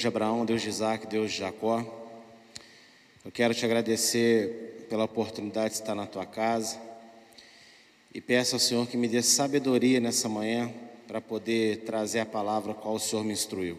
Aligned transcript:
Deus 0.00 0.02
de 0.02 0.08
Abraão, 0.08 0.46
Deus 0.46 0.62
de 0.62 0.68
Isaac, 0.70 1.06
Deus 1.06 1.30
de 1.30 1.38
Jacó, 1.40 1.84
eu 3.22 3.30
quero 3.30 3.52
te 3.52 3.66
agradecer 3.66 4.86
pela 4.88 5.04
oportunidade 5.04 5.74
de 5.74 5.80
estar 5.80 5.94
na 5.94 6.06
tua 6.06 6.24
casa 6.24 6.80
e 8.14 8.18
peço 8.18 8.56
ao 8.56 8.60
Senhor 8.60 8.86
que 8.86 8.96
me 8.96 9.06
dê 9.06 9.20
sabedoria 9.20 10.00
nessa 10.00 10.26
manhã 10.26 10.72
para 11.06 11.20
poder 11.20 11.80
trazer 11.80 12.20
a 12.20 12.24
palavra 12.24 12.72
qual 12.72 12.94
o 12.94 12.98
Senhor 12.98 13.22
me 13.22 13.34
instruiu. 13.34 13.76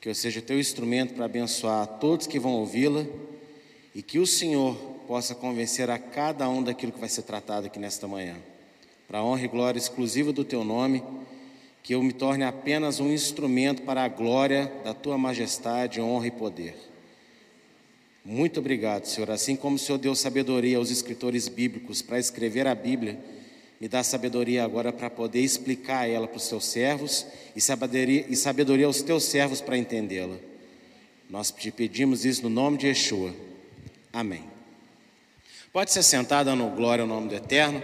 Que 0.00 0.08
eu 0.08 0.14
seja 0.14 0.40
teu 0.40 0.60
instrumento 0.60 1.14
para 1.14 1.24
abençoar 1.24 1.84
todos 1.98 2.28
que 2.28 2.38
vão 2.38 2.52
ouvi-la 2.52 3.04
e 3.96 4.02
que 4.02 4.20
o 4.20 4.26
Senhor 4.26 4.76
possa 5.08 5.34
convencer 5.34 5.90
a 5.90 5.98
cada 5.98 6.48
um 6.48 6.62
daquilo 6.62 6.92
que 6.92 7.00
vai 7.00 7.08
ser 7.08 7.22
tratado 7.22 7.66
aqui 7.66 7.80
nesta 7.80 8.06
manhã. 8.06 8.36
Para 9.08 9.18
a 9.18 9.24
honra 9.24 9.42
e 9.42 9.48
glória 9.48 9.80
exclusiva 9.80 10.32
do 10.32 10.44
teu 10.44 10.62
nome, 10.62 11.02
que 11.82 11.94
eu 11.94 12.02
me 12.02 12.12
torne 12.12 12.44
apenas 12.44 13.00
um 13.00 13.12
instrumento 13.12 13.82
para 13.82 14.04
a 14.04 14.08
glória 14.08 14.72
da 14.84 14.94
tua 14.94 15.18
majestade, 15.18 16.00
honra 16.00 16.28
e 16.28 16.30
poder. 16.30 16.74
Muito 18.24 18.60
obrigado, 18.60 19.06
Senhor. 19.06 19.30
Assim 19.30 19.56
como 19.56 19.76
o 19.76 19.78
Senhor 19.78 19.98
deu 19.98 20.14
sabedoria 20.14 20.76
aos 20.76 20.90
escritores 20.90 21.48
bíblicos 21.48 22.00
para 22.00 22.20
escrever 22.20 22.68
a 22.68 22.74
Bíblia, 22.74 23.18
me 23.80 23.88
dá 23.88 24.04
sabedoria 24.04 24.62
agora 24.62 24.92
para 24.92 25.10
poder 25.10 25.40
explicar 25.40 26.08
ela 26.08 26.28
para 26.28 26.36
os 26.36 26.48
teus 26.48 26.64
servos 26.66 27.26
e 27.56 27.60
sabedoria, 27.60 28.24
e 28.28 28.36
sabedoria 28.36 28.86
aos 28.86 29.02
teus 29.02 29.24
servos 29.24 29.60
para 29.60 29.76
entendê-la. 29.76 30.36
Nós 31.28 31.50
te 31.50 31.72
pedimos 31.72 32.24
isso 32.24 32.44
no 32.44 32.48
nome 32.48 32.78
de 32.78 32.86
Yeshua. 32.86 33.34
Amém. 34.12 34.44
Pode 35.72 35.90
ser 35.90 36.04
sentado 36.04 36.46
dando 36.46 36.64
glória 36.76 37.02
ao 37.02 37.08
nome 37.08 37.28
do 37.28 37.34
Eterno. 37.34 37.82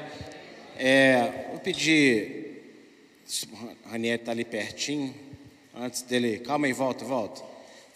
É, 0.77 1.49
vou 1.51 1.59
pedir, 1.59 2.63
Ranieri 3.91 4.21
está 4.21 4.33
ali 4.33 4.45
pertinho, 4.45 5.15
antes 5.75 6.03
dele, 6.03 6.41
calma 6.41 6.67
aí, 6.67 6.73
volta, 6.75 7.05
volta. 7.05 7.43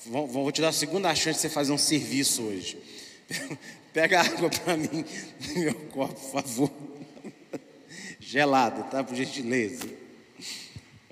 Vou, 0.06 0.26
vou 0.26 0.50
te 0.50 0.60
dar 0.62 0.68
a 0.68 0.72
segunda 0.72 1.14
chance 1.14 1.36
de 1.36 1.42
você 1.42 1.48
fazer 1.50 1.70
um 1.70 1.78
serviço 1.78 2.42
hoje. 2.42 2.78
Pega 3.92 4.22
água 4.22 4.48
para 4.48 4.76
mim 4.76 5.04
no 5.54 5.60
meu 5.60 5.74
copo, 5.92 6.14
por 6.14 6.42
favor. 6.42 6.70
Gelado, 8.18 8.84
tá? 8.90 9.04
Por 9.04 9.14
gentileza. 9.14 9.86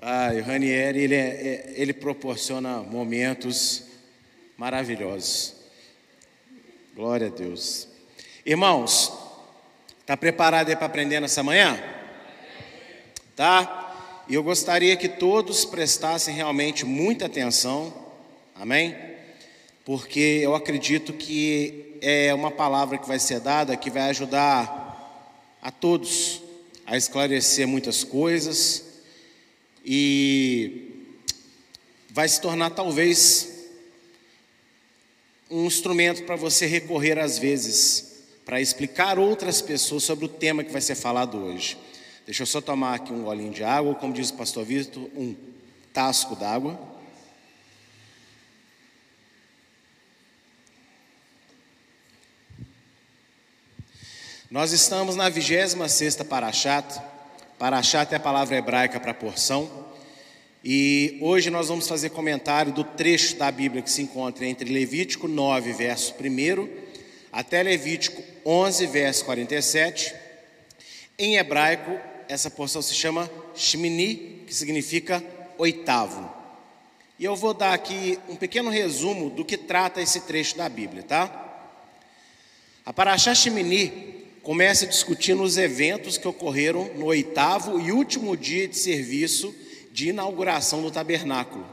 Ah, 0.01 0.31
o 0.33 0.41
Ranieri, 0.41 0.99
ele, 0.99 1.15
é, 1.15 1.19
é, 1.19 1.73
ele 1.75 1.93
proporciona 1.93 2.81
momentos 2.81 3.83
maravilhosos. 4.57 5.57
Glória 6.95 7.27
a 7.27 7.29
Deus. 7.29 7.87
Irmãos, 8.43 9.13
está 9.99 10.17
preparado 10.17 10.69
aí 10.69 10.75
para 10.75 10.87
aprender 10.87 11.19
nessa 11.19 11.43
manhã? 11.43 11.79
Tá? 13.35 13.80
E 14.31 14.33
eu 14.33 14.41
gostaria 14.41 14.95
que 14.95 15.09
todos 15.09 15.65
prestassem 15.65 16.33
realmente 16.33 16.85
muita 16.85 17.25
atenção, 17.25 17.93
amém? 18.55 18.95
Porque 19.83 20.39
eu 20.41 20.55
acredito 20.55 21.11
que 21.11 21.97
é 21.99 22.33
uma 22.33 22.49
palavra 22.49 22.97
que 22.97 23.05
vai 23.05 23.19
ser 23.19 23.41
dada 23.41 23.75
que 23.75 23.89
vai 23.89 24.03
ajudar 24.03 25.51
a 25.61 25.69
todos 25.69 26.41
a 26.85 26.95
esclarecer 26.95 27.67
muitas 27.67 28.05
coisas 28.05 28.85
e 29.83 31.09
vai 32.09 32.29
se 32.29 32.39
tornar 32.39 32.69
talvez 32.69 33.67
um 35.49 35.65
instrumento 35.65 36.23
para 36.23 36.37
você 36.37 36.65
recorrer 36.65 37.19
às 37.19 37.37
vezes 37.37 38.23
para 38.45 38.61
explicar 38.61 39.19
outras 39.19 39.61
pessoas 39.61 40.03
sobre 40.03 40.23
o 40.23 40.29
tema 40.29 40.63
que 40.63 40.71
vai 40.71 40.79
ser 40.79 40.95
falado 40.95 41.37
hoje. 41.37 41.77
Deixa 42.25 42.43
eu 42.43 42.47
só 42.47 42.61
tomar 42.61 42.95
aqui 42.95 43.11
um 43.11 43.23
golinho 43.23 43.51
de 43.51 43.63
água, 43.63 43.95
como 43.95 44.13
diz 44.13 44.29
o 44.29 44.35
pastor 44.35 44.63
Vitor, 44.63 45.09
um 45.15 45.35
tasco 45.91 46.35
d'água. 46.35 46.79
Nós 54.51 54.71
estamos 54.71 55.15
na 55.15 55.29
26 55.29 56.15
Parashat. 56.29 57.01
Parashat 57.57 58.13
é 58.13 58.17
a 58.17 58.19
palavra 58.19 58.57
hebraica 58.57 58.99
para 58.99 59.13
porção. 59.13 59.89
E 60.63 61.17
hoje 61.21 61.49
nós 61.49 61.69
vamos 61.69 61.87
fazer 61.87 62.11
comentário 62.11 62.71
do 62.71 62.83
trecho 62.83 63.35
da 63.37 63.51
Bíblia 63.51 63.81
que 63.81 63.89
se 63.89 64.01
encontra 64.01 64.45
entre 64.45 64.71
Levítico 64.71 65.27
9, 65.27 65.73
verso 65.73 66.13
1 66.13 66.69
até 67.31 67.63
Levítico 67.63 68.21
11, 68.45 68.85
verso 68.87 69.25
47. 69.25 70.13
Em 71.17 71.37
hebraico, 71.37 72.10
essa 72.31 72.49
porção 72.49 72.81
se 72.81 72.93
chama 72.93 73.29
Shmini, 73.53 74.45
que 74.47 74.55
significa 74.55 75.21
oitavo. 75.57 76.31
E 77.19 77.25
eu 77.25 77.35
vou 77.35 77.53
dar 77.53 77.73
aqui 77.73 78.17
um 78.29 78.37
pequeno 78.37 78.69
resumo 78.69 79.29
do 79.29 79.43
que 79.43 79.57
trata 79.57 80.01
esse 80.01 80.21
trecho 80.21 80.55
da 80.55 80.69
Bíblia, 80.69 81.03
tá? 81.03 81.65
A 82.85 82.93
Parashá 82.93 83.35
Shmini 83.35 84.27
começa 84.41 84.87
discutindo 84.87 85.43
os 85.43 85.57
eventos 85.57 86.17
que 86.17 86.25
ocorreram 86.25 86.89
no 86.95 87.07
oitavo 87.07 87.81
e 87.81 87.91
último 87.91 88.37
dia 88.37 88.65
de 88.65 88.77
serviço 88.77 89.53
de 89.91 90.07
inauguração 90.07 90.81
do 90.81 90.89
tabernáculo. 90.89 91.67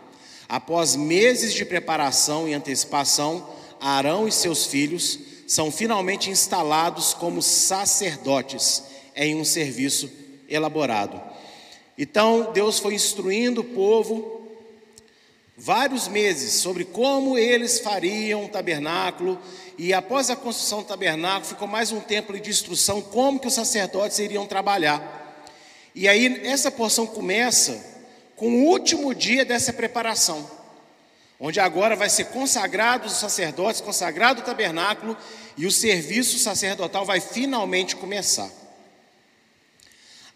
Após 0.48 0.96
meses 0.96 1.54
de 1.54 1.64
preparação 1.64 2.48
e 2.48 2.54
antecipação, 2.54 3.48
Arão 3.80 4.26
e 4.26 4.32
seus 4.32 4.66
filhos 4.66 5.20
são 5.46 5.70
finalmente 5.70 6.28
instalados 6.30 7.14
como 7.14 7.40
sacerdotes 7.40 8.82
em 9.14 9.36
um 9.36 9.44
serviço 9.44 10.10
elaborado. 10.48 11.20
Então, 11.96 12.50
Deus 12.52 12.78
foi 12.78 12.94
instruindo 12.94 13.60
o 13.60 13.64
povo 13.64 14.48
vários 15.56 16.06
meses 16.06 16.54
sobre 16.54 16.84
como 16.84 17.36
eles 17.36 17.80
fariam 17.80 18.44
o 18.44 18.48
tabernáculo, 18.48 19.38
e 19.76 19.92
após 19.92 20.30
a 20.30 20.36
construção 20.36 20.82
do 20.82 20.88
tabernáculo, 20.88 21.44
ficou 21.44 21.68
mais 21.68 21.92
um 21.92 22.00
tempo 22.00 22.38
de 22.38 22.50
instrução 22.50 23.02
como 23.02 23.40
que 23.40 23.48
os 23.48 23.54
sacerdotes 23.54 24.18
iriam 24.18 24.46
trabalhar. 24.46 25.46
E 25.94 26.08
aí 26.08 26.46
essa 26.46 26.70
porção 26.70 27.06
começa 27.06 27.84
com 28.36 28.48
o 28.48 28.64
último 28.66 29.14
dia 29.14 29.44
dessa 29.44 29.72
preparação 29.72 30.58
onde 31.40 31.60
agora 31.60 31.94
vai 31.94 32.10
ser 32.10 32.26
consagrados 32.26 33.12
os 33.12 33.18
sacerdotes, 33.18 33.80
consagrado 33.80 34.40
o 34.40 34.44
tabernáculo 34.44 35.16
e 35.56 35.66
o 35.66 35.70
serviço 35.70 36.38
sacerdotal 36.38 37.04
vai 37.04 37.20
finalmente 37.20 37.94
começar. 37.94 38.50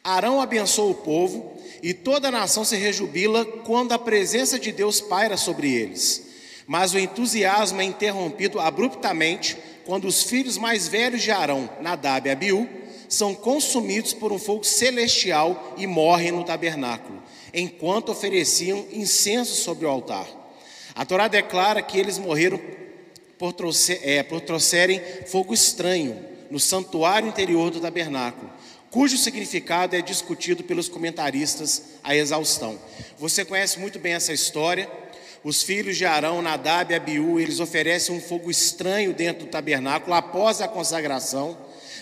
Arão 0.04 0.40
abençoa 0.40 0.90
o 0.90 0.94
povo 0.94 1.52
e 1.82 1.94
toda 1.94 2.28
a 2.28 2.32
nação 2.32 2.64
se 2.64 2.76
rejubila 2.76 3.44
quando 3.44 3.92
a 3.92 3.98
presença 3.98 4.58
de 4.58 4.72
Deus 4.72 5.00
paira 5.00 5.36
sobre 5.36 5.72
eles. 5.72 6.26
Mas 6.66 6.92
o 6.92 6.98
entusiasmo 6.98 7.80
é 7.80 7.84
interrompido 7.84 8.58
abruptamente 8.58 9.56
quando 9.84 10.06
os 10.06 10.22
filhos 10.22 10.58
mais 10.58 10.88
velhos 10.88 11.22
de 11.22 11.30
Arão, 11.30 11.68
Nadab 11.80 12.28
e 12.28 12.32
Abiú, 12.32 12.68
são 13.08 13.34
consumidos 13.34 14.12
por 14.14 14.32
um 14.32 14.38
fogo 14.38 14.64
celestial 14.64 15.74
e 15.76 15.86
morrem 15.86 16.32
no 16.32 16.44
tabernáculo, 16.44 17.22
enquanto 17.52 18.10
ofereciam 18.10 18.86
incenso 18.92 19.54
sobre 19.54 19.84
o 19.84 19.88
altar. 19.88 20.26
A 20.94 21.04
Torá 21.04 21.28
declara 21.28 21.82
que 21.82 21.98
eles 21.98 22.18
morreram 22.18 22.60
por, 23.38 23.52
trouxer, 23.52 24.00
é, 24.02 24.22
por 24.22 24.40
trouxerem 24.40 25.00
fogo 25.26 25.52
estranho 25.52 26.18
no 26.50 26.60
santuário 26.60 27.28
interior 27.28 27.70
do 27.70 27.80
tabernáculo, 27.80 28.51
cujo 28.92 29.16
significado 29.16 29.96
é 29.96 30.02
discutido 30.02 30.62
pelos 30.62 30.86
comentaristas 30.86 31.82
à 32.04 32.14
exaustão. 32.14 32.78
Você 33.18 33.42
conhece 33.42 33.80
muito 33.80 33.98
bem 33.98 34.12
essa 34.12 34.34
história. 34.34 34.88
Os 35.42 35.62
filhos 35.62 35.96
de 35.96 36.04
Arão, 36.04 36.42
Nadab 36.42 36.92
e 36.92 36.94
Abiú, 36.94 37.40
eles 37.40 37.58
oferecem 37.58 38.14
um 38.14 38.20
fogo 38.20 38.50
estranho 38.50 39.14
dentro 39.14 39.46
do 39.46 39.50
tabernáculo 39.50 40.14
após 40.14 40.60
a 40.60 40.68
consagração. 40.68 41.56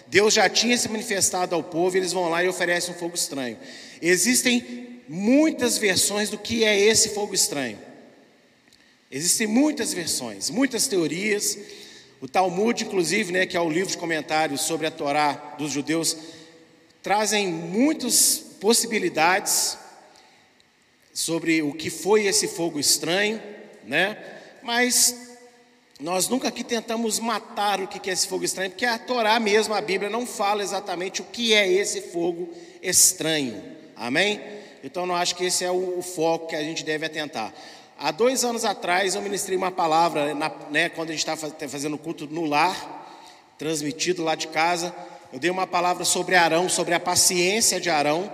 Deus 0.08 0.34
já 0.34 0.48
tinha 0.48 0.76
se 0.76 0.88
manifestado 0.88 1.54
ao 1.54 1.62
povo, 1.62 1.96
eles 1.96 2.12
vão 2.12 2.28
lá 2.28 2.42
e 2.42 2.48
oferecem 2.48 2.92
um 2.92 2.98
fogo 2.98 3.14
estranho. 3.14 3.56
Existem 4.02 5.00
muitas 5.08 5.78
versões 5.78 6.28
do 6.28 6.38
que 6.38 6.64
é 6.64 6.76
esse 6.76 7.10
fogo 7.10 7.32
estranho. 7.32 7.78
Existem 9.08 9.46
muitas 9.46 9.94
versões, 9.94 10.50
muitas 10.50 10.88
teorias. 10.88 11.56
O 12.20 12.26
Talmud, 12.26 12.82
inclusive, 12.82 13.31
né, 13.31 13.46
que 13.46 13.56
é 13.56 13.60
o 13.60 13.70
livro 13.70 13.90
de 13.90 13.96
comentários 13.96 14.62
sobre 14.62 14.88
a 14.88 14.90
Torá 14.90 15.54
dos 15.56 15.70
judeus, 15.70 16.16
trazem 17.02 17.49
muitas 17.49 18.38
possibilidades 18.61 19.79
sobre 21.12 21.62
o 21.62 21.73
que 21.73 21.91
foi 21.91 22.26
esse 22.26 22.49
fogo 22.49 22.79
estranho, 22.79 23.43
né? 23.85 24.17
Mas 24.62 25.14
nós 25.99 26.29
nunca 26.29 26.49
aqui 26.49 26.64
tentamos 26.64 27.19
matar 27.19 27.81
o 27.81 27.87
que 27.87 28.08
é 28.08 28.12
esse 28.12 28.26
fogo 28.26 28.44
estranho, 28.44 28.70
porque 28.70 28.87
a 28.87 28.99
Torá 28.99 29.38
mesmo, 29.38 29.75
a 29.75 29.81
Bíblia, 29.81 30.08
não 30.08 30.26
fala 30.26 30.62
exatamente 30.62 31.20
o 31.20 31.25
que 31.25 31.52
é 31.52 31.70
esse 31.70 32.00
fogo 32.00 32.50
estranho. 32.82 33.62
Amém? 33.97 34.41
Então, 34.82 35.05
não 35.05 35.14
acho 35.14 35.37
que 35.37 35.44
esse 35.44 35.62
é 35.62 35.70
o 35.70 36.00
foco 36.00 36.49
que 36.49 36.56
a 36.56 36.62
gente 36.62 36.82
deve 36.85 37.05
atentar. 37.05 37.52
Há 37.99 38.11
dois 38.11 38.44
anos 38.44 38.64
atrás 38.64 39.14
eu 39.14 39.20
ministrei 39.20 39.58
uma 39.58 39.70
palavra, 39.70 40.35
na, 40.35 40.50
né, 40.70 40.88
quando 40.88 41.11
a 41.11 41.12
gente 41.12 41.20
estava 41.20 41.50
fazendo 41.69 41.99
culto 41.99 42.26
no 42.26 42.47
lar, 42.47 42.99
transmitido 43.58 44.25
lá 44.25 44.35
de 44.35 44.49
casa. 44.49 44.94
Eu 45.32 45.38
dei 45.38 45.50
uma 45.50 45.67
palavra 45.67 46.05
sobre 46.05 46.35
Arão, 46.35 46.69
sobre 46.69 46.94
a 46.94 47.00
paciência 47.00 47.81
de 47.81 47.88
Arão, 47.88 48.32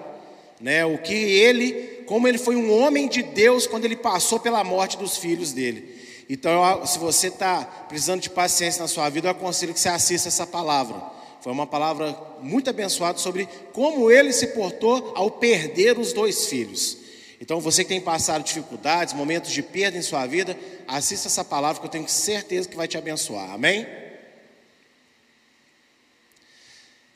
né, 0.60 0.84
o 0.84 0.98
que 0.98 1.14
ele 1.14 1.96
como 2.06 2.26
ele 2.26 2.38
foi 2.38 2.56
um 2.56 2.72
homem 2.72 3.08
de 3.08 3.22
Deus 3.22 3.66
quando 3.66 3.84
ele 3.84 3.96
passou 3.96 4.38
pela 4.38 4.62
morte 4.62 4.96
dos 4.96 5.16
filhos 5.16 5.52
dele. 5.52 5.94
Então, 6.28 6.86
se 6.86 6.98
você 6.98 7.28
está 7.28 7.64
precisando 7.88 8.20
de 8.20 8.30
paciência 8.30 8.80
na 8.80 8.88
sua 8.88 9.08
vida, 9.08 9.26
eu 9.26 9.32
aconselho 9.32 9.74
que 9.74 9.80
você 9.80 9.88
assista 9.88 10.28
essa 10.28 10.46
palavra. 10.46 11.02
Foi 11.40 11.52
uma 11.52 11.66
palavra 11.66 12.16
muito 12.40 12.70
abençoada 12.70 13.18
sobre 13.18 13.48
como 13.72 14.10
ele 14.10 14.32
se 14.32 14.48
portou 14.48 15.12
ao 15.14 15.30
perder 15.30 15.98
os 15.98 16.12
dois 16.12 16.46
filhos. 16.46 16.98
Então, 17.40 17.60
você 17.60 17.84
que 17.84 17.90
tem 17.90 18.00
passado 18.00 18.42
dificuldades, 18.42 19.14
momentos 19.14 19.52
de 19.52 19.62
perda 19.62 19.98
em 19.98 20.02
sua 20.02 20.26
vida, 20.26 20.56
assista 20.88 21.28
essa 21.28 21.44
palavra 21.44 21.80
que 21.80 21.86
eu 21.86 21.90
tenho 21.90 22.08
certeza 22.08 22.68
que 22.68 22.76
vai 22.76 22.88
te 22.88 22.96
abençoar. 22.96 23.52
Amém? 23.52 23.86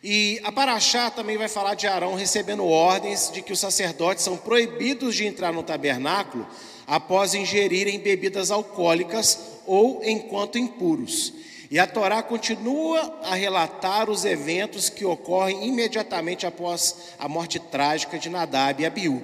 E 0.02 0.40
a 0.44 0.50
Paraxá 0.50 1.10
também 1.10 1.36
vai 1.36 1.48
falar 1.48 1.74
de 1.74 1.86
Arão 1.86 2.14
recebendo 2.14 2.64
ordens 2.64 3.30
de 3.30 3.42
que 3.42 3.52
os 3.52 3.60
sacerdotes 3.60 4.24
são 4.24 4.34
proibidos 4.34 5.14
de 5.14 5.26
entrar 5.26 5.52
no 5.52 5.62
tabernáculo 5.62 6.46
após 6.86 7.34
ingerirem 7.34 8.00
bebidas 8.00 8.50
alcoólicas 8.50 9.38
ou 9.66 10.02
enquanto 10.02 10.56
impuros. 10.56 11.34
E 11.70 11.78
a 11.78 11.86
Torá 11.86 12.22
continua 12.22 13.20
a 13.22 13.34
relatar 13.34 14.08
os 14.08 14.24
eventos 14.24 14.88
que 14.88 15.04
ocorrem 15.04 15.68
imediatamente 15.68 16.46
após 16.46 16.96
a 17.18 17.28
morte 17.28 17.58
trágica 17.60 18.18
de 18.18 18.30
Nadab 18.30 18.82
e 18.82 18.86
Abiú. 18.86 19.22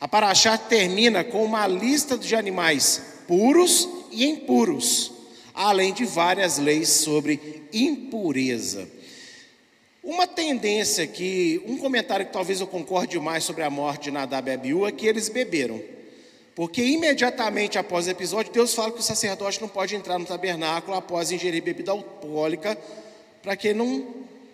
A 0.00 0.08
Paraxá 0.08 0.56
termina 0.56 1.22
com 1.24 1.44
uma 1.44 1.66
lista 1.66 2.16
de 2.16 2.34
animais 2.34 3.02
puros 3.28 3.86
e 4.10 4.24
impuros, 4.24 5.12
além 5.54 5.92
de 5.92 6.06
várias 6.06 6.56
leis 6.56 6.88
sobre 6.88 7.68
impureza. 7.70 8.95
Uma 10.06 10.24
tendência 10.24 11.04
que, 11.04 11.60
um 11.66 11.76
comentário 11.78 12.24
que 12.24 12.32
talvez 12.32 12.60
eu 12.60 12.66
concorde 12.68 13.18
mais 13.18 13.42
sobre 13.42 13.64
a 13.64 13.68
morte 13.68 14.04
de 14.04 14.12
Nadab 14.12 14.48
e 14.48 14.54
Abiú 14.54 14.86
é 14.86 14.92
que 14.92 15.04
eles 15.04 15.28
beberam. 15.28 15.82
Porque 16.54 16.80
imediatamente 16.80 17.76
após 17.76 18.06
o 18.06 18.10
episódio, 18.10 18.52
Deus 18.52 18.72
fala 18.72 18.92
que 18.92 19.00
o 19.00 19.02
sacerdote 19.02 19.60
não 19.60 19.66
pode 19.66 19.96
entrar 19.96 20.16
no 20.16 20.24
tabernáculo 20.24 20.96
após 20.96 21.32
ingerir 21.32 21.60
bebida 21.60 21.90
alcoólica, 21.90 22.78
para 23.42 23.56
que 23.56 23.74
não 23.74 24.06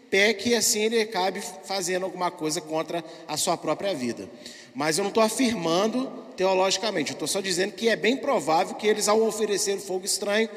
peque 0.08 0.48
e 0.48 0.54
assim 0.54 0.84
ele 0.84 1.02
acabe 1.02 1.42
fazendo 1.64 2.04
alguma 2.04 2.30
coisa 2.30 2.58
contra 2.58 3.04
a 3.28 3.36
sua 3.36 3.54
própria 3.54 3.94
vida. 3.94 4.26
Mas 4.74 4.96
eu 4.96 5.04
não 5.04 5.10
estou 5.10 5.22
afirmando 5.22 6.10
teologicamente, 6.34 7.10
eu 7.10 7.14
estou 7.14 7.28
só 7.28 7.42
dizendo 7.42 7.74
que 7.74 7.90
é 7.90 7.94
bem 7.94 8.16
provável 8.16 8.74
que 8.74 8.86
eles, 8.86 9.06
ao 9.06 9.20
oferecer 9.20 9.78
fogo 9.80 10.06
estranho, 10.06 10.48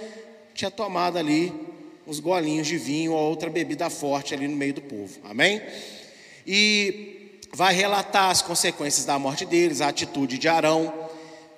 tinha 0.53 0.71
tomado 0.71 1.17
ali 1.17 1.74
uns 2.07 2.19
golinhos 2.19 2.67
de 2.67 2.77
vinho 2.77 3.13
ou 3.13 3.29
outra 3.29 3.49
bebida 3.49 3.89
forte 3.89 4.33
ali 4.33 4.47
no 4.47 4.55
meio 4.55 4.73
do 4.73 4.81
povo. 4.81 5.19
Amém? 5.23 5.61
E 6.45 7.39
vai 7.53 7.73
relatar 7.73 8.29
as 8.29 8.41
consequências 8.41 9.05
da 9.05 9.17
morte 9.17 9.45
deles, 9.45 9.81
a 9.81 9.87
atitude 9.87 10.37
de 10.37 10.47
Arão. 10.47 10.93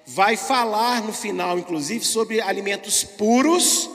Vai 0.05 0.37
falar 0.37 1.03
no 1.03 1.11
final, 1.11 1.59
inclusive, 1.59 2.05
sobre 2.05 2.39
alimentos 2.39 3.03
puros 3.03 3.89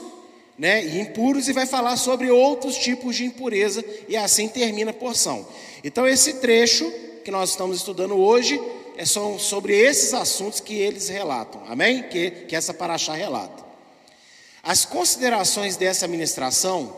né, 0.57 0.85
e 0.85 0.99
impuros, 0.99 1.47
e 1.47 1.53
vai 1.53 1.65
falar 1.65 1.97
sobre 1.97 2.29
outros 2.29 2.77
tipos 2.77 3.15
de 3.15 3.25
impureza, 3.25 3.83
e 4.07 4.15
assim 4.15 4.47
termina 4.47 4.91
a 4.91 4.93
porção. 4.93 5.47
Então, 5.83 6.07
esse 6.07 6.35
trecho 6.35 6.91
que 7.23 7.31
nós 7.31 7.51
estamos 7.51 7.77
estudando 7.77 8.15
hoje 8.15 8.61
é 8.95 9.05
sobre 9.05 9.75
esses 9.75 10.13
assuntos 10.13 10.59
que 10.59 10.75
eles 10.75 11.09
relatam, 11.09 11.61
amém? 11.67 12.03
Que, 12.03 12.29
que 12.31 12.55
essa 12.55 12.73
paraxá 12.73 13.13
relata. 13.13 13.62
As 14.63 14.85
considerações 14.85 15.75
dessa 15.75 16.07
ministração 16.07 16.95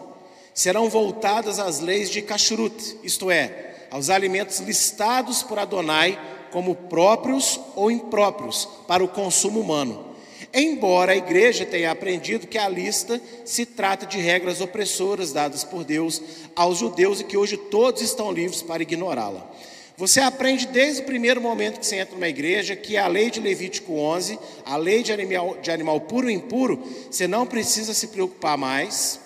serão 0.54 0.88
voltadas 0.88 1.58
às 1.58 1.80
leis 1.80 2.12
de 2.12 2.22
Kashrut, 2.22 3.00
isto 3.04 3.32
é, 3.32 3.88
aos 3.90 4.12
alimentos 4.12 4.60
listados 4.60 5.42
por 5.42 5.58
Adonai 5.58 6.20
como 6.52 6.76
próprios 6.76 7.60
ou 7.76 7.90
impróprios 7.90 8.70
para 8.88 9.04
o 9.04 9.08
consumo 9.08 9.60
humano. 9.60 10.14
Embora 10.54 11.14
a 11.14 11.18
igreja 11.18 11.66
tenha 11.66 11.92
aprendido 11.92 12.46
que 12.46 12.60
a 12.60 12.70
lista 12.70 13.20
se 13.44 13.66
trata 13.66 14.06
de 14.06 14.20
regras 14.20 14.62
opressoras 14.62 15.34
dadas 15.34 15.64
por 15.64 15.84
Deus 15.84 16.22
aos 16.56 16.78
judeus 16.78 17.20
e 17.20 17.24
que 17.24 17.36
hoje 17.36 17.58
todos 17.58 18.04
estão 18.04 18.32
livres 18.32 18.62
para 18.62 18.84
ignorá-la. 18.84 19.50
Você 19.98 20.20
aprende 20.20 20.68
desde 20.68 21.02
o 21.02 21.06
primeiro 21.06 21.40
momento 21.40 21.80
que 21.80 21.86
você 21.86 21.96
entra 21.96 22.16
numa 22.16 22.28
igreja 22.28 22.76
que 22.76 22.98
a 22.98 23.08
lei 23.08 23.32
de 23.32 23.40
Levítico 23.40 23.94
11, 23.94 24.38
a 24.66 24.76
lei 24.76 25.02
de 25.02 25.14
animal, 25.14 25.58
de 25.62 25.72
animal 25.72 26.02
puro 26.02 26.30
e 26.30 26.34
impuro, 26.34 26.84
você 27.10 27.28
não 27.28 27.48
precisa 27.48 27.94
se 27.94 28.08
preocupar 28.08 28.58
mais, 28.58 29.22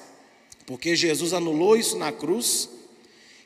porque 0.68 0.95
Jesus 0.95 1.33
anulou 1.33 1.75
isso 1.75 1.98
na 1.98 2.12
cruz, 2.12 2.69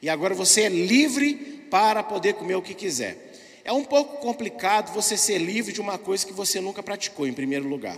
e 0.01 0.09
agora 0.09 0.35
você 0.35 0.63
é 0.63 0.69
livre 0.69 1.35
para 1.71 2.03
poder 2.03 2.33
comer 2.33 2.55
o 2.55 2.61
que 2.61 2.73
quiser. 2.73 3.17
É 3.63 3.71
um 3.71 3.85
pouco 3.85 4.17
complicado 4.17 4.93
você 4.93 5.15
ser 5.15 5.37
livre 5.37 5.71
de 5.71 5.79
uma 5.79 5.97
coisa 5.97 6.25
que 6.25 6.33
você 6.33 6.59
nunca 6.59 6.83
praticou, 6.83 7.25
em 7.25 7.31
primeiro 7.31 7.69
lugar. 7.69 7.97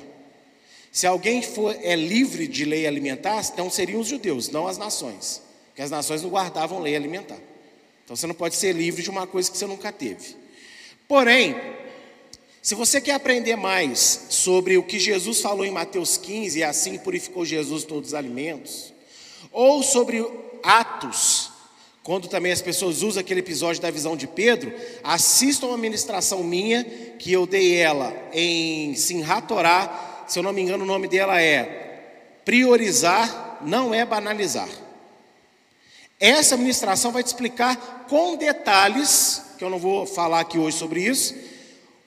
Se 0.92 1.08
alguém 1.08 1.42
for, 1.42 1.76
é 1.82 1.96
livre 1.96 2.48
de 2.48 2.64
lei 2.64 2.86
alimentar, 2.86 3.42
então 3.52 3.72
seriam 3.72 4.02
os 4.02 4.08
judeus, 4.08 4.50
não 4.50 4.68
as 4.68 4.78
nações, 4.78 5.42
porque 5.70 5.82
as 5.82 5.90
nações 5.90 6.22
não 6.22 6.30
guardavam 6.30 6.80
lei 6.80 6.96
alimentar. 6.96 7.40
Então 8.06 8.16
você 8.16 8.28
não 8.28 8.36
pode 8.36 8.56
ser 8.56 8.72
livre 8.72 9.04
de 9.04 9.10
uma 9.10 9.28
coisa 9.28 9.52
que 9.52 9.58
você 9.58 9.66
nunca 9.66 9.92
teve. 9.92 10.36
Porém, 11.08 11.56
se 12.62 12.76
você 12.76 13.02
quer 13.02 13.14
aprender 13.14 13.56
mais 13.56 14.28
sobre 14.30 14.78
o 14.78 14.84
que 14.84 15.00
Jesus 15.00 15.42
falou 15.42 15.66
em 15.66 15.72
Mateus 15.72 16.16
15, 16.16 16.60
e 16.60 16.64
assim 16.64 16.98
purificou 17.00 17.44
Jesus 17.44 17.84
todos 17.84 18.10
os 18.10 18.14
alimentos, 18.14 18.94
ou 19.52 19.84
sobre 19.84 20.24
Atos, 20.64 21.52
quando 22.04 22.28
também 22.28 22.52
as 22.52 22.62
pessoas 22.62 23.02
usam 23.02 23.22
aquele 23.22 23.40
episódio 23.40 23.82
da 23.82 23.90
visão 23.90 24.16
de 24.16 24.28
Pedro, 24.28 24.72
assistam 25.04 25.68
uma 25.68 25.78
ministração 25.78 26.44
minha, 26.44 26.84
que 27.18 27.34
eu 27.34 27.48
dei 27.48 27.76
ela 27.76 28.14
em 28.32 28.96
Simhat 28.96 29.48
Torá, 29.48 30.24
se 30.28 30.38
eu 30.38 30.44
não 30.44 30.54
me 30.54 30.62
engano 30.62 30.84
o 30.84 30.88
nome 30.88 31.08
dela 31.08 31.42
é 31.42 31.82
Priorizar 32.46 33.58
não 33.64 33.92
é 33.92 34.06
banalizar. 34.06 34.70
Essa 36.20 36.56
ministração 36.56 37.12
vai 37.12 37.24
te 37.24 37.28
explicar 37.28 38.06
com 38.08 38.36
detalhes, 38.36 39.42
que 39.58 39.64
eu 39.64 39.70
não 39.70 39.80
vou 39.80 40.06
falar 40.06 40.40
aqui 40.42 40.58
hoje 40.58 40.78
sobre 40.78 41.02
isso, 41.02 41.36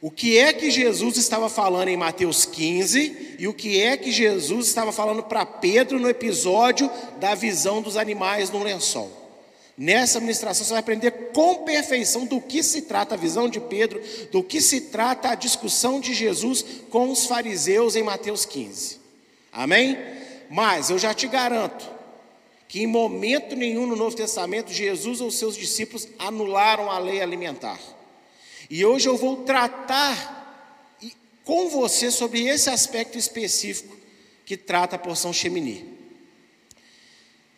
o 0.01 0.11
que 0.11 0.39
é 0.39 0.53
que 0.53 0.71
Jesus 0.71 1.17
estava 1.17 1.49
falando 1.49 1.89
em 1.89 1.97
Mateus 1.97 2.45
15 2.45 3.37
e 3.39 3.49
o 3.49 3.53
que 3.53 3.81
é 3.81 3.97
que 3.97 4.13
Jesus 4.13 4.69
estava 4.69 4.93
falando 4.93 5.25
para 5.25 5.45
Pedro 5.45 5.99
no 5.99 6.09
episódio 6.09 6.91
da 7.19 7.35
visão 7.35 7.83
dos 7.83 7.97
animais 7.97 8.49
no 8.49 8.63
lençol. 8.63 9.11
Nessa 9.77 10.21
ministração 10.21 10.65
você 10.65 10.73
vai 10.73 10.81
aprender 10.81 11.11
com 11.33 11.65
perfeição 11.65 12.27
do 12.27 12.41
que 12.41 12.63
se 12.63 12.83
trata 12.83 13.15
a 13.15 13.19
visão 13.19 13.49
de 13.49 13.61
Pedro, 13.61 14.01
do 14.33 14.43
que 14.43 14.61
se 14.61 14.83
trata 14.83 15.31
a 15.31 15.35
discussão 15.35 16.01
de 16.01 16.15
Jesus 16.15 16.65
com 16.91 17.11
os 17.11 17.27
fariseus 17.27 17.95
em 17.95 18.03
Mateus 18.03 18.45
15. 18.45 18.99
Amém? 19.53 19.99
Mas 20.51 20.91
eu 20.91 20.99
já 20.99 21.13
te 21.13 21.27
garanto, 21.29 21.89
que 22.69 22.83
em 22.83 22.87
momento 22.87 23.57
nenhum 23.57 23.87
no 23.87 23.97
Novo 23.97 24.15
Testamento 24.15 24.71
Jesus 24.71 25.23
ou 25.23 25.31
seus 25.31 25.57
discípulos 25.57 26.07
anularam 26.19 26.91
a 26.91 26.99
lei 26.99 27.23
alimentar. 27.23 27.81
E 28.69 28.85
hoje 28.85 29.09
eu 29.09 29.17
vou 29.17 29.39
tratar 29.39 30.37
com 31.45 31.71
você 31.71 32.11
sobre 32.11 32.47
esse 32.47 32.69
aspecto 32.69 33.17
específico 33.17 33.97
que 34.45 34.55
trata 34.55 34.97
a 34.97 34.99
porção 34.99 35.33
Shemini. 35.33 35.97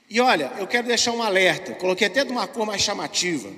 E 0.09 0.21
olha, 0.21 0.53
eu 0.59 0.67
quero 0.69 0.87
deixar 0.87 1.11
um 1.11 1.23
alerta, 1.23 1.75
coloquei 1.75 2.07
até 2.07 2.25
de 2.25 2.31
uma 2.31 2.47
cor 2.47 2.65
mais 2.65 2.81
chamativa. 2.81 3.51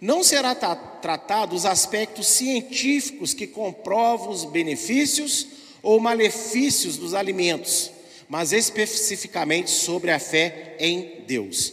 Não 0.00 0.24
será 0.24 0.54
tratado 0.54 1.54
os 1.54 1.64
aspectos 1.64 2.26
científicos 2.26 3.32
que 3.32 3.46
comprovam 3.46 4.30
os 4.30 4.44
benefícios 4.44 5.46
ou 5.82 6.00
malefícios 6.00 6.96
dos 6.96 7.14
alimentos 7.14 7.92
mas 8.30 8.52
especificamente 8.52 9.70
sobre 9.70 10.12
a 10.12 10.20
fé 10.20 10.76
em 10.78 11.24
Deus. 11.26 11.72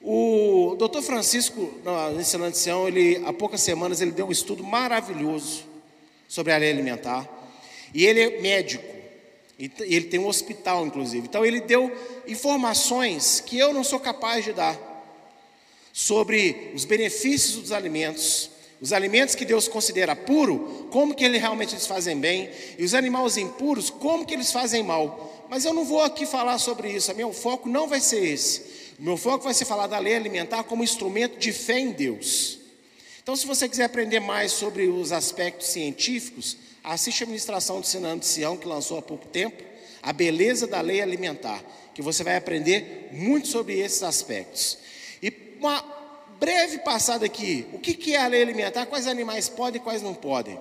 O 0.00 0.74
doutor 0.78 1.02
Francisco, 1.02 1.74
no 1.84 2.18
Ensinando 2.18 2.56
Sião, 2.56 2.88
ele, 2.88 3.22
há 3.26 3.32
poucas 3.34 3.60
semanas, 3.60 4.00
ele 4.00 4.10
deu 4.10 4.26
um 4.26 4.32
estudo 4.32 4.64
maravilhoso 4.64 5.64
sobre 6.26 6.54
a 6.54 6.56
lei 6.56 6.70
alimentar. 6.70 7.28
E 7.92 8.06
ele 8.06 8.20
é 8.22 8.40
médico, 8.40 8.82
e 9.58 9.70
ele 9.80 10.06
tem 10.06 10.18
um 10.18 10.28
hospital, 10.28 10.86
inclusive. 10.86 11.26
Então, 11.28 11.44
ele 11.44 11.60
deu 11.60 11.94
informações 12.26 13.40
que 13.40 13.58
eu 13.58 13.74
não 13.74 13.84
sou 13.84 14.00
capaz 14.00 14.42
de 14.42 14.54
dar 14.54 14.78
sobre 15.92 16.72
os 16.74 16.86
benefícios 16.86 17.56
dos 17.60 17.72
alimentos, 17.72 18.48
os 18.80 18.94
alimentos 18.94 19.34
que 19.34 19.44
Deus 19.44 19.68
considera 19.68 20.16
puro, 20.16 20.88
como 20.90 21.14
que 21.14 21.22
ele 21.22 21.36
realmente 21.36 21.74
eles 21.74 21.86
fazem 21.86 22.18
bem, 22.18 22.48
e 22.78 22.82
os 22.82 22.94
animais 22.94 23.36
impuros, 23.36 23.90
como 23.90 24.24
que 24.24 24.32
eles 24.32 24.50
fazem 24.50 24.82
mal. 24.82 25.29
Mas 25.50 25.64
eu 25.64 25.74
não 25.74 25.84
vou 25.84 26.00
aqui 26.00 26.24
falar 26.24 26.58
sobre 26.58 26.92
isso, 26.92 27.12
meu 27.12 27.32
foco 27.32 27.68
não 27.68 27.88
vai 27.88 28.00
ser 28.00 28.24
esse. 28.24 28.94
O 29.00 29.02
meu 29.02 29.16
foco 29.16 29.42
vai 29.42 29.52
ser 29.52 29.64
falar 29.64 29.88
da 29.88 29.98
lei 29.98 30.14
alimentar 30.14 30.62
como 30.62 30.84
instrumento 30.84 31.40
de 31.40 31.52
fé 31.52 31.80
em 31.80 31.90
Deus. 31.90 32.60
Então, 33.20 33.34
se 33.34 33.48
você 33.48 33.68
quiser 33.68 33.84
aprender 33.84 34.20
mais 34.20 34.52
sobre 34.52 34.86
os 34.86 35.10
aspectos 35.10 35.66
científicos, 35.66 36.56
assiste 36.84 37.24
a 37.24 37.26
ministração 37.26 37.80
do 37.80 37.86
Senado 37.86 38.20
de 38.20 38.26
Sião, 38.26 38.56
que 38.56 38.68
lançou 38.68 38.96
há 38.96 39.02
pouco 39.02 39.26
tempo, 39.26 39.60
A 40.00 40.12
Beleza 40.12 40.68
da 40.68 40.80
Lei 40.80 41.02
Alimentar, 41.02 41.64
que 41.94 42.00
você 42.00 42.22
vai 42.22 42.36
aprender 42.36 43.08
muito 43.10 43.48
sobre 43.48 43.76
esses 43.76 44.04
aspectos. 44.04 44.78
E 45.20 45.32
uma 45.58 45.84
breve 46.38 46.78
passada 46.78 47.26
aqui, 47.26 47.66
o 47.72 47.80
que, 47.80 47.94
que 47.94 48.14
é 48.14 48.20
a 48.20 48.28
lei 48.28 48.40
alimentar? 48.40 48.86
Quais 48.86 49.08
animais 49.08 49.48
podem 49.48 49.80
e 49.80 49.84
quais 49.84 50.00
não 50.00 50.14
podem? 50.14 50.58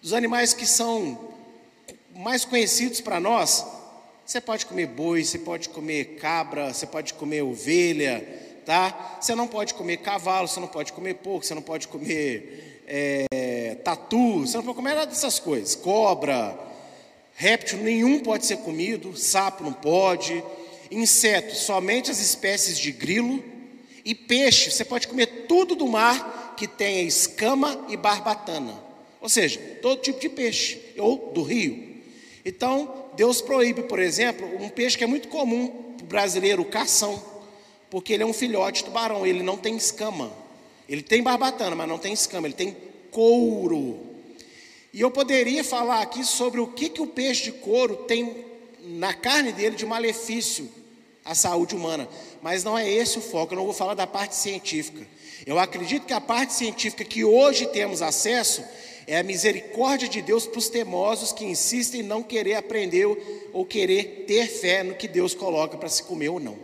Dos 0.00 0.12
animais 0.12 0.54
que 0.54 0.64
são 0.64 1.33
mais 2.14 2.44
conhecidos 2.44 3.00
para 3.00 3.18
nós, 3.18 3.66
você 4.24 4.40
pode 4.40 4.66
comer 4.66 4.86
boi, 4.86 5.24
você 5.24 5.38
pode 5.38 5.68
comer 5.68 6.16
cabra, 6.16 6.72
você 6.72 6.86
pode 6.86 7.12
comer 7.14 7.42
ovelha, 7.42 8.26
tá? 8.64 9.18
Você 9.20 9.34
não 9.34 9.46
pode 9.46 9.74
comer 9.74 9.98
cavalo, 9.98 10.48
você 10.48 10.60
não 10.60 10.68
pode 10.68 10.92
comer 10.92 11.14
porco, 11.14 11.44
você 11.44 11.54
não 11.54 11.62
pode 11.62 11.88
comer 11.88 12.82
é, 12.86 13.76
tatu, 13.84 14.40
você 14.40 14.56
não 14.56 14.64
pode 14.64 14.76
comer 14.76 14.94
nada 14.94 15.06
dessas 15.06 15.38
coisas. 15.38 15.74
Cobra, 15.74 16.58
réptil 17.34 17.78
nenhum 17.78 18.20
pode 18.20 18.46
ser 18.46 18.58
comido, 18.58 19.16
sapo 19.16 19.64
não 19.64 19.72
pode, 19.72 20.42
insetos, 20.90 21.58
somente 21.58 22.10
as 22.10 22.20
espécies 22.20 22.78
de 22.78 22.92
grilo 22.92 23.42
e 24.04 24.14
peixe, 24.14 24.70
você 24.70 24.84
pode 24.84 25.08
comer 25.08 25.46
tudo 25.48 25.74
do 25.74 25.86
mar 25.86 26.54
que 26.56 26.68
tenha 26.68 27.02
escama 27.02 27.86
e 27.88 27.96
barbatana. 27.96 28.82
Ou 29.20 29.28
seja, 29.28 29.58
todo 29.80 30.02
tipo 30.02 30.20
de 30.20 30.28
peixe, 30.28 30.80
ou 30.98 31.32
do 31.32 31.42
rio. 31.42 31.93
Então, 32.44 33.06
Deus 33.16 33.40
proíbe, 33.40 33.84
por 33.84 33.98
exemplo, 33.98 34.46
um 34.60 34.68
peixe 34.68 34.98
que 34.98 35.04
é 35.04 35.06
muito 35.06 35.28
comum 35.28 35.68
para 35.96 36.04
o 36.04 36.06
brasileiro, 36.06 36.62
o 36.62 36.66
cação, 36.66 37.22
porque 37.88 38.12
ele 38.12 38.22
é 38.22 38.26
um 38.26 38.32
filhote 38.32 38.80
de 38.80 38.84
tubarão, 38.84 39.26
ele 39.26 39.42
não 39.42 39.56
tem 39.56 39.76
escama. 39.76 40.30
Ele 40.88 41.02
tem 41.02 41.22
barbatana, 41.22 41.74
mas 41.74 41.88
não 41.88 41.98
tem 41.98 42.12
escama, 42.12 42.46
ele 42.46 42.54
tem 42.54 42.76
couro. 43.10 43.98
E 44.92 45.00
eu 45.00 45.10
poderia 45.10 45.64
falar 45.64 46.02
aqui 46.02 46.24
sobre 46.24 46.60
o 46.60 46.66
que, 46.66 46.88
que 46.88 47.00
o 47.00 47.06
peixe 47.06 47.44
de 47.44 47.52
couro 47.52 47.96
tem 47.96 48.44
na 48.82 49.14
carne 49.14 49.50
dele 49.50 49.76
de 49.76 49.86
malefício 49.86 50.70
à 51.24 51.34
saúde 51.34 51.74
humana, 51.74 52.06
mas 52.42 52.62
não 52.62 52.76
é 52.76 52.88
esse 52.88 53.18
o 53.18 53.22
foco, 53.22 53.54
eu 53.54 53.56
não 53.56 53.64
vou 53.64 53.72
falar 53.72 53.94
da 53.94 54.06
parte 54.06 54.34
científica. 54.34 55.06
Eu 55.46 55.58
acredito 55.58 56.06
que 56.06 56.12
a 56.12 56.20
parte 56.20 56.52
científica 56.52 57.02
que 57.04 57.24
hoje 57.24 57.66
temos 57.68 58.02
acesso 58.02 58.62
é 59.06 59.18
a 59.18 59.22
misericórdia 59.22 60.08
de 60.08 60.22
Deus 60.22 60.46
para 60.46 60.58
os 60.58 60.68
temosos 60.68 61.32
que 61.32 61.44
insistem 61.44 62.00
em 62.00 62.04
não 62.04 62.22
querer 62.22 62.54
aprender 62.54 63.06
ou 63.52 63.64
querer 63.64 64.24
ter 64.26 64.46
fé 64.46 64.82
no 64.82 64.94
que 64.94 65.06
Deus 65.06 65.34
coloca 65.34 65.76
para 65.76 65.88
se 65.88 66.02
comer 66.02 66.28
ou 66.28 66.40
não. 66.40 66.56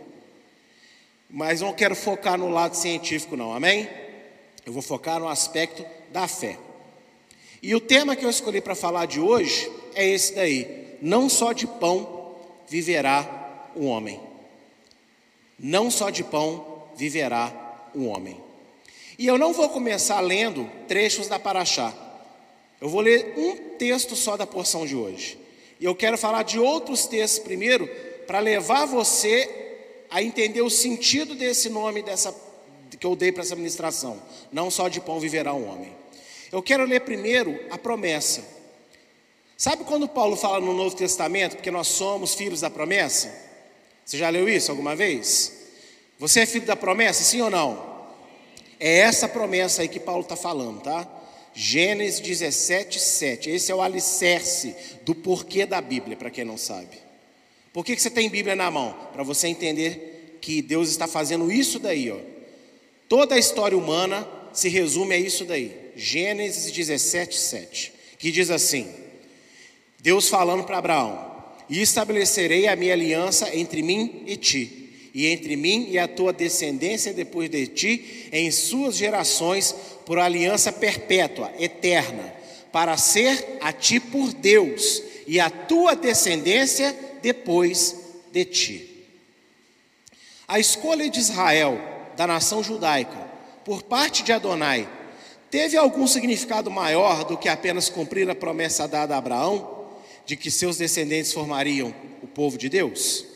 Mas 1.29 1.61
não 1.61 1.73
quero 1.73 1.95
focar 1.95 2.37
no 2.37 2.49
lado 2.49 2.75
científico, 2.75 3.37
não, 3.37 3.53
amém? 3.53 3.87
Eu 4.65 4.73
vou 4.73 4.81
focar 4.81 5.19
no 5.19 5.27
aspecto 5.27 5.85
da 6.11 6.27
fé. 6.27 6.57
E 7.61 7.75
o 7.75 7.79
tema 7.79 8.15
que 8.15 8.25
eu 8.25 8.29
escolhi 8.29 8.59
para 8.59 8.75
falar 8.75 9.05
de 9.05 9.19
hoje 9.19 9.71
é 9.93 10.07
esse 10.07 10.33
daí: 10.33 10.97
não 11.01 11.29
só 11.29 11.53
de 11.53 11.67
pão 11.67 12.35
viverá 12.67 13.69
o 13.75 13.85
homem. 13.85 14.19
Não 15.59 15.91
só 15.91 16.09
de 16.09 16.23
pão 16.23 16.85
viverá 16.95 17.89
o 17.93 18.05
homem. 18.05 18.37
E 19.17 19.27
eu 19.27 19.37
não 19.37 19.53
vou 19.53 19.69
começar 19.69 20.19
lendo 20.19 20.69
trechos 20.87 21.27
da 21.27 21.37
Paraxá. 21.37 21.93
Eu 22.81 22.89
vou 22.89 23.01
ler 23.01 23.35
um 23.37 23.77
texto 23.77 24.15
só 24.15 24.35
da 24.35 24.47
porção 24.47 24.87
de 24.87 24.95
hoje. 24.95 25.37
E 25.79 25.85
eu 25.85 25.93
quero 25.93 26.17
falar 26.17 26.41
de 26.41 26.57
outros 26.59 27.05
textos 27.05 27.39
primeiro, 27.39 27.87
para 28.25 28.39
levar 28.39 28.85
você 28.85 29.47
a 30.09 30.21
entender 30.21 30.61
o 30.61 30.69
sentido 30.69 31.35
desse 31.35 31.69
nome 31.69 32.01
dessa, 32.01 32.35
que 32.99 33.05
eu 33.05 33.15
dei 33.15 33.31
para 33.31 33.43
essa 33.43 33.55
ministração. 33.55 34.19
Não 34.51 34.71
só 34.71 34.87
de 34.87 34.99
pão 34.99 35.19
viverá 35.19 35.53
um 35.53 35.69
homem. 35.69 35.95
Eu 36.51 36.61
quero 36.61 36.83
ler 36.83 37.01
primeiro 37.01 37.59
a 37.69 37.77
promessa. 37.77 38.43
Sabe 39.55 39.83
quando 39.83 40.07
Paulo 40.07 40.35
fala 40.35 40.59
no 40.59 40.73
Novo 40.73 40.95
Testamento, 40.95 41.57
porque 41.57 41.69
nós 41.69 41.87
somos 41.87 42.33
filhos 42.33 42.61
da 42.61 42.69
promessa? 42.69 43.31
Você 44.03 44.17
já 44.17 44.29
leu 44.29 44.49
isso 44.49 44.71
alguma 44.71 44.95
vez? 44.95 45.53
Você 46.17 46.41
é 46.41 46.45
filho 46.47 46.65
da 46.65 46.75
promessa, 46.75 47.23
sim 47.23 47.41
ou 47.41 47.49
não? 47.49 47.91
É 48.79 48.99
essa 48.99 49.29
promessa 49.29 49.83
aí 49.83 49.87
que 49.87 49.99
Paulo 49.99 50.23
está 50.23 50.35
falando, 50.35 50.81
tá? 50.81 51.20
Gênesis 51.53 52.19
17, 52.19 52.99
7. 52.99 53.49
Esse 53.49 53.71
é 53.71 53.75
o 53.75 53.81
alicerce 53.81 54.75
do 55.03 55.13
porquê 55.13 55.65
da 55.65 55.81
Bíblia, 55.81 56.15
para 56.15 56.29
quem 56.29 56.45
não 56.45 56.57
sabe. 56.57 56.97
Por 57.73 57.85
que, 57.85 57.95
que 57.95 58.01
você 58.01 58.09
tem 58.09 58.29
Bíblia 58.29 58.55
na 58.55 58.69
mão? 58.71 58.95
Para 59.13 59.23
você 59.23 59.47
entender 59.47 60.37
que 60.41 60.61
Deus 60.61 60.89
está 60.89 61.07
fazendo 61.07 61.51
isso 61.51 61.79
daí, 61.79 62.11
ó. 62.11 62.17
Toda 63.07 63.35
a 63.35 63.39
história 63.39 63.77
humana 63.77 64.27
se 64.53 64.69
resume 64.69 65.13
a 65.13 65.19
isso 65.19 65.45
daí. 65.45 65.91
Gênesis 65.95 66.71
17, 66.71 67.37
7. 67.37 67.93
Que 68.17 68.31
diz 68.31 68.49
assim: 68.49 68.89
Deus 69.99 70.29
falando 70.29 70.63
para 70.63 70.77
Abraão: 70.77 71.43
E 71.69 71.81
estabelecerei 71.81 72.67
a 72.67 72.75
minha 72.75 72.93
aliança 72.93 73.55
entre 73.55 73.81
mim 73.81 74.23
e 74.25 74.37
ti 74.37 74.80
e 75.13 75.27
entre 75.27 75.55
mim 75.55 75.87
e 75.89 75.99
a 75.99 76.07
tua 76.07 76.31
descendência 76.31 77.13
depois 77.13 77.49
de 77.49 77.67
ti, 77.67 78.29
em 78.31 78.49
suas 78.49 78.95
gerações, 78.95 79.75
por 80.05 80.17
aliança 80.17 80.71
perpétua, 80.71 81.51
eterna, 81.59 82.33
para 82.71 82.97
ser 82.97 83.57
a 83.61 83.73
ti 83.73 83.99
por 83.99 84.33
Deus 84.33 85.03
e 85.27 85.39
a 85.39 85.49
tua 85.49 85.95
descendência 85.95 86.95
depois 87.21 87.95
de 88.31 88.45
ti. 88.45 89.05
A 90.47 90.59
escolha 90.59 91.09
de 91.09 91.19
Israel, 91.19 91.79
da 92.15 92.25
nação 92.27 92.63
judaica, 92.63 93.29
por 93.63 93.83
parte 93.83 94.23
de 94.23 94.31
Adonai, 94.31 94.89
teve 95.49 95.77
algum 95.77 96.07
significado 96.07 96.71
maior 96.71 97.25
do 97.25 97.37
que 97.37 97.49
apenas 97.49 97.89
cumprir 97.89 98.29
a 98.29 98.35
promessa 98.35 98.87
dada 98.87 99.15
a 99.15 99.17
Abraão, 99.17 99.87
de 100.25 100.35
que 100.37 100.49
seus 100.49 100.77
descendentes 100.77 101.33
formariam 101.33 101.93
o 102.21 102.27
povo 102.27 102.57
de 102.57 102.69
Deus? 102.69 103.30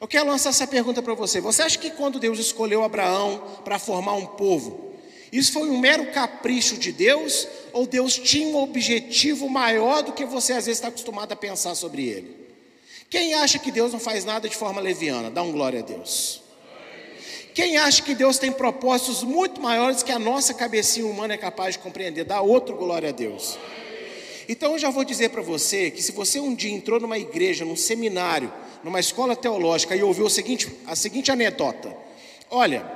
Eu 0.00 0.06
quero 0.06 0.26
lançar 0.26 0.50
essa 0.50 0.66
pergunta 0.66 1.02
para 1.02 1.14
você. 1.14 1.40
Você 1.40 1.62
acha 1.62 1.78
que 1.78 1.90
quando 1.90 2.18
Deus 2.18 2.38
escolheu 2.38 2.84
Abraão 2.84 3.42
para 3.64 3.78
formar 3.78 4.14
um 4.14 4.26
povo, 4.26 4.92
isso 5.32 5.52
foi 5.52 5.68
um 5.68 5.78
mero 5.78 6.12
capricho 6.12 6.76
de 6.76 6.92
Deus 6.92 7.48
ou 7.72 7.86
Deus 7.86 8.16
tinha 8.16 8.48
um 8.48 8.62
objetivo 8.62 9.48
maior 9.48 10.02
do 10.02 10.12
que 10.12 10.24
você 10.24 10.52
às 10.52 10.66
vezes 10.66 10.78
está 10.78 10.88
acostumado 10.88 11.32
a 11.32 11.36
pensar 11.36 11.74
sobre 11.74 12.06
ele? 12.06 12.46
Quem 13.08 13.34
acha 13.34 13.58
que 13.58 13.70
Deus 13.70 13.92
não 13.92 14.00
faz 14.00 14.24
nada 14.24 14.48
de 14.48 14.56
forma 14.56 14.80
leviana? 14.80 15.30
Dá 15.30 15.42
um 15.42 15.52
glória 15.52 15.80
a 15.80 15.82
Deus. 15.82 16.42
Quem 17.54 17.78
acha 17.78 18.02
que 18.02 18.14
Deus 18.14 18.38
tem 18.38 18.52
propósitos 18.52 19.22
muito 19.22 19.62
maiores 19.62 20.02
que 20.02 20.12
a 20.12 20.18
nossa 20.18 20.52
cabecinha 20.52 21.06
humana 21.06 21.34
é 21.34 21.38
capaz 21.38 21.74
de 21.74 21.78
compreender? 21.78 22.24
Dá 22.24 22.42
outro 22.42 22.76
glória 22.76 23.08
a 23.08 23.12
Deus. 23.12 23.58
Então 24.48 24.72
eu 24.72 24.78
já 24.78 24.90
vou 24.90 25.04
dizer 25.04 25.30
para 25.30 25.42
você 25.42 25.90
que 25.90 26.02
se 26.02 26.12
você 26.12 26.38
um 26.38 26.54
dia 26.54 26.72
entrou 26.72 27.00
numa 27.00 27.18
igreja, 27.18 27.64
num 27.64 27.76
seminário, 27.76 28.52
numa 28.82 29.00
escola 29.00 29.34
teológica 29.34 29.96
e 29.96 30.02
ouviu 30.02 30.26
o 30.26 30.30
seguinte, 30.30 30.70
a 30.86 30.94
seguinte 30.94 31.32
anedota: 31.32 31.96
Olha, 32.50 32.86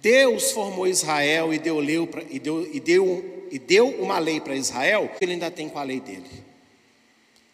Deus 0.00 0.52
formou 0.52 0.86
Israel 0.86 1.52
e 1.52 1.58
deu, 1.58 1.78
leu 1.78 2.06
pra, 2.06 2.22
e 2.30 2.38
deu, 2.38 2.66
e 2.72 2.80
deu, 2.80 3.46
e 3.50 3.58
deu 3.58 3.88
uma 4.00 4.18
lei 4.18 4.40
para 4.40 4.56
Israel, 4.56 5.10
ele 5.20 5.32
ainda 5.32 5.50
tem 5.50 5.68
com 5.68 5.78
a 5.78 5.82
lei 5.82 6.00
dele. 6.00 6.26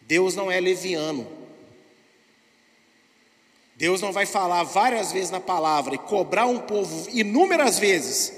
Deus 0.01 0.35
não 0.35 0.49
é 0.49 0.59
leviano. 0.59 1.27
Deus 3.75 4.01
não 4.01 4.13
vai 4.13 4.25
falar 4.25 4.63
várias 4.63 5.11
vezes 5.11 5.31
na 5.31 5.41
palavra 5.41 5.95
e 5.95 5.97
cobrar 5.97 6.45
um 6.45 6.59
povo 6.59 7.09
inúmeras 7.11 7.77
vezes 7.77 8.31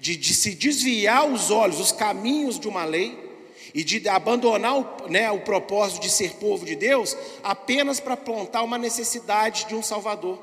de, 0.00 0.16
de 0.16 0.34
se 0.34 0.52
desviar 0.52 1.30
os 1.30 1.50
olhos, 1.52 1.78
os 1.78 1.92
caminhos 1.92 2.58
de 2.58 2.66
uma 2.66 2.84
lei 2.84 3.29
e 3.74 3.84
de 3.84 4.08
abandonar 4.08 4.78
o, 4.78 5.08
né, 5.08 5.30
o 5.30 5.40
propósito 5.40 6.02
de 6.02 6.10
ser 6.10 6.34
povo 6.34 6.64
de 6.64 6.74
Deus 6.74 7.16
apenas 7.42 8.00
para 8.00 8.14
apontar 8.14 8.64
uma 8.64 8.78
necessidade 8.78 9.66
de 9.66 9.74
um 9.74 9.82
Salvador. 9.82 10.38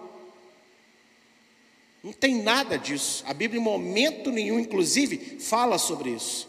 Não 2.04 2.14
tem 2.14 2.42
nada 2.42 2.78
disso. 2.78 3.24
A 3.28 3.34
Bíblia, 3.34 3.60
em 3.60 3.64
momento 3.64 4.32
nenhum, 4.32 4.60
inclusive, 4.60 5.40
fala 5.40 5.78
sobre 5.78 6.12
isso. 6.12 6.48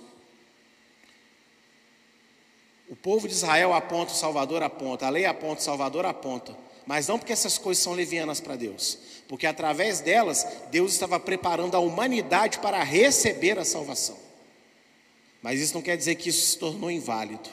O 2.88 2.96
povo 2.96 3.26
de 3.26 3.34
Israel 3.34 3.74
aponta, 3.74 4.12
o 4.12 4.16
Salvador 4.16 4.62
aponta, 4.62 5.06
a 5.06 5.10
lei 5.10 5.26
aponta, 5.26 5.60
o 5.60 5.64
Salvador 5.64 6.06
aponta. 6.06 6.56
Mas 6.86 7.06
não 7.06 7.18
porque 7.18 7.32
essas 7.32 7.58
coisas 7.58 7.82
são 7.82 7.92
levianas 7.92 8.40
para 8.40 8.56
Deus, 8.56 8.98
porque 9.28 9.46
através 9.46 10.00
delas, 10.00 10.46
Deus 10.70 10.92
estava 10.92 11.20
preparando 11.20 11.74
a 11.74 11.80
humanidade 11.80 12.60
para 12.60 12.82
receber 12.82 13.58
a 13.58 13.64
salvação. 13.64 14.27
Mas 15.42 15.60
isso 15.60 15.74
não 15.74 15.82
quer 15.82 15.96
dizer 15.96 16.16
que 16.16 16.28
isso 16.28 16.44
se 16.44 16.58
tornou 16.58 16.90
inválido. 16.90 17.48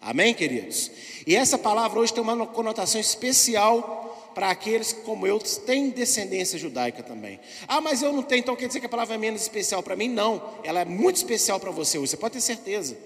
Amém, 0.00 0.32
queridos? 0.32 0.90
E 1.26 1.34
essa 1.34 1.58
palavra 1.58 1.98
hoje 1.98 2.12
tem 2.12 2.22
uma 2.22 2.46
conotação 2.46 3.00
especial 3.00 4.30
para 4.34 4.50
aqueles 4.50 4.92
que, 4.92 5.00
como 5.00 5.26
eu, 5.26 5.38
têm 5.38 5.90
descendência 5.90 6.58
judaica 6.58 7.02
também. 7.02 7.40
Ah, 7.66 7.80
mas 7.80 8.02
eu 8.02 8.12
não 8.12 8.22
tenho, 8.22 8.40
então 8.40 8.54
quer 8.54 8.66
dizer 8.66 8.80
que 8.80 8.86
a 8.86 8.88
palavra 8.88 9.14
é 9.14 9.18
menos 9.18 9.40
especial 9.40 9.82
para 9.82 9.96
mim? 9.96 10.08
Não, 10.08 10.60
ela 10.62 10.80
é 10.80 10.84
muito 10.84 11.16
especial 11.16 11.58
para 11.58 11.70
você 11.70 11.98
hoje, 11.98 12.10
você 12.10 12.16
pode 12.16 12.34
ter 12.34 12.40
certeza. 12.40 12.96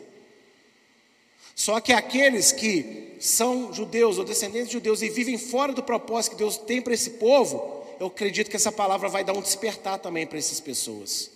Só 1.54 1.78
que 1.80 1.92
aqueles 1.92 2.52
que 2.52 3.16
são 3.20 3.72
judeus 3.72 4.18
ou 4.18 4.24
descendentes 4.24 4.68
de 4.68 4.72
judeus 4.72 5.02
e 5.02 5.08
vivem 5.08 5.38
fora 5.38 5.72
do 5.72 5.82
propósito 5.82 6.32
que 6.32 6.38
Deus 6.38 6.56
tem 6.56 6.82
para 6.82 6.94
esse 6.94 7.10
povo, 7.10 7.84
eu 8.00 8.08
acredito 8.08 8.50
que 8.50 8.56
essa 8.56 8.72
palavra 8.72 9.08
vai 9.08 9.22
dar 9.22 9.32
um 9.32 9.42
despertar 9.42 9.98
também 9.98 10.26
para 10.26 10.38
essas 10.38 10.58
pessoas. 10.58 11.30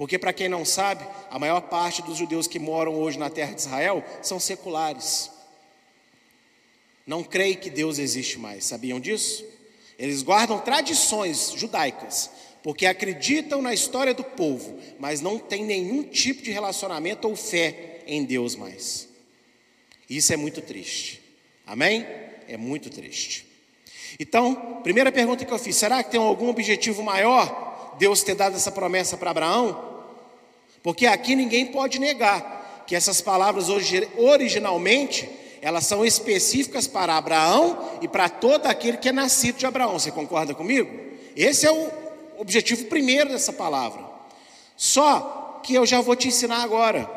Porque, 0.00 0.18
para 0.18 0.32
quem 0.32 0.48
não 0.48 0.64
sabe, 0.64 1.04
a 1.30 1.38
maior 1.38 1.60
parte 1.60 2.00
dos 2.00 2.16
judeus 2.16 2.46
que 2.46 2.58
moram 2.58 2.94
hoje 2.94 3.18
na 3.18 3.28
terra 3.28 3.52
de 3.52 3.60
Israel 3.60 4.02
são 4.22 4.40
seculares. 4.40 5.30
Não 7.06 7.22
creem 7.22 7.54
que 7.54 7.68
Deus 7.68 7.98
existe 7.98 8.38
mais, 8.38 8.64
sabiam 8.64 8.98
disso? 8.98 9.44
Eles 9.98 10.22
guardam 10.22 10.58
tradições 10.58 11.52
judaicas, 11.54 12.30
porque 12.62 12.86
acreditam 12.86 13.60
na 13.60 13.74
história 13.74 14.14
do 14.14 14.24
povo, 14.24 14.80
mas 14.98 15.20
não 15.20 15.38
têm 15.38 15.66
nenhum 15.66 16.02
tipo 16.02 16.40
de 16.40 16.50
relacionamento 16.50 17.28
ou 17.28 17.36
fé 17.36 18.00
em 18.06 18.24
Deus 18.24 18.56
mais. 18.56 19.06
Isso 20.08 20.32
é 20.32 20.36
muito 20.38 20.62
triste. 20.62 21.20
Amém? 21.66 22.06
É 22.48 22.56
muito 22.56 22.88
triste. 22.88 23.46
Então, 24.18 24.80
primeira 24.82 25.12
pergunta 25.12 25.44
que 25.44 25.52
eu 25.52 25.58
fiz: 25.58 25.76
será 25.76 26.02
que 26.02 26.12
tem 26.12 26.20
algum 26.20 26.48
objetivo 26.48 27.02
maior 27.02 27.96
Deus 27.98 28.22
ter 28.22 28.34
dado 28.34 28.56
essa 28.56 28.72
promessa 28.72 29.18
para 29.18 29.30
Abraão? 29.30 29.89
Porque 30.82 31.06
aqui 31.06 31.34
ninguém 31.34 31.66
pode 31.66 31.98
negar 31.98 32.84
que 32.86 32.96
essas 32.96 33.20
palavras 33.20 33.66
originalmente 34.16 35.28
elas 35.62 35.86
são 35.86 36.04
específicas 36.04 36.86
para 36.86 37.16
Abraão 37.16 37.98
e 38.00 38.08
para 38.08 38.28
todo 38.28 38.66
aquele 38.66 38.96
que 38.96 39.10
é 39.10 39.12
nascido 39.12 39.58
de 39.58 39.66
Abraão. 39.66 39.98
Você 39.98 40.10
concorda 40.10 40.54
comigo? 40.54 40.90
Esse 41.36 41.66
é 41.66 41.70
o 41.72 41.90
objetivo 42.38 42.86
primeiro 42.86 43.28
dessa 43.28 43.52
palavra. 43.52 44.02
Só 44.76 45.60
que 45.62 45.74
eu 45.74 45.84
já 45.84 46.00
vou 46.00 46.16
te 46.16 46.28
ensinar 46.28 46.62
agora. 46.62 47.08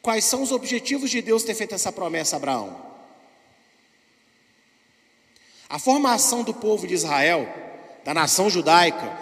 Quais 0.00 0.24
são 0.24 0.42
os 0.42 0.52
objetivos 0.52 1.10
de 1.10 1.20
Deus 1.20 1.42
ter 1.42 1.54
feito 1.54 1.74
essa 1.74 1.92
promessa 1.92 2.36
a 2.36 2.38
Abraão? 2.38 2.76
A 5.68 5.78
formação 5.78 6.42
do 6.42 6.54
povo 6.54 6.86
de 6.86 6.94
Israel, 6.94 7.48
da 8.04 8.12
nação 8.14 8.48
judaica, 8.50 9.18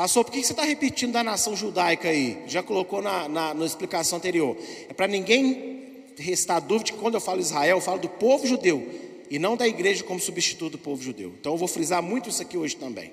passou. 0.00 0.24
Por 0.24 0.32
que 0.32 0.42
você 0.42 0.54
está 0.54 0.64
repetindo 0.64 1.12
da 1.12 1.22
nação 1.22 1.54
judaica 1.54 2.08
aí? 2.08 2.42
Já 2.46 2.62
colocou 2.62 3.02
na, 3.02 3.28
na, 3.28 3.52
na 3.52 3.66
explicação 3.66 4.16
anterior. 4.16 4.56
É 4.88 4.94
para 4.94 5.06
ninguém 5.06 6.04
restar 6.16 6.58
dúvida 6.58 6.92
que 6.92 6.96
quando 6.96 7.16
eu 7.16 7.20
falo 7.20 7.38
Israel, 7.38 7.76
eu 7.76 7.82
falo 7.82 7.98
do 7.98 8.08
povo 8.08 8.46
judeu 8.46 8.88
e 9.28 9.38
não 9.38 9.58
da 9.58 9.68
igreja 9.68 10.02
como 10.02 10.18
substituto 10.18 10.72
do 10.72 10.78
povo 10.78 11.02
judeu. 11.02 11.34
Então 11.38 11.52
eu 11.52 11.58
vou 11.58 11.68
frisar 11.68 12.02
muito 12.02 12.30
isso 12.30 12.40
aqui 12.40 12.56
hoje 12.56 12.76
também. 12.76 13.12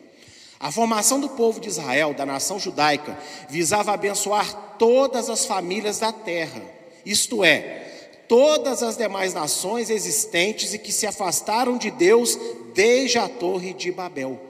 A 0.57 0.71
formação 0.71 1.19
do 1.19 1.27
povo 1.27 1.59
de 1.59 1.67
Israel, 1.67 2.13
da 2.13 2.25
nação 2.25 2.57
judaica, 2.57 3.19
visava 3.49 3.91
abençoar 3.91 4.77
todas 4.79 5.29
as 5.29 5.45
famílias 5.45 5.99
da 5.99 6.13
terra, 6.13 6.61
isto 7.05 7.43
é, 7.43 8.21
todas 8.29 8.81
as 8.81 8.95
demais 8.95 9.33
nações 9.33 9.89
existentes 9.89 10.73
e 10.73 10.79
que 10.79 10.93
se 10.93 11.05
afastaram 11.05 11.77
de 11.77 11.91
Deus 11.91 12.39
desde 12.73 13.17
a 13.17 13.27
Torre 13.27 13.73
de 13.73 13.91
Babel. 13.91 14.46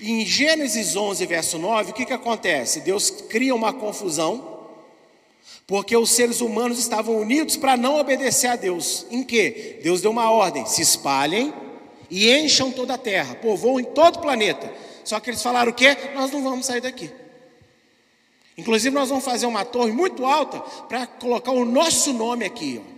Em 0.00 0.26
Gênesis 0.26 0.96
11, 0.96 1.24
verso 1.26 1.58
9, 1.58 1.90
o 1.90 1.94
que, 1.94 2.04
que 2.04 2.12
acontece? 2.12 2.80
Deus 2.80 3.10
cria 3.10 3.54
uma 3.54 3.72
confusão, 3.72 4.68
porque 5.66 5.96
os 5.96 6.10
seres 6.10 6.40
humanos 6.40 6.78
estavam 6.78 7.16
unidos 7.16 7.56
para 7.56 7.76
não 7.76 7.98
obedecer 7.98 8.48
a 8.48 8.56
Deus. 8.56 9.06
Em 9.10 9.22
que? 9.22 9.78
Deus 9.82 10.00
deu 10.00 10.10
uma 10.10 10.30
ordem: 10.30 10.66
se 10.66 10.82
espalhem 10.82 11.54
e 12.10 12.30
encham 12.30 12.72
toda 12.72 12.94
a 12.94 12.98
terra, 12.98 13.36
povoem 13.36 13.84
todo 13.84 14.16
o 14.16 14.20
planeta. 14.20 14.72
Só 15.04 15.20
que 15.20 15.30
eles 15.30 15.42
falaram 15.42 15.70
o 15.70 15.74
quê? 15.74 15.96
Nós 16.14 16.30
não 16.30 16.42
vamos 16.42 16.66
sair 16.66 16.80
daqui. 16.80 17.10
Inclusive, 18.56 18.94
nós 18.94 19.08
vamos 19.08 19.24
fazer 19.24 19.46
uma 19.46 19.64
torre 19.64 19.92
muito 19.92 20.24
alta 20.24 20.60
para 20.88 21.06
colocar 21.06 21.50
o 21.50 21.64
nosso 21.64 22.12
nome 22.12 22.44
aqui, 22.44 22.80
ó, 22.80 22.94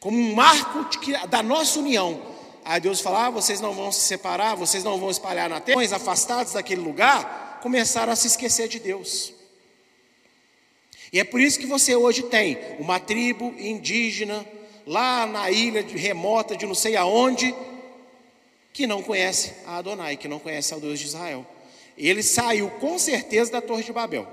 como 0.00 0.18
um 0.18 0.34
marco 0.34 0.84
de, 1.00 1.26
da 1.28 1.42
nossa 1.42 1.78
união. 1.78 2.33
Aí 2.64 2.80
Deus 2.80 3.00
fala: 3.00 3.26
ah, 3.26 3.30
vocês 3.30 3.60
não 3.60 3.74
vão 3.74 3.92
se 3.92 4.00
separar, 4.00 4.54
vocês 4.54 4.82
não 4.82 4.98
vão 4.98 5.10
espalhar 5.10 5.48
na 5.48 5.60
terra. 5.60 5.80
Afastados 5.94 6.54
daquele 6.54 6.80
lugar, 6.80 7.60
começaram 7.62 8.12
a 8.12 8.16
se 8.16 8.26
esquecer 8.26 8.68
de 8.68 8.80
Deus. 8.80 9.32
E 11.12 11.20
é 11.20 11.24
por 11.24 11.40
isso 11.40 11.58
que 11.60 11.66
você 11.66 11.94
hoje 11.94 12.24
tem 12.24 12.58
uma 12.78 12.98
tribo 12.98 13.54
indígena, 13.58 14.44
lá 14.86 15.26
na 15.26 15.50
ilha 15.50 15.82
de, 15.82 15.96
remota 15.96 16.56
de 16.56 16.66
não 16.66 16.74
sei 16.74 16.96
aonde, 16.96 17.54
que 18.72 18.86
não 18.86 19.02
conhece 19.02 19.52
a 19.66 19.76
Adonai, 19.76 20.16
que 20.16 20.26
não 20.26 20.40
conhece 20.40 20.74
ao 20.74 20.80
Deus 20.80 20.98
de 20.98 21.06
Israel. 21.06 21.46
Ele 21.96 22.22
saiu 22.22 22.68
com 22.80 22.98
certeza 22.98 23.52
da 23.52 23.60
Torre 23.60 23.84
de 23.84 23.92
Babel, 23.92 24.26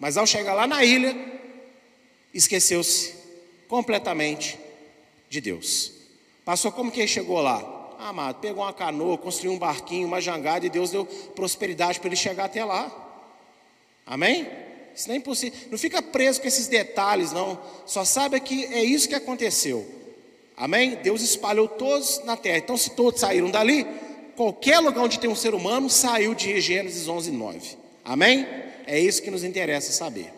mas 0.00 0.16
ao 0.16 0.26
chegar 0.26 0.54
lá 0.54 0.66
na 0.66 0.82
ilha, 0.82 1.16
esqueceu-se 2.34 3.14
completamente 3.68 4.58
de 5.30 5.40
Deus. 5.40 5.97
Passou 6.48 6.72
como 6.72 6.90
que 6.90 6.98
ele 6.98 7.06
chegou 7.06 7.42
lá? 7.42 7.62
Ah, 7.98 8.08
amado, 8.08 8.36
pegou 8.36 8.64
uma 8.64 8.72
canoa, 8.72 9.18
construiu 9.18 9.52
um 9.52 9.58
barquinho, 9.58 10.06
uma 10.06 10.18
jangada 10.18 10.64
e 10.64 10.70
Deus 10.70 10.90
deu 10.90 11.04
prosperidade 11.36 12.00
para 12.00 12.08
ele 12.08 12.16
chegar 12.16 12.46
até 12.46 12.64
lá. 12.64 12.90
Amém? 14.06 14.48
Isso 14.96 15.08
não 15.08 15.14
é 15.14 15.18
impossível. 15.18 15.58
Não 15.70 15.76
fica 15.76 16.00
preso 16.00 16.40
com 16.40 16.48
esses 16.48 16.66
detalhes, 16.66 17.32
não. 17.32 17.60
Só 17.84 18.02
sabe 18.02 18.40
que 18.40 18.64
é 18.64 18.82
isso 18.82 19.10
que 19.10 19.14
aconteceu. 19.14 19.86
Amém? 20.56 20.94
Deus 21.02 21.20
espalhou 21.20 21.68
todos 21.68 22.22
na 22.24 22.34
terra. 22.34 22.56
Então, 22.56 22.78
se 22.78 22.92
todos 22.92 23.20
saíram 23.20 23.50
dali, 23.50 23.86
qualquer 24.34 24.78
lugar 24.78 25.04
onde 25.04 25.18
tem 25.18 25.28
um 25.28 25.36
ser 25.36 25.54
humano 25.54 25.90
saiu 25.90 26.34
de 26.34 26.58
Gênesis 26.62 27.06
11, 27.06 27.30
9. 27.30 27.76
Amém? 28.02 28.46
É 28.86 28.98
isso 28.98 29.20
que 29.20 29.30
nos 29.30 29.44
interessa 29.44 29.92
saber. 29.92 30.32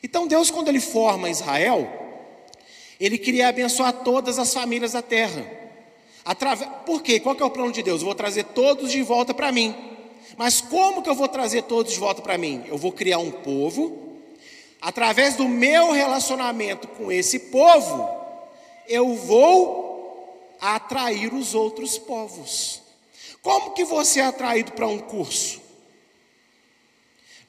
Então, 0.00 0.28
Deus, 0.28 0.48
quando 0.48 0.68
Ele 0.68 0.78
forma 0.78 1.28
Israel, 1.28 2.03
Ele 2.98 3.18
queria 3.18 3.48
abençoar 3.48 3.92
todas 3.92 4.38
as 4.38 4.52
famílias 4.52 4.92
da 4.92 5.02
terra. 5.02 5.44
Atrave... 6.24 6.66
Por 6.86 7.02
quê? 7.02 7.20
Qual 7.20 7.36
é 7.38 7.44
o 7.44 7.50
plano 7.50 7.72
de 7.72 7.82
Deus? 7.82 8.00
Eu 8.00 8.06
vou 8.06 8.14
trazer 8.14 8.44
todos 8.44 8.90
de 8.90 9.02
volta 9.02 9.34
para 9.34 9.52
mim. 9.52 9.74
Mas 10.36 10.60
como 10.60 11.02
que 11.02 11.08
eu 11.08 11.14
vou 11.14 11.28
trazer 11.28 11.62
todos 11.62 11.92
de 11.92 11.98
volta 11.98 12.22
para 12.22 12.38
mim? 12.38 12.64
Eu 12.66 12.78
vou 12.78 12.92
criar 12.92 13.18
um 13.18 13.30
povo. 13.30 14.02
Através 14.80 15.36
do 15.36 15.48
meu 15.48 15.92
relacionamento 15.92 16.88
com 16.88 17.10
esse 17.10 17.38
povo, 17.38 18.08
eu 18.88 19.14
vou 19.14 20.54
atrair 20.60 21.32
os 21.32 21.54
outros 21.54 21.98
povos. 21.98 22.82
Como 23.42 23.72
que 23.72 23.84
você 23.84 24.20
é 24.20 24.24
atraído 24.24 24.72
para 24.72 24.86
um 24.86 24.98
curso? 24.98 25.63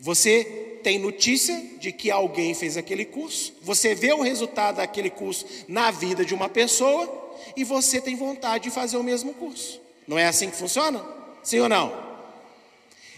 Você 0.06 0.44
tem 0.84 1.00
notícia 1.00 1.60
de 1.80 1.92
que 1.92 2.12
alguém 2.12 2.54
fez 2.54 2.78
aquele 2.78 3.06
curso, 3.06 3.56
você 3.60 3.96
vê 3.96 4.14
o 4.14 4.22
resultado 4.22 4.76
daquele 4.76 5.10
curso 5.10 5.48
na 5.68 5.90
vida 5.90 6.24
de 6.24 6.32
uma 6.32 6.48
pessoa 6.48 7.34
e 7.58 7.64
você 7.64 8.00
tem 8.00 8.16
vontade 8.16 8.66
de 8.66 8.70
fazer 8.70 8.98
o 8.98 9.04
mesmo 9.04 9.34
curso. 9.34 9.82
Não 10.08 10.16
é 10.16 10.28
assim 10.28 10.52
que 10.52 10.58
funciona? 10.58 11.04
Sim 11.42 11.62
ou 11.62 11.68
não? 11.68 11.92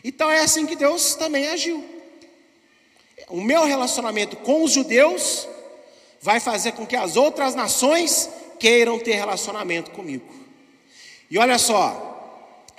Então 0.02 0.32
é 0.32 0.39
assim 0.39 0.65
que 0.65 0.78
Deus 0.78 1.13
também 1.15 1.50
agiu. 1.50 1.84
O 3.28 3.41
meu 3.41 3.65
relacionamento 3.65 4.38
com 4.38 4.63
os 4.63 4.71
judeus 4.71 5.45
vai 6.21 6.39
fazer 6.39 6.71
com 6.71 6.88
que 6.88 6.95
as 6.95 7.17
outras 7.17 7.54
nações 7.54 8.30
queiram 8.62 8.97
ter 8.97 9.15
relacionamento 9.15 9.91
comigo. 9.91 10.34
E 11.30 11.38
olha 11.38 11.58
só, 11.58 12.07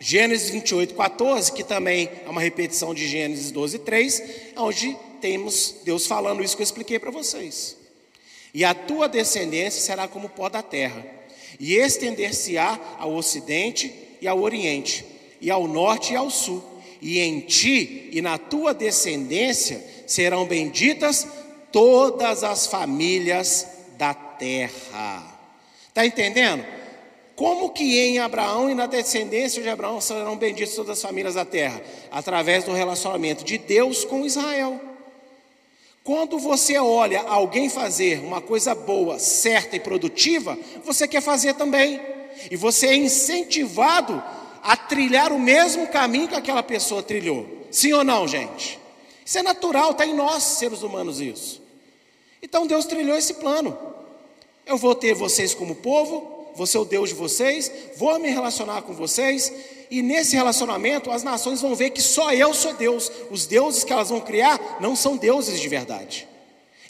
Gênesis 0.00 0.50
28, 0.50 0.94
14, 0.94 1.52
que 1.52 1.64
também 1.64 2.08
é 2.24 2.28
uma 2.28 2.40
repetição 2.40 2.94
de 2.94 3.08
Gênesis 3.08 3.50
12, 3.50 3.80
3, 3.80 4.22
onde 4.56 4.96
temos 5.20 5.74
Deus 5.84 6.06
falando 6.06 6.42
isso 6.42 6.56
que 6.56 6.62
eu 6.62 6.64
expliquei 6.64 6.98
para 7.00 7.10
vocês. 7.10 7.76
E 8.54 8.64
a 8.64 8.74
tua 8.74 9.08
descendência 9.08 9.80
será 9.80 10.06
como 10.06 10.26
o 10.26 10.30
pó 10.30 10.48
da 10.48 10.62
terra, 10.62 11.04
e 11.58 11.74
estender-se-á 11.74 12.78
ao 12.98 13.14
ocidente 13.14 13.92
e 14.20 14.28
ao 14.28 14.40
oriente, 14.40 15.04
e 15.40 15.50
ao 15.50 15.66
norte 15.66 16.12
e 16.12 16.16
ao 16.16 16.30
sul, 16.30 16.62
e 17.00 17.18
em 17.18 17.40
ti 17.40 18.08
e 18.12 18.22
na 18.22 18.38
tua 18.38 18.72
descendência 18.72 19.84
serão 20.06 20.46
benditas 20.46 21.26
todas 21.72 22.44
as 22.44 22.66
famílias 22.66 23.66
da 23.96 24.14
terra. 24.14 25.38
Está 25.88 26.06
entendendo? 26.06 26.64
Como 27.38 27.70
que 27.70 28.00
em 28.00 28.18
Abraão 28.18 28.68
e 28.68 28.74
na 28.74 28.86
descendência 28.86 29.62
de 29.62 29.68
Abraão 29.68 30.00
serão 30.00 30.36
benditas 30.36 30.74
todas 30.74 30.98
as 30.98 31.02
famílias 31.02 31.34
da 31.34 31.44
terra? 31.44 31.80
Através 32.10 32.64
do 32.64 32.72
relacionamento 32.72 33.44
de 33.44 33.56
Deus 33.56 34.04
com 34.04 34.26
Israel. 34.26 34.80
Quando 36.02 36.36
você 36.36 36.76
olha 36.78 37.20
alguém 37.20 37.70
fazer 37.70 38.18
uma 38.18 38.40
coisa 38.40 38.74
boa, 38.74 39.20
certa 39.20 39.76
e 39.76 39.78
produtiva, 39.78 40.58
você 40.84 41.06
quer 41.06 41.20
fazer 41.20 41.54
também. 41.54 42.00
E 42.50 42.56
você 42.56 42.88
é 42.88 42.96
incentivado 42.96 44.20
a 44.60 44.76
trilhar 44.76 45.30
o 45.32 45.38
mesmo 45.38 45.86
caminho 45.86 46.26
que 46.26 46.34
aquela 46.34 46.64
pessoa 46.64 47.04
trilhou. 47.04 47.46
Sim 47.70 47.92
ou 47.92 48.02
não, 48.02 48.26
gente? 48.26 48.80
Isso 49.24 49.38
é 49.38 49.44
natural, 49.44 49.92
está 49.92 50.04
em 50.04 50.12
nós, 50.12 50.42
seres 50.42 50.82
humanos, 50.82 51.20
isso. 51.20 51.62
Então 52.42 52.66
Deus 52.66 52.84
trilhou 52.84 53.16
esse 53.16 53.34
plano. 53.34 53.78
Eu 54.66 54.76
vou 54.76 54.96
ter 54.96 55.14
vocês 55.14 55.54
como 55.54 55.76
povo, 55.76 56.37
vou 56.58 56.66
ser 56.66 56.78
o 56.78 56.84
Deus 56.84 57.10
de 57.10 57.14
vocês, 57.14 57.70
vou 57.96 58.18
me 58.18 58.28
relacionar 58.28 58.82
com 58.82 58.92
vocês, 58.92 59.52
e 59.88 60.02
nesse 60.02 60.34
relacionamento 60.34 61.10
as 61.10 61.22
nações 61.22 61.62
vão 61.62 61.74
ver 61.74 61.90
que 61.90 62.02
só 62.02 62.32
eu 62.32 62.52
sou 62.52 62.74
Deus. 62.74 63.10
Os 63.30 63.46
deuses 63.46 63.84
que 63.84 63.92
elas 63.92 64.10
vão 64.10 64.20
criar 64.20 64.78
não 64.80 64.96
são 64.96 65.16
deuses 65.16 65.60
de 65.60 65.68
verdade. 65.68 66.28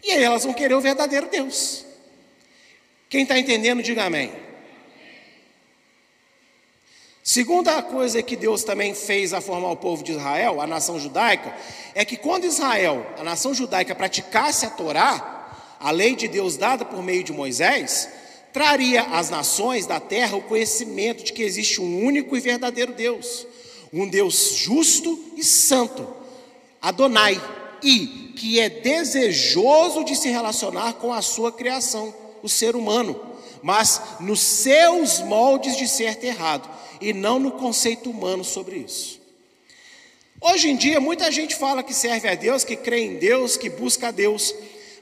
E 0.02 0.11
aí 0.11 0.24
elas 0.24 0.44
vão 0.44 0.54
querer 0.54 0.74
o 0.74 0.81
verdadeiro 0.81 1.28
Deus. 1.28 1.85
Quem 3.11 3.22
está 3.22 3.38
entendendo, 3.38 3.83
diga 3.83 4.04
amém. 4.04 4.33
Segunda 7.22 7.83
coisa 7.83 8.22
que 8.22 8.37
Deus 8.37 8.64
também 8.64 8.94
fez 8.94 9.35
a 9.35 9.40
formar 9.42 9.70
o 9.70 9.76
povo 9.76 10.02
de 10.02 10.12
Israel, 10.12 10.62
a 10.62 10.66
nação 10.66 10.98
judaica, 10.98 11.54
é 11.94 12.02
que 12.02 12.16
quando 12.16 12.46
Israel, 12.46 13.07
a 13.18 13.22
nação 13.22 13.52
judaica, 13.52 13.94
praticasse 13.94 14.64
a 14.64 14.70
Torá, 14.70 15.76
a 15.78 15.90
lei 15.90 16.16
de 16.16 16.26
Deus 16.26 16.57
dada 16.57 16.87
por 16.87 17.02
meio 17.02 17.22
de 17.22 17.33
Moisés, 17.33 18.09
traria 18.52 19.02
às 19.02 19.30
nações 19.30 19.87
da 19.87 20.00
terra 20.00 20.37
o 20.37 20.42
conhecimento 20.42 21.24
de 21.24 21.32
que 21.32 21.42
existe 21.42 21.80
um 21.80 22.04
único 22.04 22.37
e 22.37 22.40
verdadeiro 22.40 22.92
Deus, 22.92 23.46
Um 23.92 24.08
Deus 24.08 24.54
justo 24.56 25.18
e 25.37 25.42
santo, 25.42 26.06
Adonai, 26.80 27.40
e 27.82 28.32
que 28.37 28.61
é 28.61 28.68
desejoso 28.68 30.04
de 30.04 30.14
se 30.14 30.28
relacionar 30.28 30.94
com 30.94 31.12
a 31.12 31.22
sua 31.22 31.50
criação, 31.50 32.14
o 32.42 32.48
ser 32.48 32.76
humano, 32.76 33.20
mas 33.62 34.00
nos 34.20 34.40
seus 34.40 35.20
moldes 35.20 35.76
de 35.76 35.88
certo 35.88 36.24
e 36.24 36.28
errado, 36.28 36.68
e 37.00 37.12
não 37.12 37.38
no 37.38 37.52
conceito 37.52 38.11
humano 38.11 38.44
sobre 38.44 38.76
isso. 38.76 39.18
Hoje 40.40 40.70
em 40.70 40.76
dia, 40.76 41.00
muita 41.00 41.32
gente 41.32 41.56
fala 41.56 41.82
que 41.82 41.92
serve 41.92 42.28
a 42.28 42.34
Deus, 42.34 42.62
que 42.62 42.76
crê 42.76 43.00
em 43.00 43.16
Deus, 43.16 43.56
que 43.56 43.68
busca 43.68 44.08
a 44.08 44.12
Deus, 44.12 44.54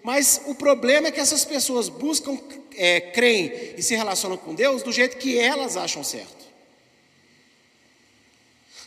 mas 0.03 0.41
o 0.47 0.55
problema 0.55 1.09
é 1.09 1.11
que 1.11 1.21
essas 1.21 1.45
pessoas 1.45 1.89
buscam, 1.89 2.39
é, 2.77 3.01
creem 3.01 3.75
e 3.77 3.83
se 3.83 3.95
relacionam 3.95 4.37
com 4.37 4.55
Deus 4.55 4.83
do 4.83 4.93
jeito 4.93 5.17
que 5.17 5.39
elas 5.39 5.77
acham 5.77 6.05
certo. 6.05 6.47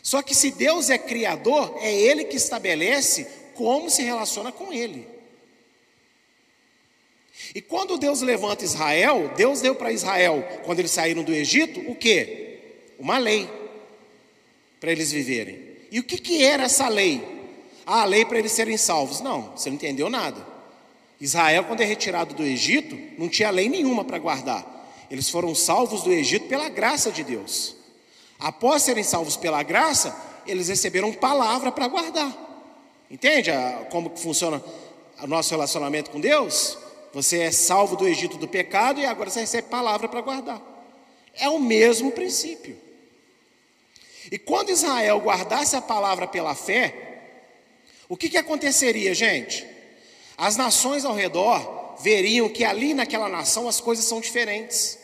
Só 0.02 0.22
que 0.22 0.34
se 0.34 0.50
Deus 0.50 0.88
é 0.90 0.98
criador, 0.98 1.76
é 1.80 1.92
Ele 1.92 2.24
que 2.24 2.36
estabelece 2.36 3.26
como 3.54 3.90
se 3.90 4.02
relaciona 4.02 4.50
com 4.50 4.72
Ele. 4.72 5.06
E 7.54 7.60
quando 7.60 7.98
Deus 7.98 8.20
levanta 8.20 8.64
Israel, 8.64 9.32
Deus 9.36 9.60
deu 9.60 9.74
para 9.74 9.92
Israel, 9.92 10.46
quando 10.64 10.78
eles 10.78 10.90
saíram 10.90 11.22
do 11.22 11.34
Egito, 11.34 11.80
o 11.90 11.94
que? 11.94 12.58
Uma 12.98 13.18
lei 13.18 13.48
para 14.78 14.92
eles 14.92 15.10
viverem. 15.10 15.70
E 15.90 15.98
o 15.98 16.04
que, 16.04 16.18
que 16.18 16.44
era 16.44 16.64
essa 16.64 16.88
lei? 16.88 17.22
Ah, 17.84 18.02
a 18.02 18.04
lei 18.04 18.24
para 18.24 18.38
eles 18.38 18.52
serem 18.52 18.76
salvos. 18.76 19.20
Não, 19.20 19.56
você 19.56 19.68
não 19.68 19.76
entendeu 19.76 20.08
nada. 20.08 20.46
Israel, 21.20 21.64
quando 21.64 21.82
é 21.82 21.84
retirado 21.84 22.34
do 22.34 22.42
Egito, 22.42 22.98
não 23.18 23.28
tinha 23.28 23.50
lei 23.50 23.68
nenhuma 23.68 24.04
para 24.04 24.18
guardar. 24.18 24.66
Eles 25.10 25.28
foram 25.28 25.54
salvos 25.54 26.02
do 26.02 26.12
Egito 26.12 26.46
pela 26.46 26.68
graça 26.68 27.10
de 27.10 27.22
Deus. 27.22 27.76
Após 28.38 28.82
serem 28.82 29.04
salvos 29.04 29.36
pela 29.36 29.62
graça, 29.62 30.16
eles 30.46 30.68
receberam 30.68 31.12
palavra 31.12 31.70
para 31.70 31.88
guardar. 31.88 32.34
Entende 33.10 33.50
a, 33.50 33.86
como 33.90 34.16
funciona 34.16 34.62
o 35.20 35.26
nosso 35.26 35.50
relacionamento 35.50 36.10
com 36.10 36.20
Deus? 36.20 36.78
Você 37.12 37.40
é 37.40 37.50
salvo 37.50 37.96
do 37.96 38.08
Egito 38.08 38.38
do 38.38 38.48
pecado 38.48 39.00
e 39.00 39.04
agora 39.04 39.28
você 39.28 39.40
recebe 39.40 39.68
palavra 39.68 40.08
para 40.08 40.20
guardar. 40.22 40.62
É 41.34 41.48
o 41.48 41.58
mesmo 41.58 42.12
princípio. 42.12 42.78
E 44.30 44.38
quando 44.38 44.70
Israel 44.70 45.18
guardasse 45.18 45.76
a 45.76 45.82
palavra 45.82 46.26
pela 46.26 46.54
fé, 46.54 47.20
o 48.08 48.16
que, 48.16 48.28
que 48.28 48.38
aconteceria, 48.38 49.12
gente? 49.12 49.66
As 50.40 50.56
nações 50.56 51.04
ao 51.04 51.14
redor 51.14 51.96
veriam 52.02 52.48
que 52.48 52.64
ali 52.64 52.94
naquela 52.94 53.28
nação 53.28 53.68
as 53.68 53.78
coisas 53.78 54.06
são 54.06 54.22
diferentes. 54.22 54.98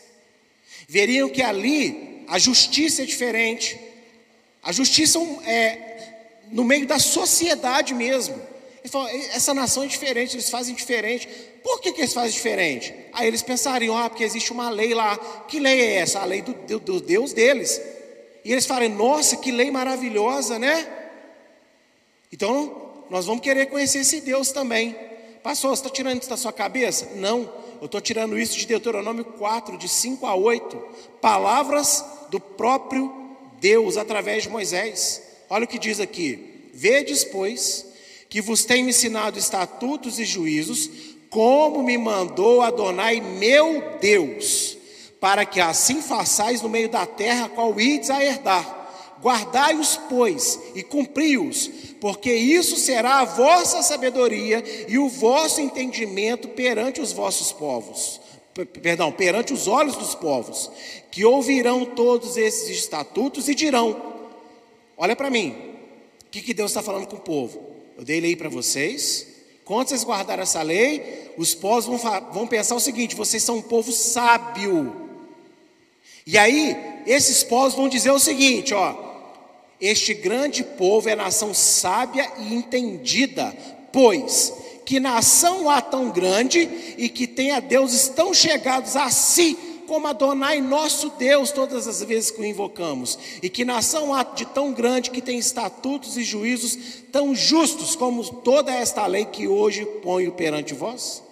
Veriam 0.87 1.29
que 1.29 1.43
ali 1.43 2.25
a 2.27 2.39
justiça 2.39 3.03
é 3.03 3.05
diferente. 3.05 3.79
A 4.63 4.71
justiça 4.71 5.19
é 5.45 6.47
no 6.49 6.63
meio 6.63 6.87
da 6.87 6.97
sociedade 6.97 7.93
mesmo. 7.93 8.35
Falam, 8.89 9.09
essa 9.31 9.53
nação 9.53 9.83
é 9.83 9.87
diferente, 9.87 10.35
eles 10.35 10.49
fazem 10.49 10.73
diferente. 10.73 11.27
Por 11.61 11.81
que, 11.81 11.91
que 11.91 12.01
eles 12.01 12.13
fazem 12.13 12.31
diferente? 12.31 12.91
Aí 13.13 13.27
eles 13.27 13.43
pensariam, 13.43 13.95
ah, 13.95 14.09
porque 14.09 14.23
existe 14.23 14.51
uma 14.51 14.71
lei 14.71 14.95
lá. 14.95 15.15
Que 15.47 15.59
lei 15.59 15.81
é 15.81 15.95
essa? 15.97 16.19
A 16.19 16.25
lei 16.25 16.41
do, 16.41 16.53
do, 16.53 16.79
do 16.79 16.99
Deus 16.99 17.31
deles. 17.31 17.79
E 18.43 18.51
eles 18.51 18.65
falam, 18.65 18.89
nossa, 18.89 19.37
que 19.37 19.51
lei 19.51 19.69
maravilhosa, 19.69 20.57
né? 20.57 20.87
Então, 22.31 23.05
nós 23.11 23.27
vamos 23.27 23.43
querer 23.43 23.67
conhecer 23.67 23.99
esse 23.99 24.19
Deus 24.21 24.51
também. 24.51 25.06
Pastor, 25.47 25.69
você 25.69 25.83
está 25.83 25.89
tirando 25.89 26.19
isso 26.19 26.29
da 26.29 26.35
sua 26.35 26.51
cabeça? 26.51 27.11
Não, 27.15 27.49
eu 27.79 27.85
estou 27.85 28.01
tirando 28.01 28.37
isso 28.37 28.57
de 28.57 28.65
Deuteronômio 28.65 29.23
4, 29.23 29.77
de 29.77 29.87
5 29.87 30.25
a 30.25 30.35
8. 30.35 30.77
Palavras 31.21 32.03
do 32.29 32.37
próprio 32.37 33.09
Deus 33.57 33.95
através 33.95 34.43
de 34.43 34.49
Moisés. 34.49 35.23
Olha 35.49 35.63
o 35.63 35.67
que 35.67 35.79
diz 35.79 36.01
aqui: 36.01 36.69
Vedes, 36.73 37.23
pois, 37.23 37.85
que 38.27 38.41
vos 38.41 38.65
tenho 38.65 38.89
ensinado 38.89 39.39
estatutos 39.39 40.19
e 40.19 40.25
juízos, 40.25 40.89
como 41.29 41.81
me 41.81 41.97
mandou 41.97 42.61
Adonai 42.61 43.21
meu 43.21 43.97
Deus 44.01 44.75
para 45.21 45.45
que 45.45 45.61
assim 45.61 46.01
façais 46.01 46.61
no 46.61 46.69
meio 46.69 46.89
da 46.89 47.05
terra 47.05 47.47
qual 47.47 47.79
ides 47.79 48.09
a 48.09 48.21
herdar. 48.21 48.76
Guardai-os, 49.21 49.99
pois, 50.09 50.59
e 50.75 50.83
cumpri-os, 50.83 51.69
porque 51.99 52.33
isso 52.33 52.77
será 52.77 53.19
a 53.19 53.25
vossa 53.25 53.81
sabedoria 53.81 54.63
e 54.87 54.97
o 54.97 55.09
vosso 55.09 55.59
entendimento 55.59 56.47
perante 56.49 57.01
os 57.01 57.11
vossos 57.11 57.51
povos. 57.51 58.21
Perdão, 58.81 59.11
perante 59.11 59.53
os 59.53 59.67
olhos 59.67 59.95
dos 59.95 60.15
povos, 60.15 60.71
que 61.11 61.25
ouvirão 61.25 61.85
todos 61.85 62.37
esses 62.37 62.69
estatutos 62.69 63.47
e 63.47 63.55
dirão: 63.55 64.15
Olha 64.97 65.15
para 65.15 65.29
mim, 65.29 65.55
o 66.25 66.29
que, 66.31 66.41
que 66.41 66.53
Deus 66.53 66.71
está 66.71 66.81
falando 66.81 67.07
com 67.07 67.17
o 67.17 67.21
povo? 67.21 67.61
Eu 67.97 68.03
dei 68.03 68.19
lei 68.19 68.35
para 68.35 68.49
vocês, 68.49 69.27
quando 69.63 69.89
vocês 69.89 70.03
guardarem 70.03 70.43
essa 70.43 70.61
lei, 70.61 71.33
os 71.37 71.53
povos 71.53 71.85
vão, 71.85 71.97
vão 72.31 72.47
pensar 72.47 72.75
o 72.75 72.79
seguinte: 72.79 73.15
vocês 73.15 73.43
são 73.43 73.57
um 73.57 73.61
povo 73.61 73.91
sábio. 73.91 74.95
E 76.25 76.37
aí, 76.37 76.75
esses 77.05 77.43
povos 77.43 77.73
vão 77.73 77.89
dizer 77.89 78.11
o 78.11 78.19
seguinte: 78.19 78.73
ó, 78.73 79.06
este 79.79 80.13
grande 80.13 80.63
povo 80.63 81.07
é 81.07 81.15
nação 81.15 81.53
sábia 81.53 82.31
e 82.39 82.53
entendida, 82.53 83.55
pois 83.91 84.53
que 84.85 84.99
nação 84.99 85.69
há 85.69 85.81
tão 85.81 86.09
grande 86.09 86.95
e 86.97 87.09
que 87.09 87.27
tenha 87.27 87.59
deuses 87.59 88.07
tão 88.07 88.33
chegados 88.33 88.95
a 88.95 89.09
si, 89.09 89.57
como 89.85 90.07
Adonai 90.07 90.61
nosso 90.61 91.09
Deus, 91.11 91.51
todas 91.51 91.87
as 91.87 92.01
vezes 92.03 92.31
que 92.31 92.41
o 92.41 92.45
invocamos, 92.45 93.19
e 93.41 93.49
que 93.49 93.65
nação 93.65 94.13
há 94.13 94.23
de 94.23 94.45
tão 94.45 94.73
grande 94.73 95.11
que 95.11 95.21
tem 95.21 95.37
estatutos 95.37 96.17
e 96.17 96.23
juízos 96.23 96.77
tão 97.11 97.35
justos 97.35 97.95
como 97.95 98.23
toda 98.23 98.73
esta 98.73 99.05
lei 99.05 99.25
que 99.25 99.47
hoje 99.47 99.85
ponho 100.01 100.31
perante 100.31 100.73
vós? 100.73 101.23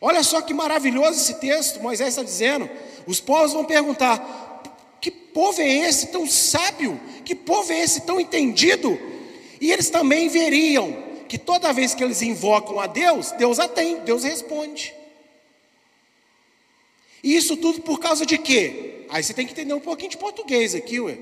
Olha 0.00 0.22
só 0.22 0.42
que 0.42 0.52
maravilhoso 0.52 1.18
esse 1.18 1.34
texto, 1.34 1.80
Moisés 1.80 2.10
está 2.10 2.22
dizendo. 2.22 2.68
Os 3.06 3.20
povos 3.20 3.52
vão 3.52 3.64
perguntar: 3.64 4.53
que 5.04 5.10
povo 5.10 5.60
é 5.60 5.68
esse 5.68 6.06
tão 6.06 6.26
sábio? 6.26 6.98
Que 7.26 7.34
povo 7.34 7.70
é 7.70 7.78
esse 7.78 8.00
tão 8.06 8.18
entendido? 8.18 8.98
E 9.60 9.70
eles 9.70 9.90
também 9.90 10.30
veriam 10.30 10.96
que 11.28 11.36
toda 11.36 11.74
vez 11.74 11.94
que 11.94 12.02
eles 12.02 12.22
invocam 12.22 12.80
a 12.80 12.86
Deus, 12.86 13.30
Deus 13.32 13.60
atende, 13.60 14.00
Deus 14.00 14.24
responde. 14.24 14.94
E 17.22 17.36
isso 17.36 17.54
tudo 17.54 17.82
por 17.82 18.00
causa 18.00 18.24
de 18.24 18.38
quê? 18.38 19.04
Aí 19.10 19.22
você 19.22 19.34
tem 19.34 19.44
que 19.44 19.52
entender 19.52 19.74
um 19.74 19.80
pouquinho 19.80 20.10
de 20.10 20.16
português 20.16 20.74
aqui, 20.74 20.98
ué. 20.98 21.18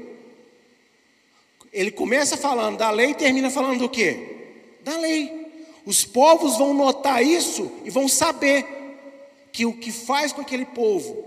Ele 1.72 1.90
começa 1.90 2.36
falando 2.36 2.78
da 2.78 2.88
lei 2.88 3.10
e 3.10 3.14
termina 3.14 3.50
falando 3.50 3.80
do 3.80 3.88
quê? 3.88 4.52
Da 4.84 4.96
lei. 4.96 5.50
Os 5.84 6.04
povos 6.04 6.56
vão 6.56 6.72
notar 6.72 7.20
isso 7.20 7.68
e 7.84 7.90
vão 7.90 8.06
saber 8.06 8.64
que 9.50 9.66
o 9.66 9.72
que 9.72 9.90
faz 9.90 10.32
com 10.32 10.40
aquele 10.40 10.66
povo 10.66 11.26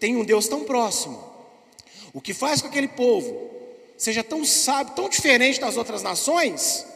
tem 0.00 0.16
um 0.16 0.24
Deus 0.24 0.48
tão 0.48 0.64
próximo. 0.64 1.31
O 2.12 2.20
que 2.20 2.34
faz 2.34 2.60
com 2.60 2.68
que 2.68 2.78
aquele 2.78 2.88
povo 2.88 3.50
seja 3.96 4.22
tão 4.22 4.44
sábio, 4.44 4.94
tão 4.94 5.08
diferente 5.08 5.60
das 5.60 5.76
outras 5.76 6.02
nações, 6.02 6.86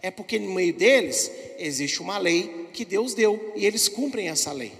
é 0.00 0.10
porque 0.10 0.38
no 0.38 0.52
meio 0.54 0.72
deles 0.72 1.30
existe 1.58 2.00
uma 2.00 2.18
lei 2.18 2.68
que 2.72 2.84
Deus 2.84 3.14
deu 3.14 3.52
e 3.54 3.66
eles 3.66 3.88
cumprem 3.88 4.28
essa 4.28 4.52
lei. 4.52 4.72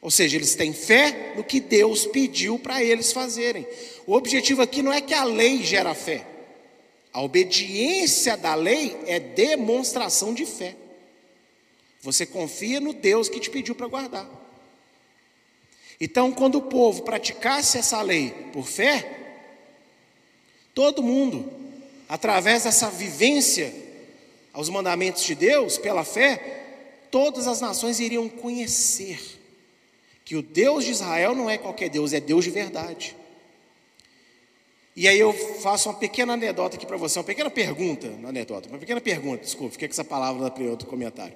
Ou 0.00 0.10
seja, 0.10 0.36
eles 0.36 0.54
têm 0.54 0.72
fé 0.72 1.34
no 1.36 1.42
que 1.42 1.58
Deus 1.58 2.06
pediu 2.06 2.58
para 2.58 2.82
eles 2.82 3.12
fazerem. 3.12 3.66
O 4.06 4.14
objetivo 4.14 4.62
aqui 4.62 4.80
não 4.80 4.92
é 4.92 5.00
que 5.00 5.14
a 5.14 5.24
lei 5.24 5.62
gera 5.62 5.94
fé. 5.94 6.24
A 7.12 7.20
obediência 7.20 8.36
da 8.36 8.54
lei 8.54 8.96
é 9.06 9.18
demonstração 9.18 10.32
de 10.32 10.46
fé. 10.46 10.76
Você 12.00 12.24
confia 12.24 12.78
no 12.78 12.92
Deus 12.92 13.28
que 13.28 13.40
te 13.40 13.50
pediu 13.50 13.74
para 13.74 13.88
guardar. 13.88 14.37
Então, 16.00 16.30
quando 16.30 16.56
o 16.56 16.62
povo 16.62 17.02
praticasse 17.02 17.78
essa 17.78 18.00
lei 18.02 18.30
por 18.52 18.66
fé, 18.66 19.36
todo 20.72 21.02
mundo, 21.02 21.50
através 22.08 22.64
dessa 22.64 22.88
vivência 22.88 23.74
aos 24.52 24.68
mandamentos 24.68 25.24
de 25.24 25.34
Deus, 25.34 25.76
pela 25.76 26.04
fé, 26.04 26.64
todas 27.10 27.48
as 27.48 27.60
nações 27.60 27.98
iriam 27.98 28.28
conhecer 28.28 29.38
que 30.24 30.36
o 30.36 30.42
Deus 30.42 30.84
de 30.84 30.90
Israel 30.90 31.34
não 31.34 31.48
é 31.48 31.56
qualquer 31.56 31.88
Deus, 31.88 32.12
é 32.12 32.20
Deus 32.20 32.44
de 32.44 32.50
verdade. 32.50 33.16
E 34.94 35.08
aí 35.08 35.18
eu 35.18 35.32
faço 35.32 35.88
uma 35.88 35.94
pequena 35.96 36.34
anedota 36.34 36.76
aqui 36.76 36.84
para 36.84 36.96
você, 36.96 37.18
uma 37.18 37.24
pequena 37.24 37.48
pergunta, 37.48 38.08
não 38.20 38.28
anedota, 38.28 38.68
uma 38.68 38.78
pequena 38.78 39.00
pergunta, 39.00 39.44
desculpa, 39.44 39.72
fiquei 39.72 39.88
com 39.88 39.92
essa 39.92 40.04
palavra 40.04 40.52
outro 40.68 40.86
comentário. 40.86 41.34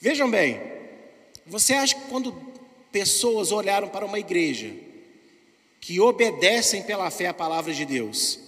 Vejam 0.00 0.30
bem, 0.30 0.60
você 1.44 1.74
acha 1.74 1.96
que 1.96 2.08
quando 2.08 2.32
pessoas 2.90 3.52
olharam 3.52 3.88
para 3.88 4.04
uma 4.04 4.18
igreja 4.18 4.74
que 5.80 6.00
obedecem 6.00 6.82
pela 6.82 7.10
fé 7.10 7.26
a 7.26 7.34
palavra 7.34 7.72
de 7.72 7.84
Deus, 7.84 8.40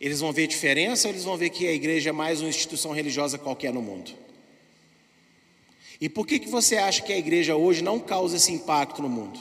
eles 0.00 0.20
vão 0.20 0.32
ver 0.32 0.46
diferença 0.46 1.08
ou 1.08 1.12
eles 1.12 1.24
vão 1.24 1.36
ver 1.36 1.50
que 1.50 1.66
a 1.66 1.72
igreja 1.72 2.10
é 2.10 2.12
mais 2.12 2.40
uma 2.40 2.48
instituição 2.48 2.92
religiosa 2.92 3.38
qualquer 3.38 3.72
no 3.72 3.80
mundo? 3.80 4.12
E 6.00 6.08
por 6.08 6.26
que, 6.26 6.38
que 6.38 6.48
você 6.48 6.76
acha 6.76 7.02
que 7.02 7.12
a 7.12 7.18
igreja 7.18 7.56
hoje 7.56 7.82
não 7.82 7.98
causa 7.98 8.36
esse 8.36 8.52
impacto 8.52 9.00
no 9.00 9.08
mundo? 9.08 9.40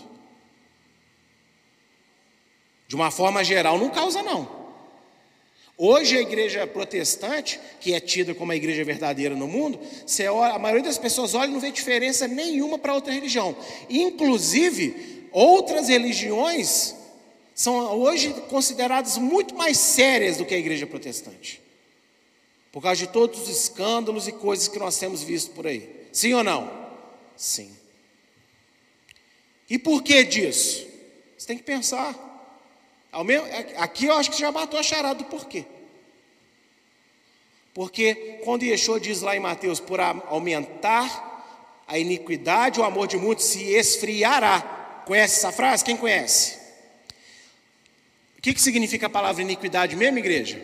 De 2.87 2.95
uma 2.95 3.11
forma 3.11 3.43
geral, 3.43 3.77
não 3.77 3.89
causa, 3.89 4.23
não. 4.23 4.64
Hoje 5.77 6.17
a 6.17 6.21
igreja 6.21 6.65
protestante, 6.65 7.59
que 7.81 7.93
é 7.93 7.99
tida 7.99 8.33
como 8.33 8.51
a 8.51 8.55
igreja 8.55 8.83
verdadeira 8.85 9.35
no 9.35 9.47
mundo, 9.47 9.77
olha, 10.31 10.53
a 10.53 10.59
maioria 10.59 10.85
das 10.85 10.97
pessoas 10.97 11.33
olha 11.33 11.49
e 11.49 11.53
não 11.53 11.59
vê 11.59 11.69
diferença 11.69 12.27
nenhuma 12.27 12.77
para 12.77 12.93
outra 12.93 13.11
religião. 13.11 13.55
Inclusive, 13.89 15.27
outras 15.33 15.89
religiões 15.89 16.95
são 17.53 17.75
hoje 17.99 18.33
consideradas 18.49 19.17
muito 19.17 19.53
mais 19.55 19.77
sérias 19.77 20.37
do 20.37 20.45
que 20.45 20.53
a 20.53 20.57
igreja 20.57 20.87
protestante. 20.87 21.61
Por 22.71 22.81
causa 22.81 22.99
de 22.99 23.07
todos 23.07 23.41
os 23.41 23.49
escândalos 23.49 24.27
e 24.27 24.31
coisas 24.31 24.69
que 24.69 24.79
nós 24.79 24.97
temos 24.97 25.23
visto 25.23 25.51
por 25.51 25.67
aí. 25.67 26.07
Sim 26.11 26.33
ou 26.33 26.43
não? 26.43 26.71
Sim. 27.35 27.69
E 29.69 29.77
por 29.77 30.03
que 30.03 30.23
disso? 30.23 30.85
Você 31.37 31.47
tem 31.47 31.57
que 31.57 31.63
pensar. 31.63 32.34
Aqui 33.77 34.05
eu 34.05 34.13
acho 34.13 34.31
que 34.31 34.39
já 34.39 34.51
matou 34.51 34.77
a 34.77 34.83
charada 34.83 35.15
do 35.15 35.25
porquê. 35.25 35.65
Porque 37.73 38.39
quando 38.43 38.63
Yeshua 38.63 38.99
diz 38.99 39.21
lá 39.21 39.35
em 39.35 39.39
Mateus, 39.39 39.79
por 39.79 39.99
aumentar 39.99 41.83
a 41.87 41.97
iniquidade, 41.97 42.79
o 42.79 42.83
amor 42.83 43.07
de 43.07 43.17
muitos 43.17 43.45
se 43.45 43.63
esfriará. 43.63 45.03
Conhece 45.05 45.37
essa 45.37 45.51
frase? 45.51 45.83
Quem 45.83 45.95
conhece? 45.95 46.57
O 48.37 48.41
que, 48.41 48.53
que 48.53 48.61
significa 48.61 49.07
a 49.07 49.09
palavra 49.09 49.41
iniquidade 49.41 49.95
mesmo, 49.95 50.17
igreja? 50.17 50.61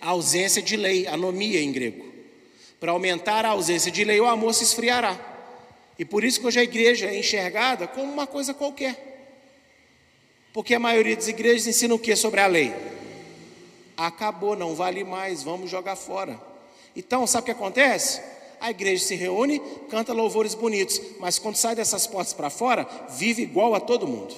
A 0.00 0.10
ausência 0.10 0.62
de 0.62 0.76
lei, 0.76 1.06
anomia 1.06 1.60
em 1.60 1.72
grego. 1.72 2.06
Para 2.78 2.92
aumentar 2.92 3.44
a 3.44 3.50
ausência 3.50 3.90
de 3.90 4.04
lei, 4.04 4.20
o 4.20 4.26
amor 4.26 4.54
se 4.54 4.64
esfriará. 4.64 5.18
E 5.98 6.04
por 6.04 6.22
isso 6.22 6.40
que 6.40 6.46
hoje 6.46 6.60
a 6.60 6.62
igreja 6.62 7.06
é 7.06 7.18
enxergada 7.18 7.88
como 7.88 8.12
uma 8.12 8.26
coisa 8.26 8.54
qualquer. 8.54 9.07
Porque 10.52 10.74
a 10.74 10.78
maioria 10.78 11.16
das 11.16 11.28
igrejas 11.28 11.66
ensina 11.66 11.94
o 11.94 11.98
que 11.98 12.14
sobre 12.16 12.40
a 12.40 12.46
lei? 12.46 12.74
Acabou, 13.96 14.56
não 14.56 14.74
vale 14.74 15.04
mais, 15.04 15.42
vamos 15.42 15.70
jogar 15.70 15.96
fora. 15.96 16.40
Então, 16.94 17.26
sabe 17.26 17.42
o 17.42 17.44
que 17.46 17.50
acontece? 17.50 18.20
A 18.60 18.70
igreja 18.70 19.04
se 19.04 19.14
reúne, 19.14 19.60
canta 19.88 20.12
louvores 20.12 20.54
bonitos, 20.54 21.00
mas 21.20 21.38
quando 21.38 21.56
sai 21.56 21.74
dessas 21.74 22.06
portas 22.06 22.32
para 22.32 22.50
fora, 22.50 22.86
vive 23.10 23.42
igual 23.42 23.74
a 23.74 23.80
todo 23.80 24.06
mundo. 24.06 24.34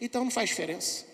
Então 0.00 0.24
não 0.24 0.30
faz 0.30 0.48
diferença. 0.48 1.06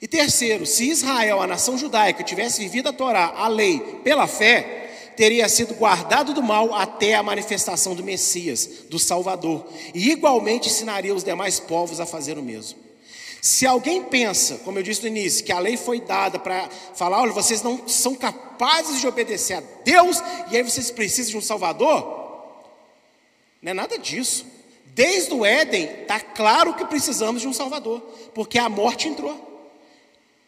E 0.00 0.06
terceiro, 0.06 0.66
se 0.66 0.88
Israel, 0.88 1.40
a 1.40 1.46
nação 1.46 1.76
judaica, 1.76 2.22
tivesse 2.22 2.60
vivido 2.60 2.88
a 2.88 2.92
Torá, 2.92 3.32
a 3.36 3.48
lei, 3.48 3.80
pela 4.04 4.26
fé, 4.26 4.85
teria 5.16 5.48
sido 5.48 5.74
guardado 5.74 6.34
do 6.34 6.42
mal 6.42 6.74
até 6.74 7.14
a 7.14 7.22
manifestação 7.22 7.94
do 7.94 8.04
Messias, 8.04 8.68
do 8.90 8.98
Salvador, 8.98 9.66
e 9.94 10.10
igualmente 10.10 10.68
ensinaria 10.68 11.14
os 11.14 11.24
demais 11.24 11.58
povos 11.58 12.00
a 12.00 12.06
fazer 12.06 12.38
o 12.38 12.42
mesmo. 12.42 12.78
Se 13.40 13.66
alguém 13.66 14.02
pensa, 14.02 14.56
como 14.64 14.78
eu 14.78 14.82
disse 14.82 15.02
no 15.02 15.08
início, 15.08 15.44
que 15.44 15.52
a 15.52 15.58
lei 15.58 15.76
foi 15.76 16.00
dada 16.00 16.38
para 16.38 16.68
falar, 16.94 17.20
olha, 17.22 17.32
vocês 17.32 17.62
não 17.62 17.86
são 17.88 18.14
capazes 18.14 19.00
de 19.00 19.06
obedecer 19.06 19.54
a 19.54 19.62
Deus 19.84 20.20
e 20.50 20.56
aí 20.56 20.62
vocês 20.62 20.90
precisam 20.90 21.30
de 21.30 21.36
um 21.38 21.40
Salvador, 21.42 22.16
não 23.62 23.70
é 23.70 23.74
nada 23.74 23.98
disso. 23.98 24.46
Desde 24.86 25.34
o 25.34 25.44
Éden, 25.44 25.84
está 26.02 26.20
claro 26.20 26.74
que 26.74 26.84
precisamos 26.86 27.42
de 27.42 27.48
um 27.48 27.52
Salvador, 27.52 28.00
porque 28.34 28.58
a 28.58 28.68
morte 28.68 29.08
entrou. 29.08 29.55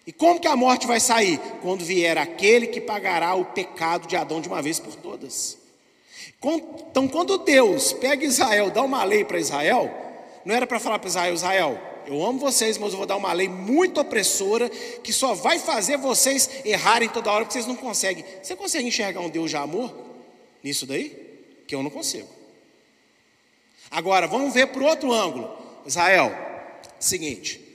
E 0.09 0.13
como 0.13 0.41
que 0.41 0.49
a 0.49 0.57
morte 0.57 0.87
vai 0.87 0.99
sair? 0.99 1.39
Quando 1.61 1.85
vier 1.85 2.17
aquele 2.17 2.67
que 2.67 2.81
pagará 2.81 3.35
o 3.35 3.45
pecado 3.45 4.09
de 4.09 4.17
Adão 4.17 4.41
de 4.41 4.49
uma 4.49 4.63
vez 4.63 4.81
por 4.81 4.95
todas. 4.95 5.59
Então, 6.43 7.07
quando 7.07 7.37
Deus 7.37 7.93
pega 7.93 8.25
Israel, 8.25 8.71
dá 8.71 8.83
uma 8.83 9.05
lei 9.05 9.23
para 9.23 9.39
Israel, 9.39 9.95
não 10.47 10.55
era 10.55 10.67
para 10.67 10.81
falar 10.81 10.99
para 10.99 11.11
Israel: 11.11 11.35
Israel, 11.35 11.79
eu 12.07 12.25
amo 12.25 12.39
vocês, 12.39 12.79
mas 12.79 12.93
eu 12.93 12.97
vou 12.97 13.07
dar 13.07 13.19
uma 13.19 13.35
lei 13.35 13.51
muito 13.51 14.01
opressora 14.01 14.71
que 14.71 15.13
só 15.13 15.35
vai 15.35 15.59
fazer 15.59 15.99
vocês 15.99 16.49
errarem 16.65 17.11
toda 17.11 17.31
hora, 17.31 17.45
porque 17.45 17.53
vocês 17.53 17.67
não 17.67 17.77
conseguem. 17.77 18.25
Você 18.43 18.57
consegue 18.57 18.89
enxergar 18.89 19.21
um 19.21 19.29
Deus 19.29 19.51
de 19.51 19.59
amor 19.59 19.95
nisso 20.65 20.87
daí? 20.87 21.11
Que 21.67 21.75
eu 21.75 21.83
não 21.83 21.91
consigo. 21.91 22.29
Agora, 23.91 24.27
vamos 24.27 24.55
ver 24.55 24.69
por 24.69 24.83
outro 24.83 25.13
ângulo. 25.13 25.55
Israel, 25.85 26.33
seguinte. 26.99 27.68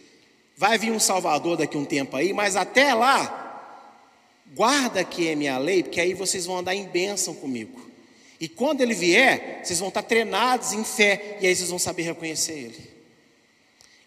Vai 0.63 0.77
vir 0.77 0.93
um 0.93 0.99
Salvador 0.99 1.57
daqui 1.57 1.75
a 1.75 1.79
um 1.81 1.83
tempo 1.83 2.15
aí, 2.15 2.31
mas 2.31 2.55
até 2.55 2.93
lá, 2.93 4.39
guarda 4.55 5.03
que 5.03 5.27
é 5.27 5.35
minha 5.35 5.57
lei, 5.57 5.83
porque 5.83 5.99
aí 5.99 6.13
vocês 6.13 6.45
vão 6.45 6.59
andar 6.59 6.73
em 6.73 6.85
bênção 6.85 7.35
comigo. 7.35 7.85
E 8.39 8.47
quando 8.47 8.79
ele 8.79 8.93
vier, 8.93 9.59
vocês 9.61 9.79
vão 9.79 9.89
estar 9.89 10.03
treinados 10.03 10.71
em 10.71 10.85
fé, 10.85 11.37
e 11.41 11.47
aí 11.47 11.53
vocês 11.53 11.69
vão 11.69 11.77
saber 11.77 12.03
reconhecer 12.03 12.53
ele. 12.53 12.79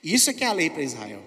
Isso 0.03 0.31
é 0.31 0.33
que 0.33 0.45
é 0.45 0.47
a 0.47 0.53
lei 0.55 0.71
para 0.71 0.83
Israel. 0.83 1.23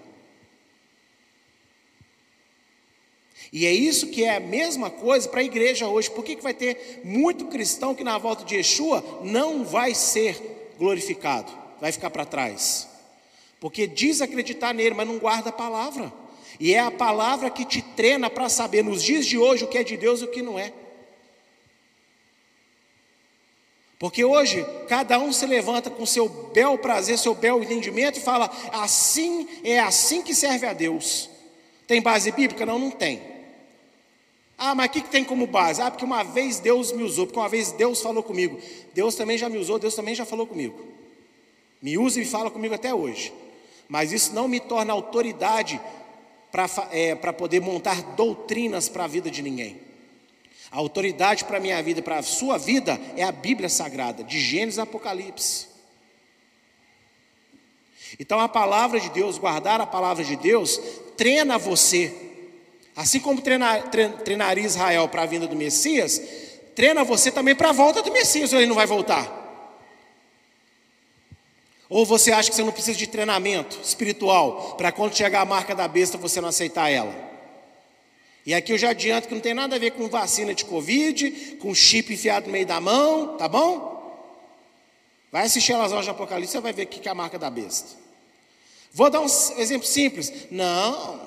E 3.54 3.68
é 3.68 3.72
isso 3.72 4.08
que 4.08 4.24
é 4.24 4.38
a 4.38 4.40
mesma 4.40 4.90
coisa 4.90 5.30
para 5.30 5.42
a 5.42 5.44
igreja 5.44 5.88
hoje. 5.88 6.10
Por 6.10 6.26
que, 6.26 6.38
que 6.38 6.42
vai 6.42 6.56
ter 6.56 7.02
muito 7.04 7.46
cristão 7.46 7.94
que 7.94 8.04
na 8.04 8.18
volta 8.18 8.44
de 8.44 8.56
Yeshua 8.56 9.22
não 9.24 9.64
vai 9.64 9.94
ser 9.94 10.74
glorificado, 10.80 11.52
vai 11.80 11.92
ficar 11.92 12.10
para 12.10 12.26
trás? 12.26 12.90
Porque 13.60 13.86
diz 13.86 14.22
acreditar 14.22 14.74
nele, 14.74 14.96
mas 14.96 15.08
não 15.08 15.18
guarda 15.18 15.50
a 15.50 15.54
palavra. 15.54 16.12
E 16.60 16.74
é 16.74 16.80
a 16.80 16.92
palavra 16.92 17.50
que 17.50 17.66
te 17.66 17.82
treina 17.82 18.30
para 18.30 18.50
saber 18.50 18.84
nos 18.84 19.04
dias 19.04 19.26
de 19.26 19.38
hoje 19.38 19.64
o 19.64 19.68
que 19.68 19.78
é 19.78 19.84
de 19.84 19.98
Deus 19.98 20.22
e 20.22 20.26
o 20.26 20.32
que 20.32 20.42
não 20.42 20.58
é. 20.58 20.74
Porque 23.98 24.24
hoje 24.24 24.66
cada 24.88 25.20
um 25.20 25.34
se 25.34 25.46
levanta 25.46 25.90
com 25.90 26.06
seu 26.06 26.30
bel 26.30 26.78
prazer, 26.78 27.18
seu 27.18 27.36
bel 27.36 27.62
entendimento 27.62 28.18
e 28.18 28.22
fala: 28.22 28.50
assim 28.72 29.48
é 29.64 29.80
assim 29.80 30.22
que 30.22 30.34
serve 30.34 30.66
a 30.66 30.74
Deus. 30.74 31.30
Tem 31.86 32.02
base 32.02 32.32
bíblica? 32.32 32.66
Não, 32.66 32.80
não 32.80 32.92
tem. 32.92 33.22
Ah, 34.58 34.76
mas 34.76 34.88
o 34.88 34.90
que, 34.92 35.02
que 35.02 35.10
tem 35.10 35.24
como 35.24 35.48
base? 35.48 35.82
Ah, 35.82 35.90
porque 35.90 36.06
uma 36.06 36.24
vez 36.24 36.60
Deus 36.60 36.92
me 36.92 37.04
usou, 37.04 37.26
porque 37.26 37.40
uma 37.40 37.50
vez 37.50 37.72
Deus 37.74 38.02
falou 38.02 38.24
comigo. 38.24 38.60
Deus 38.94 39.16
também 39.16 39.38
já 39.38 39.50
me 39.50 39.58
usou, 39.58 39.80
Deus 39.80 39.96
também 39.96 40.16
já 40.16 40.26
falou 40.26 40.46
comigo. 40.46 40.78
Me 41.82 41.98
usa 41.98 42.22
e 42.22 42.26
fala 42.26 42.52
comigo 42.52 42.76
até 42.76 42.94
hoje 42.94 43.34
mas 43.90 44.12
isso 44.12 44.34
não 44.34 44.48
me 44.48 44.60
torna 44.60 44.94
autoridade 44.94 45.82
para 46.52 46.68
é, 46.92 47.16
poder 47.16 47.60
montar 47.60 48.02
doutrinas 48.14 48.88
para 48.88 49.06
a 49.06 49.08
vida 49.08 49.32
de 49.32 49.42
ninguém. 49.42 49.82
A 50.72 50.78
autoridade 50.78 51.44
para 51.44 51.58
a 51.58 51.60
minha 51.60 51.82
vida, 51.82 52.00
para 52.00 52.20
a 52.20 52.24
sua 52.24 52.60
vida, 52.60 53.02
é 53.18 53.24
a 53.24 53.32
Bíblia 53.32 53.68
Sagrada, 53.68 54.24
de 54.24 54.40
Gênesis 54.40 54.78
a 54.78 54.84
Apocalipse. 54.84 55.68
Então 58.20 58.40
a 58.40 58.48
palavra 58.48 59.00
de 59.00 59.10
Deus, 59.10 59.40
guardar 59.40 59.82
a 59.82 59.88
palavra 59.88 60.24
de 60.24 60.36
Deus, 60.36 60.80
treina 61.18 61.58
você. 61.58 62.14
Assim 62.96 63.20
como 63.20 63.42
treinar, 63.42 63.90
treinaria 64.24 64.66
Israel 64.66 65.08
para 65.08 65.24
a 65.24 65.26
vinda 65.26 65.48
do 65.48 65.56
Messias, 65.56 66.22
treina 66.76 67.04
você 67.04 67.32
também 67.32 67.56
para 67.56 67.70
a 67.70 67.74
volta 67.74 68.04
do 68.04 68.12
Messias, 68.12 68.54
ele 68.54 68.68
não 68.68 68.76
vai 68.76 68.86
voltar. 68.86 69.39
Ou 71.90 72.06
você 72.06 72.32
acha 72.32 72.50
que 72.50 72.56
você 72.56 72.64
não 72.64 72.72
precisa 72.72 72.98
de 72.98 73.08
treinamento 73.08 73.80
espiritual 73.84 74.76
para 74.78 74.92
quando 74.92 75.18
chegar 75.18 75.42
a 75.42 75.46
marca 75.46 75.74
da 75.74 75.88
besta 75.88 76.18
você 76.18 76.40
não 76.40 76.50
aceitar 76.50 76.90
ela? 76.90 77.30
E 78.46 78.54
aqui 78.54 78.72
eu 78.72 78.78
já 78.78 78.92
adianto 78.92 79.28
que 79.28 79.34
não 79.34 79.42
tem 79.42 79.54
nada 79.54 79.76
a 79.76 79.80
ver 79.80 79.92
com 79.92 80.08
vacina 80.08 80.54
de 80.54 80.64
Covid, 80.66 81.58
com 81.60 81.74
chip 81.74 82.14
enfiado 82.14 82.46
no 82.46 82.52
meio 82.52 82.66
da 82.66 82.80
mão, 82.80 83.38
tá 83.38 83.48
bom? 83.48 83.90
Vai 85.32 85.46
assistir 85.46 85.74
as 85.74 85.92
horas 85.92 86.06
de 86.06 86.12
Apocalipse, 86.12 86.54
você 86.54 86.60
vai 86.60 86.74
ver 86.74 86.84
o 86.84 86.88
que 86.88 87.08
é 87.08 87.12
a 87.12 87.16
marca 87.16 87.38
da 87.38 87.50
besta. 87.50 87.98
Vou 88.92 89.10
dar 89.10 89.22
um 89.22 89.26
exemplo 89.58 89.88
simples. 89.88 90.32
Não, 90.50 91.22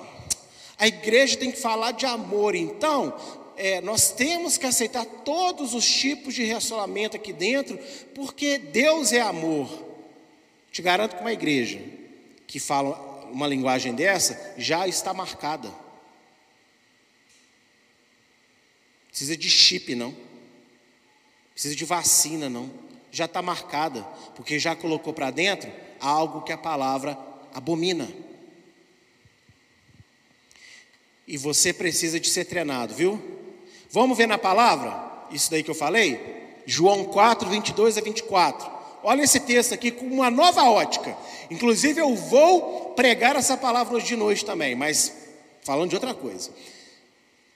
a 0.77 0.87
igreja 0.87 1.37
tem 1.37 1.51
que 1.51 1.59
falar 1.59 1.91
de 1.91 2.05
amor, 2.05 2.55
então 2.55 3.13
é, 3.55 3.79
nós 3.81 4.11
temos 4.11 4.57
que 4.57 4.65
aceitar 4.65 5.05
todos 5.05 5.73
os 5.73 5.85
tipos 5.85 6.33
de 6.33 6.43
relacionamento 6.43 7.15
aqui 7.15 7.31
dentro, 7.31 7.77
porque 8.15 8.57
Deus 8.57 9.13
é 9.13 9.21
amor. 9.21 9.69
Te 10.73 10.81
garanto 10.81 11.15
que 11.15 11.21
uma 11.21 11.31
igreja 11.31 11.79
que 12.47 12.59
fala 12.59 13.27
uma 13.31 13.47
linguagem 13.47 13.93
dessa 13.93 14.55
já 14.57 14.87
está 14.87 15.13
marcada. 15.13 15.71
Precisa 19.07 19.37
de 19.37 19.51
chip, 19.51 19.93
não. 19.93 20.15
Precisa 21.53 21.75
de 21.75 21.85
vacina, 21.85 22.49
não. 22.49 22.73
Já 23.11 23.25
está 23.25 23.39
marcada, 23.39 24.01
porque 24.35 24.57
já 24.57 24.75
colocou 24.75 25.13
para 25.13 25.29
dentro 25.29 25.71
algo 25.99 26.41
que 26.41 26.51
a 26.51 26.57
palavra 26.57 27.15
abomina. 27.53 28.11
E 31.27 31.37
você 31.37 31.71
precisa 31.71 32.19
de 32.19 32.27
ser 32.27 32.45
treinado, 32.45 32.95
viu? 32.95 33.21
Vamos 33.91 34.17
ver 34.17 34.25
na 34.25 34.39
palavra? 34.39 35.27
Isso 35.29 35.51
daí 35.51 35.61
que 35.61 35.69
eu 35.69 35.75
falei? 35.75 36.63
João 36.65 37.05
4, 37.05 37.47
22 37.47 37.99
a 37.99 38.01
24. 38.01 38.72
Olha 39.03 39.23
esse 39.23 39.39
texto 39.41 39.73
aqui 39.73 39.91
com 39.91 40.05
uma 40.05 40.31
nova 40.31 40.63
ótica. 40.63 41.15
Inclusive, 41.51 41.99
eu 42.01 42.15
vou 42.15 42.93
pregar 42.95 43.35
essa 43.35 43.57
palavra 43.57 43.95
hoje 43.95 44.07
de 44.07 44.15
noite 44.15 44.45
também, 44.45 44.75
mas 44.75 45.11
falando 45.61 45.89
de 45.89 45.95
outra 45.95 46.13
coisa. 46.13 46.51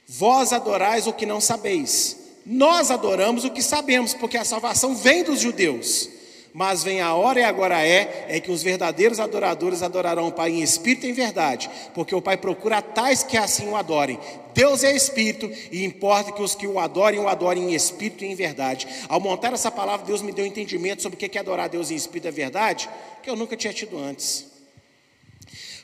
Vós 0.07 0.53
adorais 0.53 1.07
o 1.07 1.13
que 1.13 1.25
não 1.25 1.41
sabeis, 1.41 2.17
nós 2.45 2.91
adoramos 2.91 3.43
o 3.43 3.51
que 3.51 3.61
sabemos, 3.61 4.13
porque 4.13 4.37
a 4.37 4.45
salvação 4.45 4.95
vem 4.95 5.23
dos 5.23 5.41
judeus. 5.41 6.09
Mas 6.53 6.81
vem 6.81 7.01
a 7.01 7.13
hora 7.13 7.41
e 7.41 7.43
agora 7.43 7.85
é, 7.85 8.25
é 8.29 8.39
que 8.39 8.49
os 8.49 8.63
verdadeiros 8.63 9.19
adoradores 9.19 9.83
adorarão 9.83 10.29
o 10.29 10.31
Pai 10.31 10.51
em 10.51 10.61
espírito 10.61 11.05
e 11.05 11.09
em 11.09 11.13
verdade, 11.13 11.69
porque 11.93 12.15
o 12.15 12.21
Pai 12.21 12.37
procura 12.37 12.81
tais 12.81 13.21
que 13.21 13.37
assim 13.37 13.67
o 13.67 13.75
adorem. 13.75 14.17
Deus 14.57 14.83
é 14.83 14.91
espírito 14.91 15.51
e 15.71 15.85
importa 15.85 16.31
que 16.31 16.41
os 16.41 16.55
que 16.55 16.65
o 16.65 16.79
adorem, 16.79 17.19
o 17.19 17.27
adorem 17.27 17.65
em 17.65 17.75
espírito 17.75 18.23
e 18.23 18.27
em 18.27 18.33
verdade. 18.33 18.87
Ao 19.07 19.19
montar 19.19 19.53
essa 19.53 19.69
palavra, 19.69 20.03
Deus 20.03 20.23
me 20.23 20.31
deu 20.31 20.47
entendimento 20.47 21.03
sobre 21.03 21.15
o 21.15 21.19
que 21.19 21.37
é 21.37 21.39
adorar 21.39 21.69
Deus 21.69 21.91
em 21.91 21.95
espírito 21.95 22.27
e 22.27 22.31
verdade, 22.31 22.89
que 23.21 23.29
eu 23.29 23.35
nunca 23.35 23.55
tinha 23.55 23.71
tido 23.71 23.99
antes. 23.99 24.47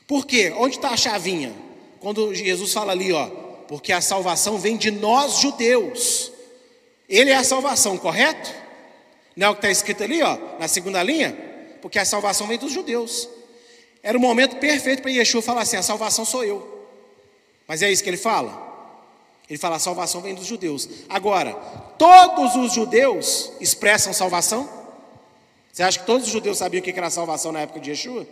Por 0.08 0.26
quê? 0.26 0.52
Onde 0.56 0.74
está 0.74 0.88
a 0.90 0.96
chavinha? 0.96 1.54
Quando 2.00 2.34
Jesus 2.34 2.72
fala 2.72 2.90
ali, 2.90 3.12
ó, 3.12 3.28
porque 3.68 3.92
a 3.92 4.00
salvação 4.00 4.58
vem 4.58 4.76
de 4.76 4.90
nós 4.90 5.38
judeus. 5.38 6.32
Ele 7.08 7.30
é 7.30 7.36
a 7.36 7.44
salvação, 7.44 7.96
correto? 7.96 8.52
Não 9.36 9.46
é 9.46 9.50
o 9.50 9.54
que 9.54 9.58
está 9.58 9.70
escrito 9.70 10.02
ali, 10.02 10.20
ó, 10.20 10.36
na 10.58 10.66
segunda 10.66 11.00
linha? 11.00 11.30
Porque 11.80 11.96
a 11.96 12.04
salvação 12.04 12.48
vem 12.48 12.58
dos 12.58 12.72
judeus. 12.72 13.28
Era 14.02 14.18
o 14.18 14.20
momento 14.20 14.56
perfeito 14.56 15.00
para 15.00 15.12
Yeshua 15.12 15.42
falar 15.42 15.62
assim: 15.62 15.76
a 15.76 15.82
salvação 15.82 16.24
sou 16.24 16.42
eu. 16.42 16.74
Mas 17.68 17.80
é 17.80 17.90
isso 17.90 18.02
que 18.02 18.10
ele 18.10 18.16
fala? 18.16 18.63
Ele 19.48 19.58
fala: 19.58 19.76
a 19.76 19.80
salvação 19.80 20.20
vem 20.20 20.34
dos 20.34 20.46
judeus. 20.46 20.88
Agora, 21.08 21.52
todos 21.98 22.56
os 22.56 22.72
judeus 22.72 23.52
expressam 23.60 24.12
salvação? 24.12 24.68
Você 25.72 25.82
acha 25.82 25.98
que 25.98 26.06
todos 26.06 26.26
os 26.26 26.32
judeus 26.32 26.58
sabiam 26.58 26.80
o 26.80 26.84
que 26.84 26.90
era 26.90 27.10
salvação 27.10 27.52
na 27.52 27.60
época 27.60 27.80
de 27.80 27.90
Yeshua? 27.90 28.26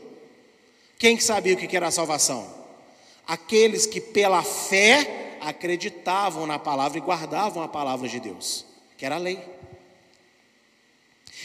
Quem 0.99 1.17
que 1.17 1.25
sabia 1.25 1.55
o 1.55 1.57
que 1.57 1.77
era 1.77 1.91
salvação? 1.91 2.49
Aqueles 3.27 3.87
que 3.87 4.01
pela 4.01 4.43
fé 4.43 5.37
acreditavam 5.41 6.47
na 6.47 6.59
palavra 6.59 6.99
e 6.99 7.01
guardavam 7.01 7.63
a 7.63 7.69
palavra 7.69 8.09
de 8.09 8.21
Deus, 8.21 8.65
que 8.97 9.05
era 9.05 9.17
a 9.17 9.19
lei. 9.19 9.41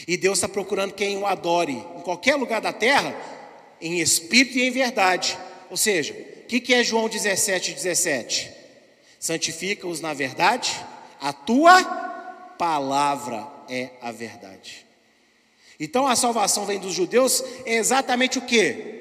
E 0.06 0.16
Deus 0.16 0.38
está 0.38 0.48
procurando 0.48 0.94
quem 0.94 1.16
o 1.18 1.26
adore 1.26 1.84
em 1.96 2.00
qualquer 2.02 2.36
lugar 2.36 2.60
da 2.60 2.72
terra, 2.72 3.14
em 3.80 3.98
espírito 3.98 4.58
e 4.58 4.62
em 4.62 4.70
verdade. 4.70 5.36
Ou 5.68 5.76
seja, 5.76 6.14
o 6.14 6.46
que, 6.46 6.60
que 6.60 6.72
é 6.72 6.84
João 6.84 7.08
17, 7.08 7.74
17? 7.74 8.57
Santifica-os 9.18 10.00
na 10.00 10.14
verdade, 10.14 10.74
a 11.20 11.32
tua 11.32 11.82
palavra 12.58 13.46
é 13.68 13.90
a 14.00 14.12
verdade. 14.12 14.86
Então 15.80 16.06
a 16.06 16.16
salvação 16.16 16.66
vem 16.66 16.78
dos 16.78 16.92
judeus, 16.94 17.42
é 17.64 17.74
exatamente 17.74 18.38
o 18.38 18.42
que? 18.42 18.98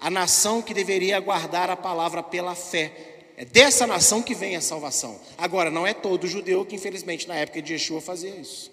A 0.00 0.10
nação 0.10 0.62
que 0.62 0.74
deveria 0.74 1.18
guardar 1.20 1.70
a 1.70 1.76
palavra 1.76 2.22
pela 2.22 2.54
fé. 2.54 2.92
É 3.36 3.44
dessa 3.44 3.86
nação 3.86 4.22
que 4.22 4.34
vem 4.34 4.54
a 4.54 4.60
salvação. 4.60 5.18
Agora, 5.36 5.70
não 5.70 5.84
é 5.84 5.92
todo 5.92 6.28
judeu 6.28 6.64
que, 6.64 6.76
infelizmente, 6.76 7.26
na 7.26 7.34
época 7.34 7.60
de 7.60 7.72
Yeshua 7.72 8.00
fazia 8.00 8.30
isso. 8.30 8.70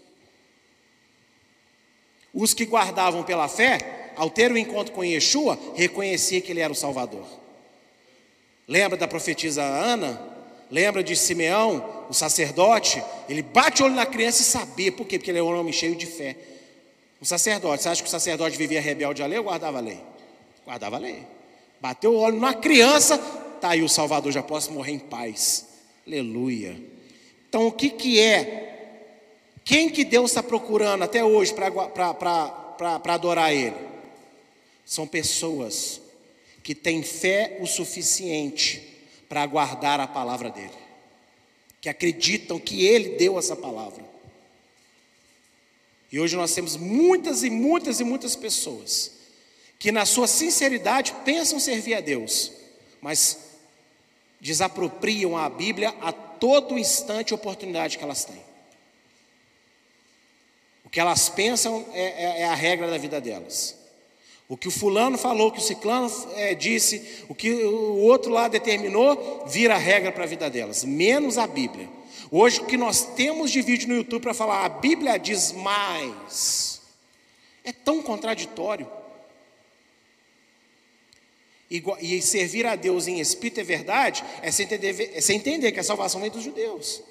Os 2.32 2.54
que 2.54 2.65
guardavam 2.65 3.24
pela 3.24 3.48
fé, 3.48 4.12
ao 4.15 4.30
ter 4.30 4.52
o 4.52 4.58
encontro 4.58 4.94
com 4.94 5.04
Yeshua, 5.04 5.58
reconhecia 5.76 6.41
que 6.41 6.52
ele 6.52 6.60
era 6.60 6.72
o 6.72 6.76
Salvador. 6.76 7.26
Lembra 8.67 8.98
da 8.98 9.08
profetisa 9.08 9.63
Ana? 9.63 10.31
Lembra 10.72 11.04
de 11.04 11.16
Simeão, 11.18 12.06
o 12.10 12.14
sacerdote? 12.14 13.04
Ele 13.28 13.42
bate 13.42 13.84
o 13.84 13.86
olho 13.86 13.96
na 13.96 14.06
criança 14.06 14.42
e 14.42 14.46
sabia. 14.46 14.92
Por 14.92 15.06
quê? 15.06 15.20
Porque 15.20 15.30
ele 15.30 15.40
era 15.40 15.46
um 15.46 15.60
homem 15.60 15.74
cheio 15.74 15.96
de 15.96 16.06
fé. 16.06 16.38
O 17.20 17.26
sacerdote, 17.26 17.84
você 17.84 17.90
acha 17.90 18.02
que 18.02 18.08
o 18.08 18.12
sacerdote 18.12 18.58
vivia 18.58 18.80
rebelde 18.80 19.22
à 19.22 19.28
lei 19.28 19.38
ou 19.38 19.44
guardava 19.44 19.80
a 19.80 19.82
lei? 19.82 20.00
Guardava 20.66 20.96
a 20.96 21.00
lei. 21.00 21.28
Bateu 21.82 22.14
o 22.14 22.18
olho 22.18 22.40
na 22.40 22.54
criança, 22.54 23.18
tá 23.60 23.72
aí 23.72 23.84
o 23.84 23.90
Salvador, 23.90 24.32
já 24.32 24.42
posso 24.42 24.72
morrer 24.72 24.94
em 24.94 25.00
paz. 25.00 25.68
Aleluia. 26.08 26.82
Então 27.50 27.68
o 27.68 27.72
que, 27.72 27.90
que 27.90 28.20
é 28.20 28.70
quem 29.64 29.90
que 29.90 30.04
Deus 30.04 30.32
está 30.32 30.42
procurando 30.42 31.04
até 31.04 31.24
hoje 31.24 31.54
para 31.54 33.14
adorar 33.14 33.54
Ele? 33.54 33.76
São 34.86 35.06
pessoas 35.06 36.02
que 36.64 36.74
têm 36.74 37.04
fé 37.04 37.58
o 37.60 37.68
suficiente 37.68 38.91
para 39.32 39.46
guardar 39.46 39.98
a 40.02 40.06
palavra 40.06 40.50
dele, 40.50 40.76
que 41.80 41.88
acreditam 41.88 42.60
que 42.60 42.86
Ele 42.86 43.15
deu 43.15 43.39
essa 43.39 43.56
palavra. 43.56 44.04
E 46.12 46.20
hoje 46.20 46.36
nós 46.36 46.54
temos 46.54 46.76
muitas 46.76 47.41
e 47.41 47.50
muitas 47.50 48.02
e 48.02 48.04
muitas 48.04 48.36
pessoas 48.36 49.13
que, 49.80 49.89
na 49.89 50.06
sua 50.06 50.28
sinceridade, 50.28 51.15
pensam 51.24 51.62
servir 51.62 51.94
a 51.94 52.02
Deus, 52.02 52.52
mas 53.00 53.38
desapropriam 54.41 55.38
a 55.38 55.50
Bíblia 55.50 55.96
a 56.02 56.12
todo 56.12 56.78
instante 56.78 57.30
e 57.30 57.34
oportunidade 57.34 57.98
que 57.98 58.04
elas 58.04 58.26
têm 58.26 58.52
que 60.91 61.00
elas 61.00 61.30
pensam 61.30 61.88
é, 61.94 62.02
é, 62.02 62.41
é, 62.41 62.46
a 62.50 62.54
regra 62.54 62.89
da 62.89 62.98
vida 62.98 63.22
delas. 63.22 63.78
O 64.52 64.58
que 64.58 64.68
o 64.68 64.72
fulano 64.72 65.18
falou, 65.18 65.48
o 65.48 65.52
que 65.54 65.60
o 65.60 65.64
ciclano 65.64 66.12
é, 66.36 66.54
disse, 66.54 67.24
o 67.30 67.34
que 67.34 67.50
o 67.50 68.00
outro 68.00 68.30
lá 68.30 68.50
determinou, 68.50 69.46
vira 69.48 69.78
regra 69.78 70.12
para 70.12 70.26
a 70.26 70.28
vida 70.28 70.50
delas, 70.50 70.84
menos 70.84 71.38
a 71.38 71.48
Bíblia. 71.48 71.88
Hoje 72.30 72.60
o 72.60 72.66
que 72.66 72.76
nós 72.76 73.06
temos 73.16 73.50
de 73.50 73.62
vídeo 73.62 73.88
no 73.88 73.96
YouTube 73.96 74.24
para 74.24 74.34
falar, 74.34 74.66
a 74.66 74.68
Bíblia 74.68 75.18
diz 75.18 75.54
mais, 75.54 76.82
é 77.64 77.72
tão 77.72 78.02
contraditório. 78.02 78.86
E, 81.70 82.22
servir 82.22 82.66
a 82.66 82.76
Deus 82.76 83.08
em 83.08 83.22
espírito 83.22 83.62
e 83.62 83.64
verdade 83.64 84.22
é 84.42 84.52
sem 84.52 84.66
entender, 84.66 85.12
é 85.16 85.22
sem 85.22 85.38
entender 85.38 85.72
que 85.72 85.80
a 85.80 85.84
salvação 85.84 86.20
vem 86.20 86.30
dos 86.30 86.44
judeus. 86.44 87.02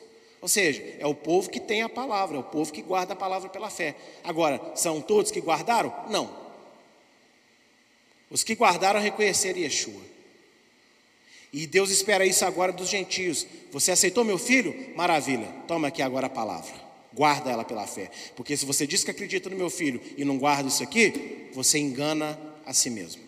Ou 0.42 0.48
seja, 0.48 0.85
é 0.98 1.07
o 1.07 1.14
povo 1.14 1.48
que 1.48 1.59
tem 1.59 1.81
a 1.81 1.88
palavra, 1.88 2.37
é 2.37 2.40
o 2.40 2.44
povo 2.44 2.70
que 2.70 2.83
guarda 2.83 3.14
a 3.14 3.16
palavra 3.16 3.48
pela 3.48 3.70
fé. 3.70 3.96
Agora, 4.22 4.61
são 4.74 5.00
todos 5.00 5.31
que 5.31 5.40
guardaram? 5.40 5.90
Não. 6.11 6.49
Os 8.31 8.45
que 8.45 8.55
guardaram 8.55 9.01
reconheceram 9.01 9.59
Yeshua. 9.59 10.01
E 11.53 11.66
Deus 11.66 11.90
espera 11.90 12.25
isso 12.25 12.45
agora 12.45 12.73
dos 12.73 12.88
gentios. 12.88 13.45
Você 13.73 13.90
aceitou 13.90 14.25
meu 14.25 14.38
filho? 14.38 14.95
Maravilha. 14.95 15.49
Toma 15.66 15.88
aqui 15.88 16.01
agora 16.01 16.29
a 16.29 16.31
palavra. 16.31 16.73
Guarda 17.12 17.51
ela 17.51 17.64
pela 17.64 17.87
fé. 17.88 18.09
Porque 18.37 18.57
se 18.57 18.64
você 18.64 18.87
diz 18.87 19.03
que 19.03 19.11
acredita 19.11 19.51
no 19.51 19.57
meu 19.57 19.69
filho 19.69 20.01
e 20.16 20.25
não 20.25 20.38
guarda 20.38 20.69
isso 20.69 20.83
aqui, 20.83 21.49
você 21.53 21.79
engana 21.79 22.38
a 22.64 22.73
si 22.73 22.88
mesmo. 22.88 23.23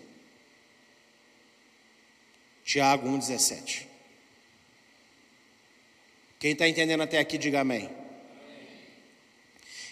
Tiago 2.65 3.09
1,17. 3.09 3.87
Quem 6.39 6.53
está 6.53 6.69
entendendo 6.69 7.03
até 7.03 7.19
aqui, 7.19 7.37
diga 7.37 7.61
amém. 7.61 7.91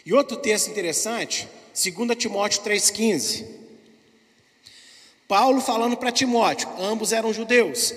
E 0.06 0.12
outro 0.12 0.36
texto 0.36 0.70
interessante, 0.70 1.48
2 1.74 2.16
Timóteo 2.16 2.62
3,15. 2.62 3.59
Paulo 5.30 5.60
falando 5.60 5.96
para 5.96 6.10
Timóteo, 6.10 6.68
ambos 6.76 7.12
eram 7.12 7.32
judeus. 7.32 7.94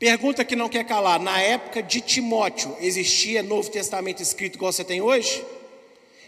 Pergunta 0.00 0.44
que 0.44 0.56
não 0.56 0.68
quer 0.68 0.82
calar: 0.84 1.20
na 1.20 1.40
época 1.40 1.80
de 1.80 2.00
Timóteo, 2.00 2.76
existia 2.80 3.40
Novo 3.40 3.70
Testamento 3.70 4.20
escrito 4.20 4.56
igual 4.56 4.72
você 4.72 4.82
tem 4.82 5.00
hoje? 5.00 5.44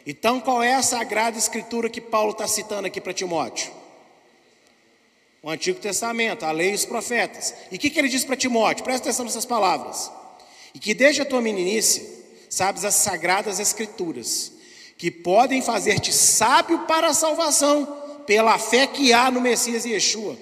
Então, 0.07 0.40
qual 0.40 0.62
é 0.62 0.74
a 0.74 0.82
sagrada 0.82 1.36
escritura 1.36 1.90
que 1.90 2.00
Paulo 2.00 2.30
está 2.30 2.46
citando 2.46 2.86
aqui 2.86 3.00
para 3.00 3.12
Timóteo? 3.12 3.72
O 5.42 5.50
Antigo 5.50 5.80
Testamento, 5.80 6.44
a 6.44 6.52
lei 6.52 6.70
e 6.70 6.74
os 6.74 6.84
profetas. 6.84 7.52
E 7.72 7.74
o 7.74 7.78
que, 7.80 7.90
que 7.90 7.98
ele 7.98 8.09
diz 8.09 8.24
para 8.24 8.36
Timóteo? 8.36 8.84
Presta 8.84 9.09
atenção 9.09 9.24
nessas 9.24 9.44
palavras 9.44 10.09
e 10.72 10.78
que 10.78 10.94
desde 10.94 11.22
a 11.22 11.24
tua 11.24 11.40
meninice 11.40 12.24
sabes 12.48 12.84
as 12.84 12.94
sagradas 12.94 13.59
escrituras, 13.59 14.52
que 14.96 15.11
podem 15.11 15.61
fazer-te 15.61 16.12
sábio 16.12 16.86
para 16.86 17.09
a 17.09 17.14
salvação, 17.14 18.05
pela 18.27 18.59
fé 18.59 18.87
que 18.87 19.12
há 19.12 19.31
no 19.31 19.41
Messias 19.41 19.85
Yeshua. 19.85 20.37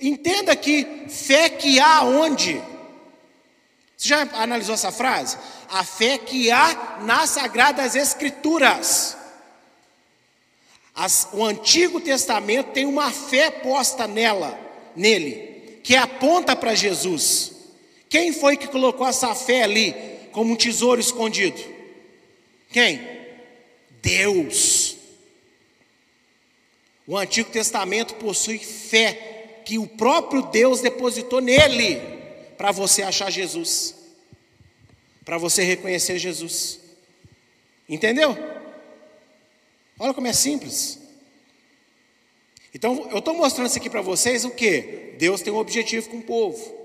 Entenda 0.00 0.54
que 0.54 1.06
fé 1.08 1.48
que 1.48 1.80
há 1.80 2.02
onde? 2.02 2.60
Você 3.96 4.08
já 4.08 4.22
analisou 4.34 4.74
essa 4.74 4.92
frase? 4.92 5.38
A 5.70 5.82
fé 5.82 6.18
que 6.18 6.50
há 6.50 6.98
nas 7.00 7.30
sagradas 7.30 7.94
escrituras. 7.94 9.16
As, 10.94 11.28
o 11.32 11.44
Antigo 11.44 12.00
Testamento 12.00 12.72
tem 12.72 12.86
uma 12.86 13.10
fé 13.10 13.50
posta 13.50 14.06
nela, 14.06 14.58
nele, 14.94 15.80
que 15.82 15.94
aponta 15.94 16.54
para 16.54 16.74
Jesus. 16.74 17.52
Quem 18.08 18.32
foi 18.32 18.56
que 18.56 18.68
colocou 18.68 19.06
essa 19.06 19.34
fé 19.34 19.62
ali 19.62 19.94
como 20.32 20.52
um 20.52 20.56
tesouro 20.56 21.00
escondido? 21.00 21.60
Quem? 22.70 23.00
Deus. 24.02 24.85
O 27.06 27.16
Antigo 27.16 27.50
Testamento 27.50 28.14
possui 28.14 28.58
fé 28.58 29.60
que 29.64 29.78
o 29.78 29.86
próprio 29.86 30.42
Deus 30.42 30.80
depositou 30.80 31.40
nele 31.40 32.00
para 32.56 32.72
você 32.72 33.02
achar 33.02 33.30
Jesus, 33.30 33.94
para 35.24 35.38
você 35.38 35.62
reconhecer 35.62 36.18
Jesus. 36.18 36.80
Entendeu? 37.88 38.36
Olha 39.98 40.14
como 40.14 40.26
é 40.26 40.32
simples. 40.32 40.98
Então, 42.74 43.08
eu 43.10 43.18
estou 43.18 43.34
mostrando 43.34 43.68
isso 43.68 43.78
aqui 43.78 43.88
para 43.88 44.02
vocês 44.02 44.44
o 44.44 44.50
que? 44.50 45.14
Deus 45.18 45.40
tem 45.40 45.52
um 45.52 45.56
objetivo 45.56 46.08
com 46.10 46.18
o 46.18 46.22
povo 46.22 46.76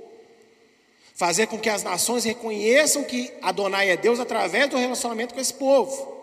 fazer 1.22 1.46
com 1.46 1.60
que 1.60 1.70
as 1.70 1.84
nações 1.84 2.24
reconheçam 2.24 3.04
que 3.04 3.32
Adonai 3.44 3.92
é 3.92 3.96
Deus 3.96 4.20
através 4.20 4.68
do 4.68 4.76
relacionamento 4.76 5.36
com 5.36 5.40
esse 5.40 5.54
povo. 5.54 6.18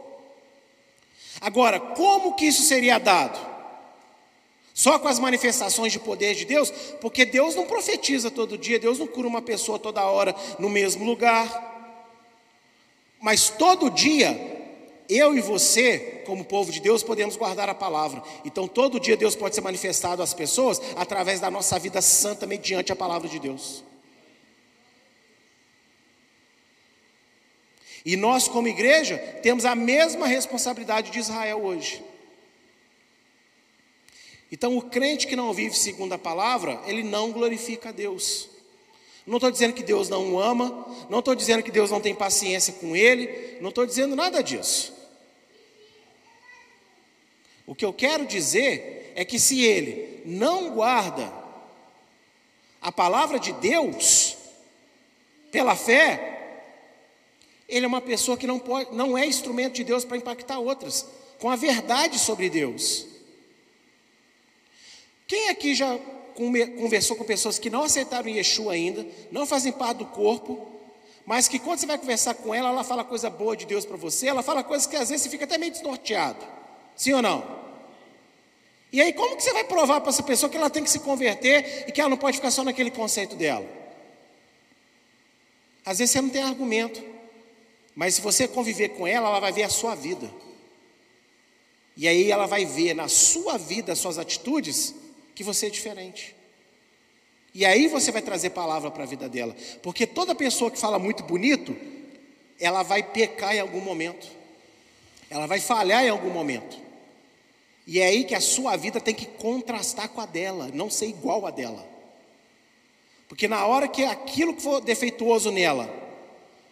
Agora, 1.40 1.78
como 1.78 2.34
que 2.34 2.46
isso 2.46 2.62
seria 2.62 2.98
dado? 2.98 3.38
Só 4.78 4.96
com 4.96 5.08
as 5.08 5.18
manifestações 5.18 5.92
de 5.92 5.98
poder 5.98 6.36
de 6.36 6.44
Deus? 6.44 6.70
Porque 7.00 7.24
Deus 7.24 7.56
não 7.56 7.66
profetiza 7.66 8.30
todo 8.30 8.56
dia, 8.56 8.78
Deus 8.78 8.96
não 8.96 9.08
cura 9.08 9.26
uma 9.26 9.42
pessoa 9.42 9.76
toda 9.76 10.04
hora 10.04 10.32
no 10.56 10.70
mesmo 10.70 11.04
lugar. 11.04 12.06
Mas 13.20 13.48
todo 13.48 13.90
dia, 13.90 14.38
eu 15.08 15.36
e 15.36 15.40
você, 15.40 16.22
como 16.24 16.44
povo 16.44 16.70
de 16.70 16.78
Deus, 16.78 17.02
podemos 17.02 17.34
guardar 17.34 17.68
a 17.68 17.74
palavra. 17.74 18.22
Então, 18.44 18.68
todo 18.68 19.00
dia 19.00 19.16
Deus 19.16 19.34
pode 19.34 19.56
ser 19.56 19.62
manifestado 19.62 20.22
às 20.22 20.32
pessoas 20.32 20.80
através 20.94 21.40
da 21.40 21.50
nossa 21.50 21.76
vida 21.76 22.00
santa 22.00 22.46
mediante 22.46 22.92
a 22.92 22.96
palavra 22.96 23.28
de 23.28 23.40
Deus. 23.40 23.82
E 28.06 28.14
nós, 28.16 28.46
como 28.46 28.68
igreja, 28.68 29.18
temos 29.42 29.64
a 29.64 29.74
mesma 29.74 30.28
responsabilidade 30.28 31.10
de 31.10 31.18
Israel 31.18 31.64
hoje. 31.64 32.00
Então, 34.50 34.76
o 34.76 34.82
crente 34.82 35.26
que 35.26 35.36
não 35.36 35.52
vive 35.52 35.76
segundo 35.76 36.14
a 36.14 36.18
palavra, 36.18 36.80
ele 36.86 37.02
não 37.02 37.30
glorifica 37.32 37.90
a 37.90 37.92
Deus. 37.92 38.48
Não 39.26 39.36
estou 39.36 39.50
dizendo 39.50 39.74
que 39.74 39.82
Deus 39.82 40.08
não 40.08 40.32
o 40.32 40.40
ama, 40.40 40.86
não 41.10 41.18
estou 41.18 41.34
dizendo 41.34 41.62
que 41.62 41.70
Deus 41.70 41.90
não 41.90 42.00
tem 42.00 42.14
paciência 42.14 42.72
com 42.74 42.96
ele, 42.96 43.58
não 43.60 43.68
estou 43.68 43.84
dizendo 43.84 44.16
nada 44.16 44.42
disso. 44.42 44.96
O 47.66 47.74
que 47.74 47.84
eu 47.84 47.92
quero 47.92 48.24
dizer 48.24 49.12
é 49.14 49.26
que 49.26 49.38
se 49.38 49.62
ele 49.62 50.22
não 50.24 50.70
guarda 50.70 51.30
a 52.80 52.90
palavra 52.90 53.38
de 53.38 53.52
Deus 53.52 54.34
pela 55.52 55.76
fé, 55.76 56.62
ele 57.68 57.84
é 57.84 57.88
uma 57.88 58.00
pessoa 58.00 58.38
que 58.38 58.46
não, 58.46 58.58
pode, 58.58 58.94
não 58.94 59.18
é 59.18 59.26
instrumento 59.26 59.74
de 59.74 59.84
Deus 59.84 60.06
para 60.06 60.16
impactar 60.16 60.58
outras, 60.58 61.06
com 61.38 61.50
a 61.50 61.56
verdade 61.56 62.18
sobre 62.18 62.48
Deus. 62.48 63.06
Quem 65.28 65.50
aqui 65.50 65.74
já 65.74 65.96
conversou 66.34 67.14
com 67.14 67.22
pessoas 67.22 67.58
que 67.58 67.68
não 67.68 67.82
aceitaram 67.82 68.28
Yeshua 68.28 68.72
ainda, 68.72 69.06
não 69.30 69.46
fazem 69.46 69.70
parte 69.70 69.98
do 69.98 70.06
corpo, 70.06 70.66
mas 71.26 71.46
que 71.46 71.58
quando 71.58 71.78
você 71.78 71.86
vai 71.86 71.98
conversar 71.98 72.34
com 72.34 72.54
ela, 72.54 72.70
ela 72.70 72.82
fala 72.82 73.04
coisa 73.04 73.28
boa 73.28 73.54
de 73.54 73.66
Deus 73.66 73.84
para 73.84 73.98
você, 73.98 74.28
ela 74.28 74.42
fala 74.42 74.64
coisas 74.64 74.86
que 74.86 74.96
às 74.96 75.10
vezes 75.10 75.24
você 75.24 75.28
fica 75.28 75.44
até 75.44 75.58
meio 75.58 75.70
desnorteado. 75.70 76.44
Sim 76.96 77.12
ou 77.12 77.22
não? 77.22 77.58
E 78.90 79.02
aí, 79.02 79.12
como 79.12 79.36
que 79.36 79.42
você 79.42 79.52
vai 79.52 79.64
provar 79.64 80.00
para 80.00 80.08
essa 80.08 80.22
pessoa 80.22 80.48
que 80.48 80.56
ela 80.56 80.70
tem 80.70 80.82
que 80.82 80.88
se 80.88 81.00
converter 81.00 81.84
e 81.86 81.92
que 81.92 82.00
ela 82.00 82.08
não 82.08 82.16
pode 82.16 82.38
ficar 82.38 82.50
só 82.50 82.64
naquele 82.64 82.90
conceito 82.90 83.36
dela? 83.36 83.68
Às 85.84 85.98
vezes 85.98 86.12
você 86.12 86.22
não 86.22 86.30
tem 86.30 86.42
argumento. 86.42 87.04
Mas 87.94 88.14
se 88.14 88.20
você 88.22 88.48
conviver 88.48 88.90
com 88.90 89.06
ela, 89.06 89.28
ela 89.28 89.40
vai 89.40 89.52
ver 89.52 89.64
a 89.64 89.68
sua 89.68 89.94
vida. 89.94 90.30
E 91.96 92.06
aí 92.06 92.30
ela 92.30 92.46
vai 92.46 92.64
ver 92.64 92.94
na 92.94 93.08
sua 93.08 93.58
vida, 93.58 93.92
as 93.92 93.98
suas 93.98 94.18
atitudes, 94.18 94.94
que 95.38 95.44
você 95.44 95.66
é 95.66 95.70
diferente. 95.70 96.34
E 97.54 97.64
aí 97.64 97.86
você 97.86 98.10
vai 98.10 98.20
trazer 98.20 98.50
palavra 98.50 98.90
para 98.90 99.04
a 99.04 99.06
vida 99.06 99.28
dela. 99.28 99.54
Porque 99.80 100.04
toda 100.04 100.34
pessoa 100.34 100.68
que 100.68 100.76
fala 100.76 100.98
muito 100.98 101.22
bonito, 101.22 101.76
ela 102.58 102.82
vai 102.82 103.04
pecar 103.04 103.54
em 103.54 103.60
algum 103.60 103.80
momento. 103.80 104.26
Ela 105.30 105.46
vai 105.46 105.60
falhar 105.60 106.04
em 106.04 106.08
algum 106.08 106.30
momento. 106.30 106.76
E 107.86 108.00
é 108.00 108.06
aí 108.06 108.24
que 108.24 108.34
a 108.34 108.40
sua 108.40 108.76
vida 108.76 109.00
tem 109.00 109.14
que 109.14 109.26
contrastar 109.26 110.08
com 110.08 110.20
a 110.20 110.26
dela, 110.26 110.70
não 110.74 110.90
ser 110.90 111.06
igual 111.06 111.46
a 111.46 111.52
dela. 111.52 111.86
Porque 113.28 113.46
na 113.46 113.64
hora 113.64 113.86
que 113.86 114.02
aquilo 114.02 114.54
que 114.54 114.62
for 114.62 114.80
defeituoso 114.80 115.52
nela 115.52 115.88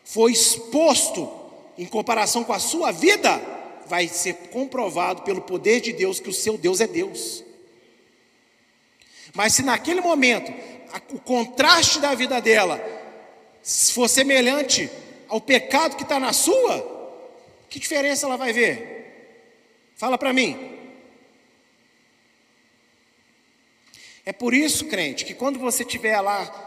foi 0.03 0.33
exposto 0.33 1.33
em 1.79 1.87
comparação 1.87 2.43
com 2.43 2.53
a 2.53 2.59
sua 2.59 2.91
vida, 2.91 3.41
vai 3.87 4.09
ser 4.09 4.35
comprovado 4.51 5.23
pelo 5.23 5.43
poder 5.43 5.81
de 5.81 5.93
Deus 5.93 6.19
que 6.19 6.31
o 6.31 6.35
seu 6.35 6.59
Deus 6.59 6.81
é 6.81 6.89
Deus. 6.89 7.46
Mas 9.35 9.55
se 9.55 9.63
naquele 9.63 10.01
momento 10.01 10.53
o 11.13 11.19
contraste 11.19 12.01
da 12.01 12.15
vida 12.15 12.41
dela 12.41 12.81
for 13.93 14.09
semelhante 14.09 14.91
ao 15.29 15.41
pecado 15.41 15.97
que 15.97 16.03
está 16.03 16.21
na 16.21 16.33
sua, 16.33 16.97
que 17.69 17.81
diferença 17.81 18.27
ela 18.27 18.37
vai 18.37 18.53
ver? 18.53 18.97
Fala 19.97 20.17
para 20.17 20.33
mim. 20.33 20.77
É 24.25 24.33
por 24.33 24.53
isso, 24.53 24.87
crente, 24.87 25.25
que 25.25 25.35
quando 25.35 25.59
você 25.59 25.83
estiver 25.83 26.21
lá 26.21 26.67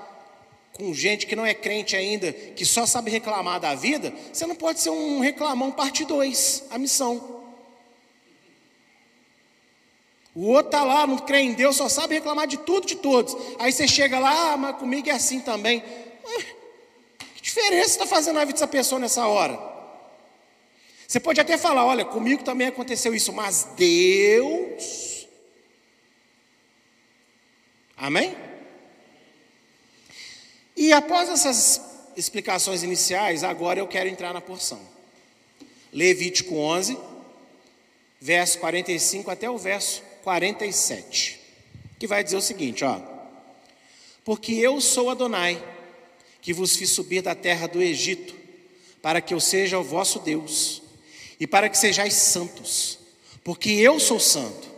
com 0.73 0.93
gente 0.93 1.27
que 1.27 1.35
não 1.35 1.45
é 1.45 1.53
crente 1.53 1.95
ainda, 1.95 2.31
que 2.31 2.63
só 2.63 2.85
sabe 2.85 3.11
reclamar 3.11 3.59
da 3.59 3.75
vida, 3.75 4.13
você 4.31 4.45
não 4.45 4.55
pode 4.55 4.79
ser 4.79 4.89
um 4.91 5.19
reclamão 5.19 5.71
parte 5.71 6.05
2, 6.05 6.67
a 6.69 6.77
missão. 6.77 7.38
O 10.39 10.51
outro 10.51 10.67
está 10.67 10.85
lá, 10.85 11.05
não 11.05 11.17
crê 11.17 11.39
em 11.39 11.51
Deus, 11.53 11.75
só 11.75 11.89
sabe 11.89 12.15
reclamar 12.15 12.47
de 12.47 12.55
tudo, 12.59 12.87
de 12.87 12.95
todos. 12.95 13.35
Aí 13.59 13.73
você 13.73 13.85
chega 13.85 14.17
lá, 14.19 14.53
ah, 14.53 14.57
mas 14.57 14.77
comigo 14.77 15.09
é 15.09 15.11
assim 15.11 15.41
também. 15.41 15.83
Que 17.35 17.41
diferença 17.41 17.89
está 17.89 18.05
fazendo 18.05 18.35
na 18.35 18.45
vida 18.45 18.53
dessa 18.53 18.65
pessoa 18.65 18.99
nessa 18.99 19.27
hora? 19.27 19.59
Você 21.05 21.19
pode 21.19 21.41
até 21.41 21.57
falar, 21.57 21.85
olha, 21.85 22.05
comigo 22.05 22.41
também 22.41 22.67
aconteceu 22.67 23.13
isso, 23.13 23.33
mas 23.33 23.67
Deus. 23.75 25.27
Amém? 27.97 28.33
E 30.73 30.93
após 30.93 31.27
essas 31.27 31.81
explicações 32.15 32.81
iniciais, 32.81 33.43
agora 33.43 33.81
eu 33.81 33.87
quero 33.87 34.07
entrar 34.07 34.33
na 34.33 34.39
porção. 34.39 34.79
Levítico 35.91 36.55
11, 36.55 36.97
verso 38.21 38.57
45 38.59 39.29
até 39.29 39.49
o 39.49 39.57
verso 39.57 40.07
47, 40.23 41.39
que 41.97 42.07
vai 42.07 42.23
dizer 42.23 42.37
o 42.37 42.41
seguinte, 42.41 42.83
ó: 42.83 42.99
Porque 44.23 44.53
eu 44.53 44.79
sou 44.79 45.09
Adonai, 45.09 45.61
que 46.41 46.53
vos 46.53 46.75
fiz 46.75 46.89
subir 46.89 47.21
da 47.21 47.35
terra 47.35 47.67
do 47.67 47.81
Egito, 47.81 48.35
para 49.01 49.21
que 49.21 49.33
eu 49.33 49.39
seja 49.39 49.79
o 49.79 49.83
vosso 49.83 50.19
Deus, 50.19 50.81
e 51.39 51.47
para 51.47 51.69
que 51.69 51.77
sejais 51.77 52.13
santos, 52.13 52.99
porque 53.43 53.71
eu 53.71 53.99
sou 53.99 54.19
santo. 54.19 54.69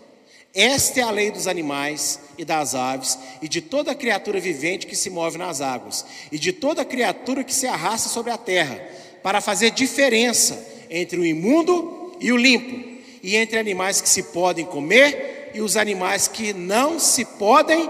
Esta 0.53 0.99
é 0.99 1.03
a 1.03 1.11
lei 1.11 1.31
dos 1.31 1.47
animais 1.47 2.19
e 2.37 2.43
das 2.43 2.75
aves 2.75 3.17
e 3.41 3.47
de 3.47 3.61
toda 3.61 3.95
criatura 3.95 4.37
vivente 4.37 4.85
que 4.85 4.97
se 4.97 5.09
move 5.09 5.37
nas 5.37 5.61
águas 5.61 6.05
e 6.29 6.37
de 6.37 6.51
toda 6.51 6.83
criatura 6.83 7.41
que 7.41 7.53
se 7.53 7.67
arrasta 7.67 8.09
sobre 8.09 8.31
a 8.31 8.37
terra, 8.37 8.75
para 9.23 9.39
fazer 9.39 9.71
diferença 9.71 10.61
entre 10.89 11.17
o 11.17 11.25
imundo 11.25 12.17
e 12.19 12.33
o 12.33 12.37
limpo, 12.37 12.99
e 13.23 13.35
entre 13.35 13.57
animais 13.59 14.01
que 14.01 14.09
se 14.09 14.23
podem 14.23 14.65
comer 14.65 15.30
e 15.53 15.61
os 15.61 15.77
animais 15.77 16.27
que 16.27 16.53
não 16.53 16.99
se 16.99 17.25
podem 17.25 17.89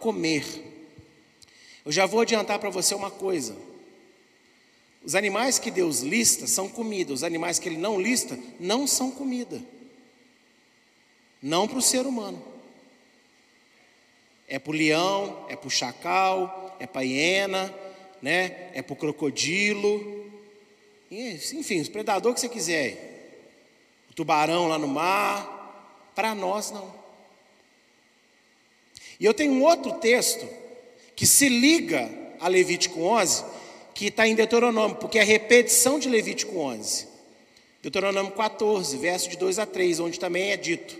comer. 0.00 0.44
Eu 1.84 1.92
já 1.92 2.06
vou 2.06 2.20
adiantar 2.20 2.58
para 2.58 2.70
você 2.70 2.94
uma 2.94 3.10
coisa. 3.10 3.56
Os 5.04 5.14
animais 5.14 5.58
que 5.58 5.70
Deus 5.70 6.00
lista 6.00 6.46
são 6.46 6.68
comida, 6.68 7.12
os 7.12 7.22
animais 7.22 7.58
que 7.58 7.68
Ele 7.68 7.76
não 7.76 8.00
lista 8.00 8.38
não 8.58 8.86
são 8.86 9.10
comida 9.10 9.62
não 11.44 11.68
para 11.68 11.76
o 11.76 11.82
ser 11.82 12.06
humano. 12.06 12.42
É 14.48 14.58
para 14.58 14.70
o 14.70 14.74
leão, 14.74 15.44
é 15.50 15.54
para 15.54 15.68
o 15.68 15.70
chacal, 15.70 16.74
é 16.80 16.86
para 16.86 17.02
a 17.02 17.04
hiena, 17.04 17.72
né? 18.22 18.70
é 18.72 18.80
para 18.80 18.94
o 18.94 18.96
crocodilo, 18.96 20.24
enfim, 21.10 21.82
os 21.82 21.88
predadores 21.90 22.36
que 22.36 22.40
você 22.40 22.48
quiser. 22.48 23.50
O 24.10 24.14
tubarão 24.14 24.68
lá 24.68 24.78
no 24.78 24.88
mar, 24.88 25.53
para 26.14 26.34
nós 26.34 26.70
não. 26.70 26.92
E 29.18 29.24
eu 29.24 29.34
tenho 29.34 29.52
um 29.52 29.62
outro 29.62 29.92
texto 29.94 30.46
que 31.14 31.26
se 31.26 31.48
liga 31.48 32.10
a 32.40 32.48
Levítico 32.48 33.00
11, 33.00 33.44
que 33.94 34.06
está 34.06 34.26
em 34.26 34.34
Deuteronômio, 34.34 34.96
porque 34.96 35.18
é 35.18 35.22
a 35.22 35.24
repetição 35.24 35.98
de 35.98 36.08
Levítico 36.08 36.58
11. 36.58 37.08
Deuteronômio 37.82 38.32
14, 38.32 38.96
verso 38.96 39.28
de 39.28 39.36
2 39.36 39.58
a 39.58 39.66
3, 39.66 40.00
onde 40.00 40.18
também 40.18 40.50
é 40.50 40.56
dito: 40.56 40.98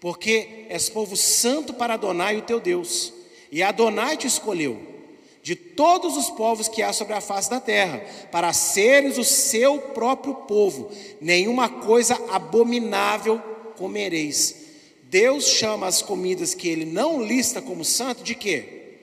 porque 0.00 0.66
és 0.68 0.88
povo 0.88 1.16
santo 1.16 1.74
para 1.74 1.94
Adonai, 1.94 2.36
o 2.36 2.42
teu 2.42 2.60
Deus, 2.60 3.12
e 3.50 3.62
Adonai 3.62 4.16
te 4.16 4.26
escolheu 4.26 4.98
de 5.42 5.56
todos 5.56 6.16
os 6.16 6.28
povos 6.30 6.68
que 6.68 6.82
há 6.82 6.92
sobre 6.92 7.14
a 7.14 7.22
face 7.22 7.48
da 7.48 7.58
terra, 7.58 8.04
para 8.30 8.52
seres 8.52 9.16
o 9.16 9.24
seu 9.24 9.78
próprio 9.78 10.34
povo, 10.34 10.90
nenhuma 11.20 11.68
coisa 11.68 12.20
abominável 12.30 13.40
comereis. 13.78 14.66
Deus 15.04 15.46
chama 15.48 15.86
as 15.86 16.02
comidas 16.02 16.52
que 16.52 16.68
ele 16.68 16.84
não 16.84 17.22
lista 17.22 17.62
como 17.62 17.84
santo 17.84 18.22
de 18.22 18.34
quê? 18.34 18.96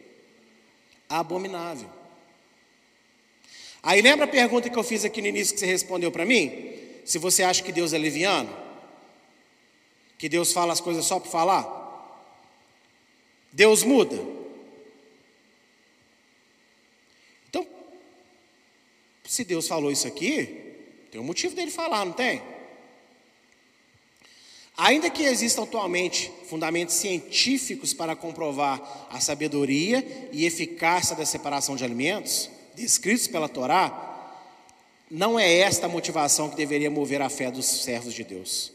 Abominável. 1.09 1.89
Aí 3.81 4.01
lembra 4.01 4.25
a 4.25 4.27
pergunta 4.27 4.69
que 4.69 4.77
eu 4.77 4.83
fiz 4.83 5.05
aqui 5.05 5.21
no 5.21 5.27
início 5.27 5.53
que 5.53 5.59
você 5.59 5.65
respondeu 5.65 6.11
para 6.11 6.25
mim? 6.25 6.73
Se 7.05 7.17
você 7.17 7.43
acha 7.43 7.63
que 7.63 7.71
Deus 7.71 7.93
é 7.93 7.97
leviano? 7.97 8.55
Que 10.17 10.27
Deus 10.27 10.51
fala 10.51 10.73
as 10.73 10.81
coisas 10.81 11.05
só 11.05 11.19
para 11.19 11.29
falar? 11.31 11.85
Deus 13.51 13.83
muda. 13.83 14.15
Então, 17.47 17.65
se 19.23 19.43
Deus 19.43 19.67
falou 19.67 19.91
isso 19.91 20.07
aqui, 20.07 20.75
tem 21.11 21.21
um 21.21 21.23
motivo 21.23 21.55
dele 21.55 21.71
falar, 21.71 22.03
não 22.05 22.13
tem? 22.13 22.41
Ainda 24.77 25.09
que 25.09 25.23
existam 25.23 25.63
atualmente 25.63 26.31
fundamentos 26.49 26.95
científicos 26.95 27.93
para 27.93 28.15
comprovar 28.15 29.07
a 29.09 29.21
sabedoria 29.21 30.29
e 30.33 30.45
eficácia 30.45 31.15
da 31.15 31.25
separação 31.25 31.77
de 31.77 31.85
alimentos, 31.85 32.49
descritos 32.75 33.27
pela 33.27 33.47
Torá, 33.47 34.05
não 35.09 35.39
é 35.39 35.59
esta 35.59 35.85
a 35.85 35.89
motivação 35.89 36.49
que 36.49 36.57
deveria 36.57 36.91
mover 36.91 37.21
a 37.21 37.29
fé 37.29 37.49
dos 37.49 37.65
servos 37.65 38.13
de 38.13 38.25
Deus, 38.25 38.73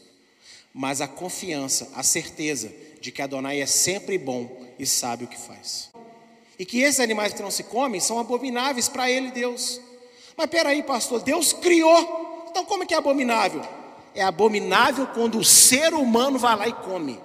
mas 0.73 1.01
a 1.01 1.07
confiança, 1.07 1.91
a 1.93 2.01
certeza 2.01 2.71
de 2.99 3.11
que 3.11 3.21
Adonai 3.21 3.61
é 3.61 3.65
sempre 3.67 4.17
bom 4.17 4.49
e 4.79 4.87
sabe 4.87 5.25
o 5.25 5.27
que 5.27 5.37
faz. 5.37 5.91
E 6.57 6.65
que 6.65 6.81
esses 6.81 6.99
animais 6.99 7.33
que 7.33 7.41
não 7.43 7.51
se 7.51 7.63
comem 7.63 7.99
são 7.99 8.17
abomináveis 8.17 8.89
para 8.89 9.09
ele, 9.09 9.29
Deus. 9.29 9.79
Mas 10.35 10.49
peraí, 10.49 10.81
pastor, 10.81 11.21
Deus 11.21 11.53
criou, 11.53 12.47
então 12.49 12.65
como 12.65 12.83
é 12.83 12.85
que 12.87 12.93
é 12.93 12.97
abominável? 12.97 13.80
É 14.13 14.23
abominável 14.23 15.07
quando 15.07 15.37
o 15.37 15.43
ser 15.43 15.93
humano 15.93 16.37
vai 16.37 16.55
lá 16.55 16.67
e 16.67 16.73
come. 16.73 17.19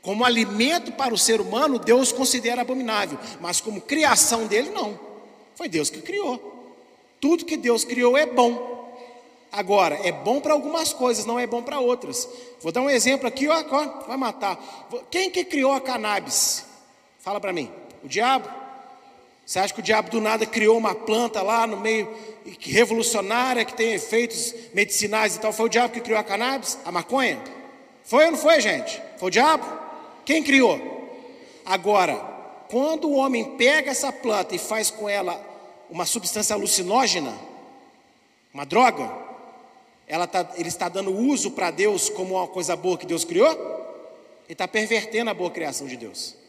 Como 0.00 0.24
alimento 0.24 0.92
para 0.92 1.14
o 1.14 1.18
ser 1.18 1.40
humano, 1.40 1.78
Deus 1.78 2.12
considera 2.12 2.62
abominável, 2.62 3.18
mas 3.40 3.60
como 3.60 3.80
criação 3.80 4.46
dele, 4.46 4.70
não. 4.70 4.98
Foi 5.54 5.68
Deus 5.68 5.88
que 5.90 6.02
criou. 6.02 6.52
Tudo 7.20 7.44
que 7.44 7.56
Deus 7.56 7.84
criou 7.84 8.16
é 8.18 8.26
bom. 8.26 8.72
Agora, 9.52 9.94
é 10.02 10.10
bom 10.10 10.40
para 10.40 10.54
algumas 10.54 10.92
coisas, 10.92 11.24
não 11.24 11.38
é 11.38 11.46
bom 11.46 11.62
para 11.62 11.78
outras. 11.78 12.28
Vou 12.60 12.72
dar 12.72 12.80
um 12.80 12.90
exemplo 12.90 13.28
aqui, 13.28 13.46
ó, 13.48 13.64
ó, 13.70 14.06
vai 14.06 14.16
matar. 14.16 14.58
Quem 15.10 15.30
que 15.30 15.44
criou 15.44 15.72
a 15.72 15.80
cannabis? 15.80 16.64
Fala 17.20 17.38
para 17.38 17.52
mim. 17.52 17.70
O 18.02 18.08
diabo? 18.08 18.61
Você 19.44 19.58
acha 19.58 19.74
que 19.74 19.80
o 19.80 19.82
diabo 19.82 20.10
do 20.10 20.20
nada 20.20 20.46
criou 20.46 20.78
uma 20.78 20.94
planta 20.94 21.42
lá 21.42 21.66
no 21.66 21.76
meio 21.76 22.08
revolucionária 22.60 23.64
que 23.64 23.74
tem 23.74 23.92
efeitos 23.92 24.54
medicinais 24.72 25.36
e 25.36 25.40
tal? 25.40 25.52
Foi 25.52 25.66
o 25.66 25.68
diabo 25.68 25.92
que 25.92 26.00
criou 26.00 26.18
a 26.18 26.24
cannabis, 26.24 26.78
a 26.84 26.92
maconha? 26.92 27.42
Foi 28.04 28.24
ou 28.24 28.32
não 28.32 28.38
foi, 28.38 28.60
gente? 28.60 29.00
Foi 29.18 29.28
o 29.28 29.30
diabo? 29.30 29.64
Quem 30.24 30.42
criou? 30.42 30.80
Agora, 31.64 32.16
quando 32.68 33.08
o 33.08 33.16
homem 33.16 33.56
pega 33.56 33.90
essa 33.90 34.12
planta 34.12 34.54
e 34.54 34.58
faz 34.58 34.90
com 34.90 35.08
ela 35.08 35.40
uma 35.90 36.06
substância 36.06 36.54
alucinógena, 36.54 37.36
uma 38.54 38.64
droga, 38.64 39.10
tá, 40.30 40.50
ele 40.56 40.68
está 40.68 40.88
dando 40.88 41.14
uso 41.14 41.50
para 41.50 41.70
Deus 41.70 42.08
como 42.08 42.34
uma 42.36 42.46
coisa 42.46 42.74
boa 42.76 42.96
que 42.96 43.06
Deus 43.06 43.24
criou? 43.24 43.50
Ele 43.50 44.54
está 44.54 44.66
pervertendo 44.66 45.30
a 45.30 45.34
boa 45.34 45.50
criação 45.50 45.86
de 45.86 45.96
Deus. 45.96 46.41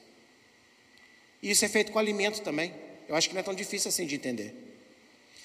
E 1.43 1.51
isso 1.51 1.65
é 1.65 1.67
feito 1.67 1.91
com 1.91 1.99
alimento 1.99 2.41
também. 2.41 2.73
Eu 3.07 3.17
acho 3.17 3.27
que 3.27 3.35
não 3.35 3.41
é 3.41 3.43
tão 3.43 3.53
difícil 3.53 3.89
assim 3.89 4.07
de 4.07 4.15
entender. 4.15 4.55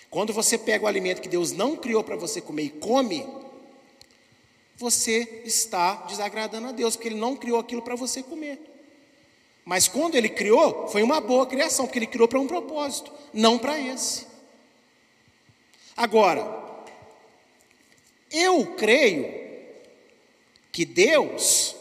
Quando 0.09 0.33
você 0.33 0.57
pega 0.57 0.85
o 0.85 0.87
alimento 0.87 1.21
que 1.21 1.29
Deus 1.29 1.51
não 1.51 1.77
criou 1.77 2.05
para 2.05 2.15
você 2.15 2.41
comer 2.41 2.63
e 2.63 2.71
come, 2.71 3.27
você 4.77 5.43
está 5.45 5.97
desagradando 6.07 6.69
a 6.69 6.73
Deus, 6.73 6.95
porque 6.95 7.09
Ele 7.09 7.19
não 7.19 7.35
criou 7.35 7.59
aquilo 7.59 7.83
para 7.83 7.97
você 7.97 8.23
comer. 8.23 8.61
Mas 9.65 9.89
quando 9.89 10.15
Ele 10.15 10.29
criou, 10.29 10.87
foi 10.87 11.03
uma 11.03 11.21
boa 11.21 11.45
criação, 11.47 11.85
porque 11.85 11.99
Ele 11.99 12.07
criou 12.07 12.29
para 12.29 12.39
um 12.39 12.47
propósito, 12.47 13.13
não 13.35 13.59
para 13.59 13.79
esse. 13.81 14.25
Agora, 15.97 16.47
eu 18.31 18.67
creio 18.77 19.27
que 20.71 20.85
Deus 20.85 21.75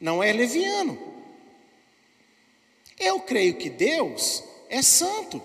não 0.00 0.22
é 0.22 0.32
leviano. 0.32 1.11
Eu 3.02 3.20
creio 3.20 3.54
que 3.54 3.68
Deus 3.68 4.44
é 4.70 4.80
santo. 4.80 5.42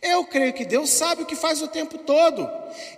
Eu 0.00 0.24
creio 0.24 0.52
que 0.52 0.64
Deus 0.64 0.90
sabe 0.90 1.22
o 1.22 1.26
que 1.26 1.36
faz 1.36 1.60
o 1.60 1.68
tempo 1.68 1.98
todo. 1.98 2.48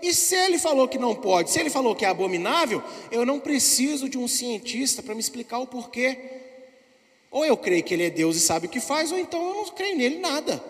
E 0.01 0.13
se 0.15 0.37
Ele 0.37 0.59
falou 0.59 0.87
que 0.87 0.99
não 0.99 1.15
pode, 1.15 1.51
se 1.51 1.59
Ele 1.59 1.71
falou 1.71 1.97
que 1.97 2.05
é 2.05 2.09
abominável, 2.09 2.83
eu 3.11 3.27
não 3.27 3.41
preciso 3.41 4.09
de 4.09 4.19
um 4.19 4.29
cientista 4.29 5.03
para 5.03 5.15
me 5.15 5.21
explicar 5.21 5.59
o 5.59 5.67
porquê. 5.67 6.19
Ou 7.31 7.45
eu 7.45 7.57
creio 7.57 7.83
que 7.83 7.95
Ele 7.95 8.05
é 8.05 8.11
Deus 8.11 8.37
e 8.37 8.41
sabe 8.41 8.67
o 8.67 8.71
que 8.71 8.81
faz, 8.81 9.11
ou 9.11 9.19
então 9.19 9.43
eu 9.49 9.55
não 9.55 9.65
creio 9.67 9.97
nele 9.97 10.19
nada. 10.19 10.63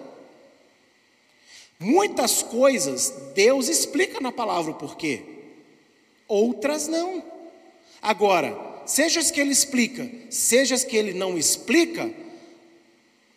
Muitas 1.79 2.43
coisas 2.43 3.11
Deus 3.35 3.69
explica 3.69 4.21
na 4.21 4.31
palavra 4.31 4.71
o 4.71 4.75
porquê, 4.75 5.23
outras 6.29 6.87
não. 6.87 7.25
Agora, 8.03 8.83
seja 8.87 9.19
as 9.19 9.31
que 9.31 9.41
Ele 9.41 9.53
explica, 9.53 10.09
seja 10.29 10.75
as 10.75 10.85
que 10.85 10.97
Ele 10.97 11.15
não 11.15 11.39
explica, 11.39 12.13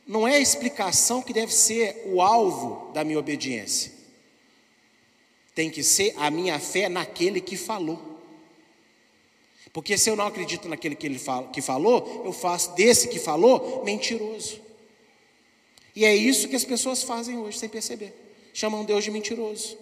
não 0.06 0.28
é 0.28 0.36
a 0.36 0.40
explicação 0.40 1.22
que 1.22 1.34
deve 1.34 1.54
ser 1.54 2.04
o 2.06 2.22
alvo 2.22 2.92
da 2.94 3.04
minha 3.04 3.20
obediência. 3.20 3.92
Tem 5.56 5.70
que 5.70 5.84
ser 5.84 6.14
a 6.18 6.30
minha 6.30 6.60
fé 6.60 6.90
naquele 6.90 7.40
que 7.40 7.56
falou. 7.56 8.14
Porque 9.72 9.98
se 9.98 10.10
eu 10.10 10.16
não 10.16 10.28
acredito 10.28 10.68
naquele 10.68 10.96
que 10.96 11.08
ele 11.08 11.18
fala, 11.18 11.48
que 11.50 11.62
falou, 11.62 12.24
eu 12.26 12.34
faço 12.34 12.76
desse 12.76 13.08
que 13.08 13.18
falou 13.18 13.84
mentiroso. 13.84 14.62
E 15.96 16.06
é 16.06 16.16
isso 16.16 16.48
que 16.48 16.56
as 16.56 16.66
pessoas 16.66 17.04
fazem 17.04 17.38
hoje 17.38 17.58
sem 17.58 17.70
perceber. 17.70 18.14
Chamam 18.54 18.84
Deus 18.84 19.04
de 19.04 19.12
mentiroso. 19.12 19.78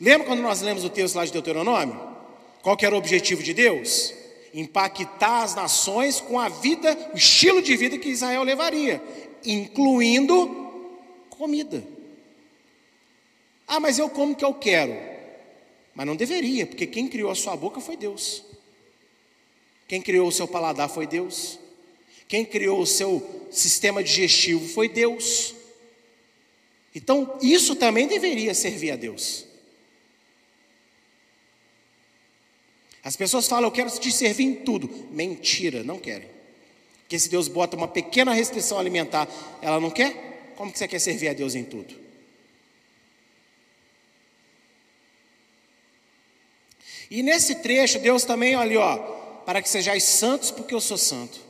Lembra 0.00 0.26
quando 0.26 0.40
nós 0.40 0.60
lemos 0.60 0.84
o 0.84 0.90
texto 0.90 1.14
lá 1.14 1.24
de 1.24 1.32
Deuteronômio? 1.32 2.14
Qual 2.62 2.76
que 2.76 2.86
era 2.86 2.94
o 2.94 2.98
objetivo 2.98 3.42
de 3.42 3.54
Deus? 3.54 4.12
Impactar 4.54 5.42
as 5.42 5.54
nações 5.54 6.20
com 6.20 6.38
a 6.38 6.48
vida, 6.48 7.10
o 7.12 7.16
estilo 7.16 7.60
de 7.60 7.76
vida 7.76 7.98
que 7.98 8.08
Israel 8.08 8.44
levaria, 8.44 9.02
incluindo 9.44 10.48
comida. 11.28 11.84
Ah, 13.66 13.80
mas 13.80 13.98
eu 13.98 14.08
como 14.08 14.36
que 14.36 14.44
eu 14.44 14.54
quero. 14.54 14.96
Mas 15.94 16.06
não 16.06 16.14
deveria, 16.14 16.66
porque 16.66 16.86
quem 16.86 17.08
criou 17.08 17.30
a 17.30 17.34
sua 17.34 17.56
boca 17.56 17.80
foi 17.80 17.96
Deus. 17.96 18.44
Quem 19.88 20.00
criou 20.00 20.28
o 20.28 20.32
seu 20.32 20.46
paladar 20.46 20.88
foi 20.88 21.06
Deus. 21.06 21.58
Quem 22.28 22.44
criou 22.44 22.80
o 22.80 22.86
seu 22.86 23.46
sistema 23.50 24.02
digestivo 24.02 24.66
foi 24.68 24.88
Deus. 24.88 25.54
Então, 26.94 27.38
isso 27.42 27.74
também 27.74 28.06
deveria 28.06 28.54
servir 28.54 28.92
a 28.92 28.96
Deus. 28.96 29.46
As 33.04 33.14
pessoas 33.16 33.46
falam, 33.46 33.64
eu 33.64 33.70
quero 33.70 33.90
te 33.90 34.10
servir 34.10 34.44
em 34.44 34.54
tudo. 34.54 34.88
Mentira, 35.10 35.84
não 35.84 35.98
querem. 35.98 36.28
Porque 37.02 37.18
se 37.18 37.28
Deus 37.28 37.48
bota 37.48 37.76
uma 37.76 37.86
pequena 37.86 38.32
restrição 38.32 38.78
alimentar, 38.78 39.28
ela 39.60 39.78
não 39.78 39.90
quer? 39.90 40.52
Como 40.56 40.72
que 40.72 40.78
você 40.78 40.88
quer 40.88 40.98
servir 40.98 41.28
a 41.28 41.34
Deus 41.34 41.54
em 41.54 41.64
tudo? 41.64 42.02
E 47.10 47.22
nesse 47.22 47.56
trecho, 47.56 47.98
Deus 47.98 48.24
também, 48.24 48.56
olha, 48.56 48.80
ó, 48.80 48.96
para 49.44 49.60
que 49.60 49.68
sejais 49.68 50.04
santos, 50.04 50.50
porque 50.50 50.74
eu 50.74 50.80
sou 50.80 50.96
santo. 50.96 51.43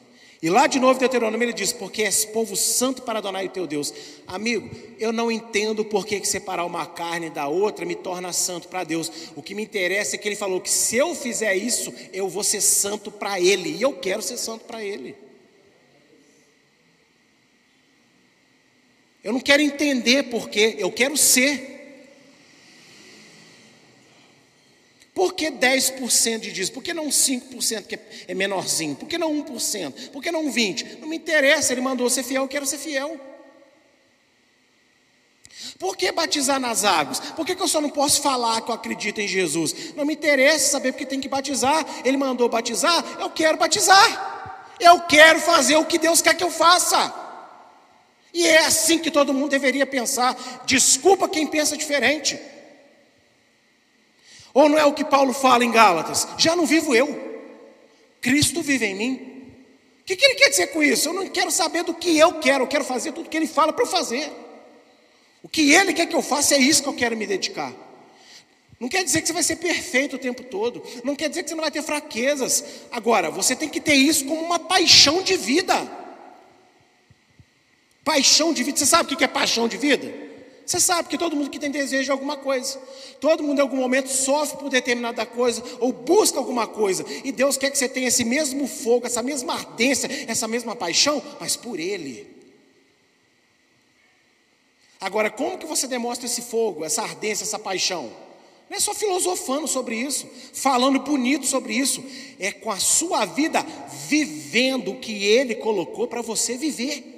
E 0.44 0.50
lá 0.50 0.66
de 0.66 0.78
novo, 0.78 1.00
Deuteronômio, 1.00 1.46
ele 1.46 1.54
diz: 1.54 1.72
Porque 1.72 2.02
és 2.02 2.26
povo 2.26 2.54
santo 2.54 3.00
para 3.00 3.18
Adonai 3.18 3.46
o 3.46 3.48
teu 3.48 3.66
Deus. 3.66 3.94
Amigo, 4.26 4.68
eu 4.98 5.10
não 5.10 5.32
entendo 5.32 5.86
por 5.86 6.04
que 6.04 6.22
separar 6.22 6.66
uma 6.66 6.84
carne 6.84 7.30
da 7.30 7.48
outra 7.48 7.86
me 7.86 7.94
torna 7.94 8.30
santo 8.30 8.68
para 8.68 8.84
Deus. 8.84 9.10
O 9.34 9.42
que 9.42 9.54
me 9.54 9.62
interessa 9.62 10.16
é 10.16 10.18
que 10.18 10.28
ele 10.28 10.36
falou 10.36 10.60
que 10.60 10.68
se 10.68 10.96
eu 10.96 11.14
fizer 11.14 11.56
isso, 11.56 11.94
eu 12.12 12.28
vou 12.28 12.44
ser 12.44 12.60
santo 12.60 13.10
para 13.10 13.40
Ele. 13.40 13.70
E 13.70 13.80
eu 13.80 13.94
quero 13.94 14.20
ser 14.20 14.36
santo 14.36 14.66
para 14.66 14.84
Ele. 14.84 15.16
Eu 19.24 19.32
não 19.32 19.40
quero 19.40 19.62
entender 19.62 20.24
por 20.24 20.50
quê, 20.50 20.76
eu 20.78 20.92
quero 20.92 21.16
ser. 21.16 21.73
Por 25.14 25.32
que 25.32 25.48
10% 25.48 26.40
de 26.40 26.50
dízimo? 26.50 26.74
Por 26.74 26.82
que 26.82 26.92
não 26.92 27.06
5% 27.06 27.86
que 27.86 27.98
é 28.26 28.34
menorzinho? 28.34 28.96
Por 28.96 29.08
que 29.08 29.16
não 29.16 29.32
1%? 29.44 30.10
Por 30.10 30.20
que 30.20 30.32
não 30.32 30.52
20%? 30.52 30.98
Não 30.98 31.06
me 31.06 31.16
interessa, 31.16 31.72
ele 31.72 31.80
mandou 31.80 32.10
ser 32.10 32.24
fiel, 32.24 32.42
eu 32.42 32.48
quero 32.48 32.66
ser 32.66 32.78
fiel. 32.78 33.18
Por 35.78 35.96
que 35.96 36.10
batizar 36.10 36.58
nas 36.58 36.84
águas? 36.84 37.20
Por 37.20 37.46
que, 37.46 37.54
que 37.54 37.62
eu 37.62 37.68
só 37.68 37.80
não 37.80 37.90
posso 37.90 38.20
falar 38.20 38.60
que 38.60 38.70
eu 38.70 38.74
acredito 38.74 39.20
em 39.20 39.28
Jesus? 39.28 39.94
Não 39.94 40.04
me 40.04 40.14
interessa 40.14 40.72
saber 40.72 40.92
porque 40.92 41.06
tem 41.06 41.20
que 41.20 41.28
batizar. 41.28 41.84
Ele 42.04 42.16
mandou 42.16 42.48
batizar, 42.48 43.04
eu 43.20 43.30
quero 43.30 43.56
batizar. 43.56 44.74
Eu 44.80 45.00
quero 45.02 45.40
fazer 45.40 45.76
o 45.76 45.84
que 45.84 45.98
Deus 45.98 46.20
quer 46.20 46.34
que 46.34 46.42
eu 46.42 46.50
faça. 46.50 47.14
E 48.32 48.46
é 48.46 48.58
assim 48.58 48.98
que 48.98 49.12
todo 49.12 49.32
mundo 49.32 49.50
deveria 49.50 49.86
pensar. 49.86 50.36
Desculpa 50.66 51.28
quem 51.28 51.46
pensa 51.46 51.76
diferente. 51.76 52.38
Ou 54.54 54.68
não 54.68 54.78
é 54.78 54.84
o 54.84 54.94
que 54.94 55.04
Paulo 55.04 55.32
fala 55.32 55.64
em 55.64 55.70
Gálatas? 55.72 56.28
Já 56.38 56.54
não 56.54 56.64
vivo 56.64 56.94
eu, 56.94 57.42
Cristo 58.20 58.62
vive 58.62 58.86
em 58.86 58.94
mim. 58.94 59.14
O 60.00 60.04
que, 60.04 60.14
que 60.14 60.24
ele 60.24 60.34
quer 60.34 60.50
dizer 60.50 60.68
com 60.68 60.82
isso? 60.82 61.08
Eu 61.08 61.12
não 61.12 61.26
quero 61.26 61.50
saber 61.50 61.82
do 61.82 61.92
que 61.92 62.16
eu 62.16 62.34
quero, 62.34 62.62
eu 62.62 62.68
quero 62.68 62.84
fazer 62.84 63.12
tudo 63.12 63.28
que 63.28 63.36
ele 63.36 63.48
fala 63.48 63.72
para 63.72 63.84
eu 63.84 63.88
fazer. 63.88 64.30
O 65.42 65.48
que 65.48 65.72
ele 65.72 65.92
quer 65.92 66.06
que 66.06 66.14
eu 66.14 66.22
faça 66.22 66.54
é 66.54 66.58
isso 66.58 66.82
que 66.82 66.88
eu 66.88 66.94
quero 66.94 67.16
me 67.16 67.26
dedicar. 67.26 67.72
Não 68.78 68.88
quer 68.88 69.02
dizer 69.02 69.22
que 69.22 69.28
você 69.28 69.32
vai 69.32 69.42
ser 69.42 69.56
perfeito 69.56 70.16
o 70.16 70.18
tempo 70.18 70.42
todo, 70.44 70.82
não 71.02 71.16
quer 71.16 71.28
dizer 71.28 71.42
que 71.42 71.48
você 71.48 71.54
não 71.54 71.62
vai 71.62 71.70
ter 71.70 71.82
fraquezas. 71.82 72.64
Agora, 72.92 73.30
você 73.30 73.56
tem 73.56 73.68
que 73.68 73.80
ter 73.80 73.94
isso 73.94 74.24
como 74.24 74.40
uma 74.40 74.58
paixão 74.58 75.22
de 75.22 75.36
vida. 75.36 75.74
Paixão 78.04 78.52
de 78.52 78.62
vida, 78.62 78.78
você 78.78 78.86
sabe 78.86 79.14
o 79.14 79.16
que 79.16 79.24
é 79.24 79.28
paixão 79.28 79.66
de 79.66 79.76
vida? 79.76 80.12
Você 80.66 80.80
sabe 80.80 81.08
que 81.08 81.18
todo 81.18 81.36
mundo 81.36 81.50
que 81.50 81.58
tem 81.58 81.70
desejo 81.70 82.04
de 82.04 82.10
alguma 82.10 82.36
coisa, 82.38 82.78
todo 83.20 83.42
mundo 83.42 83.58
em 83.58 83.62
algum 83.62 83.76
momento 83.76 84.08
sofre 84.08 84.56
por 84.56 84.70
determinada 84.70 85.26
coisa 85.26 85.62
ou 85.78 85.92
busca 85.92 86.38
alguma 86.38 86.66
coisa, 86.66 87.04
e 87.22 87.30
Deus 87.30 87.58
quer 87.58 87.70
que 87.70 87.76
você 87.76 87.88
tenha 87.88 88.08
esse 88.08 88.24
mesmo 88.24 88.66
fogo, 88.66 89.06
essa 89.06 89.22
mesma 89.22 89.54
ardência, 89.54 90.08
essa 90.26 90.48
mesma 90.48 90.74
paixão, 90.74 91.22
mas 91.38 91.54
por 91.54 91.78
Ele. 91.78 92.34
Agora, 94.98 95.30
como 95.30 95.58
que 95.58 95.66
você 95.66 95.86
demonstra 95.86 96.24
esse 96.24 96.40
fogo, 96.40 96.82
essa 96.82 97.02
ardência, 97.02 97.44
essa 97.44 97.58
paixão? 97.58 98.10
Não 98.70 98.78
é 98.78 98.80
só 98.80 98.94
filosofando 98.94 99.68
sobre 99.68 99.96
isso, 99.96 100.26
falando 100.54 100.98
bonito 101.00 101.44
sobre 101.44 101.74
isso, 101.74 102.02
é 102.38 102.50
com 102.50 102.70
a 102.70 102.78
sua 102.78 103.26
vida 103.26 103.64
vivendo 104.08 104.92
o 104.92 104.98
que 104.98 105.24
Ele 105.24 105.56
colocou 105.56 106.08
para 106.08 106.22
você 106.22 106.56
viver 106.56 107.13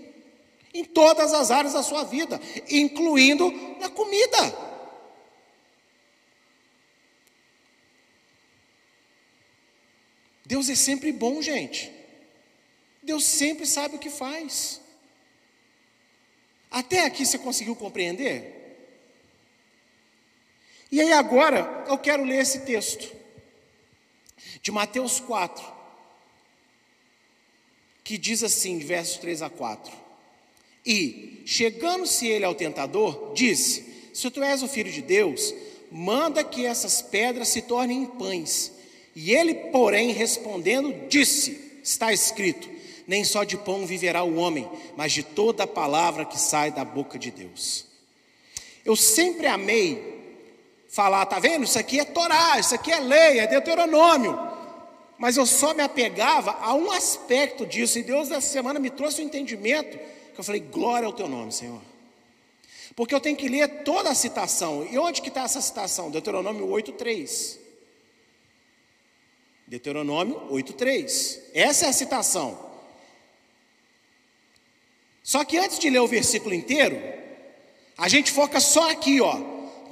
em 0.76 0.84
todas 0.84 1.32
as 1.32 1.50
áreas 1.50 1.72
da 1.72 1.82
sua 1.82 2.04
vida, 2.04 2.40
incluindo 2.68 3.50
na 3.80 3.88
comida. 3.88 4.66
Deus 10.44 10.68
é 10.68 10.74
sempre 10.74 11.10
bom, 11.12 11.40
gente. 11.40 11.90
Deus 13.02 13.24
sempre 13.24 13.66
sabe 13.66 13.96
o 13.96 13.98
que 13.98 14.10
faz. 14.10 14.80
Até 16.70 17.04
aqui 17.04 17.24
você 17.24 17.38
conseguiu 17.38 17.74
compreender? 17.74 18.54
E 20.92 21.00
aí 21.00 21.12
agora 21.12 21.84
eu 21.88 21.98
quero 21.98 22.22
ler 22.22 22.40
esse 22.40 22.60
texto 22.60 23.16
de 24.60 24.70
Mateus 24.70 25.18
4, 25.20 25.64
que 28.04 28.18
diz 28.18 28.42
assim, 28.42 28.78
versos 28.78 29.16
3 29.16 29.42
a 29.42 29.50
4. 29.50 30.05
E, 30.86 31.42
chegando-se 31.44 32.28
ele 32.28 32.44
ao 32.44 32.54
tentador, 32.54 33.32
disse: 33.34 33.84
Se 34.14 34.30
tu 34.30 34.42
és 34.42 34.62
o 34.62 34.68
filho 34.68 34.92
de 34.92 35.02
Deus, 35.02 35.52
manda 35.90 36.44
que 36.44 36.64
essas 36.64 37.02
pedras 37.02 37.48
se 37.48 37.62
tornem 37.62 38.02
em 38.02 38.06
pães. 38.06 38.72
E 39.14 39.34
ele, 39.34 39.54
porém, 39.54 40.12
respondendo, 40.12 40.94
disse: 41.08 41.80
Está 41.82 42.12
escrito: 42.12 42.68
Nem 43.06 43.24
só 43.24 43.42
de 43.42 43.56
pão 43.56 43.84
viverá 43.84 44.22
o 44.22 44.36
homem, 44.36 44.68
mas 44.96 45.12
de 45.12 45.24
toda 45.24 45.64
a 45.64 45.66
palavra 45.66 46.24
que 46.24 46.38
sai 46.38 46.70
da 46.70 46.84
boca 46.84 47.18
de 47.18 47.32
Deus. 47.32 47.84
Eu 48.84 48.94
sempre 48.94 49.48
amei 49.48 50.14
falar, 50.88 51.26
tá 51.26 51.40
vendo? 51.40 51.64
Isso 51.64 51.78
aqui 51.78 51.98
é 51.98 52.04
Torá, 52.04 52.60
isso 52.60 52.74
aqui 52.74 52.92
é 52.92 53.00
lei, 53.00 53.40
é 53.40 53.46
Deuteronômio. 53.48 54.38
Mas 55.18 55.36
eu 55.36 55.46
só 55.46 55.74
me 55.74 55.82
apegava 55.82 56.52
a 56.60 56.74
um 56.74 56.92
aspecto 56.92 57.66
disso, 57.66 57.98
e 57.98 58.02
Deus 58.02 58.30
essa 58.30 58.46
semana 58.46 58.78
me 58.78 58.90
trouxe 58.90 59.20
um 59.20 59.24
entendimento 59.24 59.98
que 60.36 60.40
eu 60.40 60.44
falei, 60.44 60.60
glória 60.60 61.06
ao 61.06 61.12
teu 61.12 61.26
nome, 61.26 61.50
Senhor. 61.50 61.80
Porque 62.94 63.14
eu 63.14 63.20
tenho 63.20 63.36
que 63.36 63.48
ler 63.48 63.82
toda 63.82 64.10
a 64.10 64.14
citação. 64.14 64.86
E 64.90 64.98
onde 64.98 65.20
que 65.20 65.28
está 65.28 65.42
essa 65.42 65.60
citação? 65.60 66.10
Deuteronômio 66.10 66.66
8,3. 66.66 67.58
Deuteronômio 69.66 70.48
8,3. 70.50 71.40
Essa 71.52 71.86
é 71.86 71.88
a 71.88 71.92
citação. 71.92 72.66
Só 75.22 75.44
que 75.44 75.58
antes 75.58 75.78
de 75.78 75.90
ler 75.90 76.00
o 76.00 76.06
versículo 76.06 76.54
inteiro, 76.54 76.96
a 77.98 78.08
gente 78.08 78.30
foca 78.30 78.60
só 78.60 78.90
aqui, 78.90 79.20
ó. 79.20 79.40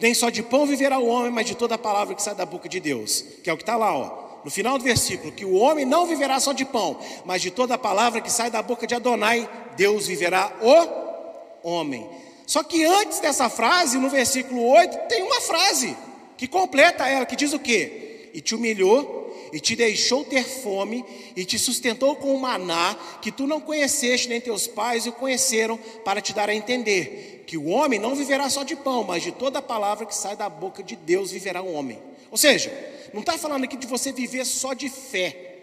Nem 0.00 0.14
só 0.14 0.28
de 0.28 0.42
pão 0.42 0.66
viverá 0.66 0.98
o 0.98 1.06
homem, 1.06 1.30
mas 1.30 1.46
de 1.46 1.54
toda 1.54 1.74
a 1.74 1.78
palavra 1.78 2.14
que 2.14 2.22
sai 2.22 2.34
da 2.34 2.46
boca 2.46 2.68
de 2.68 2.80
Deus. 2.80 3.22
Que 3.42 3.50
é 3.50 3.52
o 3.52 3.56
que 3.56 3.62
está 3.62 3.76
lá, 3.76 3.96
ó 3.96 4.23
no 4.44 4.50
final 4.50 4.76
do 4.76 4.84
versículo, 4.84 5.32
que 5.32 5.44
o 5.44 5.54
homem 5.54 5.84
não 5.84 6.06
viverá 6.06 6.38
só 6.38 6.52
de 6.52 6.64
pão, 6.64 6.98
mas 7.24 7.40
de 7.40 7.50
toda 7.50 7.74
a 7.74 7.78
palavra 7.78 8.20
que 8.20 8.30
sai 8.30 8.50
da 8.50 8.62
boca 8.62 8.86
de 8.86 8.94
Adonai, 8.94 9.48
Deus 9.76 10.06
viverá 10.06 10.52
o 10.60 11.68
homem. 11.68 12.08
Só 12.46 12.62
que 12.62 12.84
antes 12.84 13.20
dessa 13.20 13.48
frase, 13.48 13.98
no 13.98 14.10
versículo 14.10 14.62
8, 14.66 15.08
tem 15.08 15.22
uma 15.22 15.40
frase 15.40 15.96
que 16.36 16.46
completa 16.46 17.08
ela, 17.08 17.24
que 17.24 17.36
diz 17.36 17.52
o 17.54 17.58
quê? 17.58 18.30
E 18.34 18.40
te 18.40 18.54
humilhou, 18.54 19.24
e 19.52 19.60
te 19.60 19.74
deixou 19.74 20.24
ter 20.24 20.44
fome, 20.44 21.04
e 21.34 21.44
te 21.44 21.58
sustentou 21.58 22.16
com 22.16 22.34
o 22.34 22.40
maná, 22.40 22.96
que 23.22 23.32
tu 23.32 23.46
não 23.46 23.60
conheceste, 23.60 24.28
nem 24.28 24.40
teus 24.40 24.66
pais 24.66 25.06
o 25.06 25.12
conheceram, 25.12 25.78
para 26.04 26.20
te 26.20 26.34
dar 26.34 26.50
a 26.50 26.54
entender 26.54 27.44
que 27.46 27.56
o 27.56 27.66
homem 27.68 27.98
não 27.98 28.14
viverá 28.14 28.50
só 28.50 28.62
de 28.62 28.76
pão, 28.76 29.04
mas 29.04 29.22
de 29.22 29.32
toda 29.32 29.60
a 29.60 29.62
palavra 29.62 30.04
que 30.04 30.14
sai 30.14 30.36
da 30.36 30.48
boca 30.48 30.82
de 30.82 30.96
Deus 30.96 31.30
viverá 31.30 31.62
o 31.62 31.72
homem. 31.72 31.98
Ou 32.30 32.36
seja, 32.36 32.72
não 33.14 33.20
está 33.20 33.38
falando 33.38 33.62
aqui 33.62 33.76
de 33.76 33.86
você 33.86 34.12
viver 34.12 34.44
só 34.44 34.74
de 34.74 34.88
fé, 34.88 35.56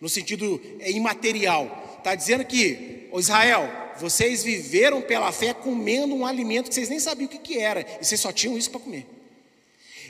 no 0.00 0.08
sentido 0.08 0.60
é, 0.78 0.92
imaterial. 0.92 1.96
Está 1.98 2.14
dizendo 2.14 2.44
que, 2.44 3.08
oh 3.10 3.18
Israel, 3.18 3.68
vocês 3.98 4.44
viveram 4.44 5.02
pela 5.02 5.32
fé 5.32 5.52
comendo 5.52 6.14
um 6.14 6.24
alimento 6.24 6.68
que 6.68 6.74
vocês 6.74 6.88
nem 6.88 7.00
sabiam 7.00 7.26
o 7.26 7.28
que, 7.28 7.38
que 7.38 7.58
era, 7.58 7.80
e 8.00 8.04
vocês 8.04 8.20
só 8.20 8.30
tinham 8.32 8.56
isso 8.56 8.70
para 8.70 8.80
comer. 8.80 9.06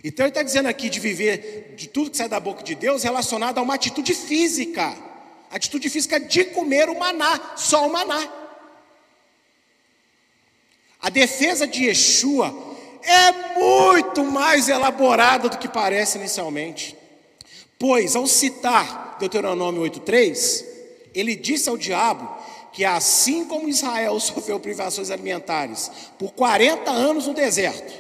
Então 0.05 0.27
ele 0.27 0.31
está 0.31 0.43
dizendo 0.43 0.67
aqui 0.67 0.91
de 0.91 1.01
viver 1.01 1.73
de 1.75 1.89
tudo 1.89 2.11
que 2.11 2.19
sai 2.19 2.29
da 2.29 2.39
boca 2.39 2.63
de 2.63 2.75
Deus 2.75 3.03
relacionado 3.03 3.57
a 3.57 3.63
uma 3.63 3.75
atitude 3.75 4.13
física. 4.13 4.95
Atitude 5.51 5.89
física 5.89 6.21
de 6.21 6.45
comer 6.45 6.91
o 6.91 6.99
maná, 6.99 7.55
só 7.57 7.87
o 7.87 7.93
maná. 7.93 8.31
A 11.01 11.09
defesa 11.09 11.67
de 11.67 11.85
Yeshua 11.85 12.74
é 13.07 13.59
muito 13.59 14.25
mais 14.25 14.69
elaborada 14.69 15.49
do 15.49 15.59
que 15.59 15.69
parece 15.69 16.19
inicialmente. 16.19 16.97
Pois, 17.79 18.17
ao 18.17 18.27
citar 18.27 19.17
Deuteronômio 19.19 19.83
8,3, 19.83 20.65
ele 21.15 21.37
disse 21.37 21.69
ao 21.69 21.77
diabo 21.77 22.29
que 22.73 22.85
assim 22.85 23.45
como 23.45 23.69
Israel 23.69 24.19
sofreu 24.21 24.59
privações 24.59 25.11
alimentares 25.11 25.91
por 26.19 26.33
40 26.33 26.91
anos 26.91 27.27
no 27.27 27.35
deserto, 27.35 27.93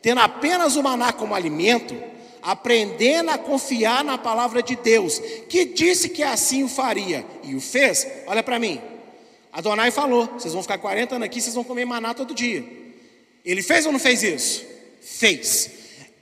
tendo 0.00 0.20
apenas 0.20 0.76
o 0.76 0.82
maná 0.82 1.12
como 1.12 1.34
alimento, 1.34 1.94
aprendendo 2.42 3.30
a 3.30 3.38
confiar 3.38 4.02
na 4.02 4.16
palavra 4.16 4.62
de 4.62 4.76
Deus, 4.76 5.18
que 5.48 5.64
disse 5.64 6.08
que 6.08 6.22
assim 6.22 6.62
o 6.62 6.68
faria 6.68 7.24
e 7.42 7.54
o 7.54 7.60
fez, 7.60 8.06
olha 8.26 8.42
para 8.42 8.58
mim. 8.58 8.80
Adonai 9.52 9.90
falou: 9.90 10.26
vocês 10.26 10.54
vão 10.54 10.62
ficar 10.62 10.78
40 10.78 11.16
anos 11.16 11.26
aqui, 11.26 11.40
vocês 11.40 11.54
vão 11.54 11.64
comer 11.64 11.84
maná 11.84 12.14
todo 12.14 12.34
dia. 12.34 12.79
Ele 13.44 13.62
fez 13.62 13.86
ou 13.86 13.92
não 13.92 13.98
fez 13.98 14.22
isso? 14.22 14.64
Fez. 15.00 15.70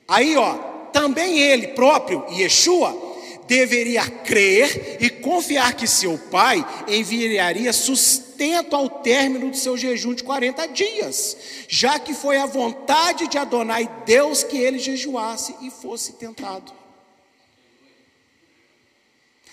Aí, 0.06 0.36
ó, 0.36 0.54
também 0.92 1.38
ele 1.38 1.68
próprio, 1.68 2.24
Yeshua, 2.30 3.08
deveria 3.46 4.06
crer 4.06 4.98
e 5.00 5.08
confiar 5.08 5.74
que 5.74 5.86
seu 5.86 6.18
pai 6.18 6.64
enviaria 6.86 7.72
sustento 7.72 8.76
ao 8.76 8.88
término 8.88 9.50
do 9.50 9.56
seu 9.56 9.76
jejum 9.76 10.14
de 10.14 10.22
40 10.22 10.66
dias, 10.68 11.36
já 11.66 11.98
que 11.98 12.12
foi 12.12 12.36
a 12.36 12.46
vontade 12.46 13.26
de 13.26 13.38
Adonai 13.38 13.90
Deus 14.04 14.44
que 14.44 14.58
ele 14.58 14.78
jejuasse 14.78 15.56
e 15.62 15.70
fosse 15.70 16.12
tentado. 16.12 16.72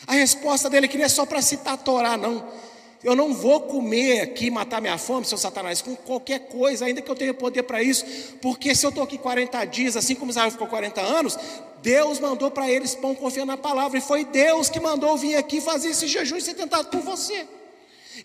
A 0.05 0.13
resposta 0.13 0.69
dele 0.69 0.85
aqui 0.85 0.97
não 0.97 1.05
é 1.05 1.09
só 1.09 1.25
para 1.25 1.41
citar 1.41 1.73
a 1.73 1.77
Torá, 1.77 2.15
não. 2.17 2.47
Eu 3.03 3.15
não 3.15 3.33
vou 3.33 3.61
comer 3.61 4.21
aqui, 4.21 4.49
matar 4.49 4.81
minha 4.81 4.97
fome, 4.97 5.25
seu 5.25 5.37
Satanás, 5.37 5.81
com 5.81 5.95
qualquer 5.95 6.47
coisa, 6.47 6.85
ainda 6.85 7.01
que 7.01 7.09
eu 7.09 7.15
tenha 7.15 7.33
poder 7.33 7.63
para 7.63 7.83
isso, 7.83 8.05
porque 8.41 8.73
se 8.73 8.85
eu 8.85 8.89
estou 8.89 9.03
aqui 9.03 9.17
40 9.17 9.65
dias, 9.65 9.95
assim 9.95 10.15
como 10.15 10.31
Israel 10.31 10.49
ficou 10.49 10.67
40 10.67 11.01
anos, 11.01 11.37
Deus 11.81 12.19
mandou 12.19 12.49
para 12.49 12.69
eles 12.69 12.95
pão 12.95 13.13
confiando 13.13 13.51
na 13.51 13.57
palavra, 13.57 13.97
e 13.97 14.01
foi 14.01 14.25
Deus 14.25 14.69
que 14.69 14.79
mandou 14.79 15.15
vir 15.17 15.35
aqui 15.35 15.61
fazer 15.61 15.89
esse 15.89 16.07
jejum 16.07 16.37
e 16.37 16.41
ser 16.41 16.55
tentado 16.55 16.89
por 16.89 17.01
você. 17.01 17.47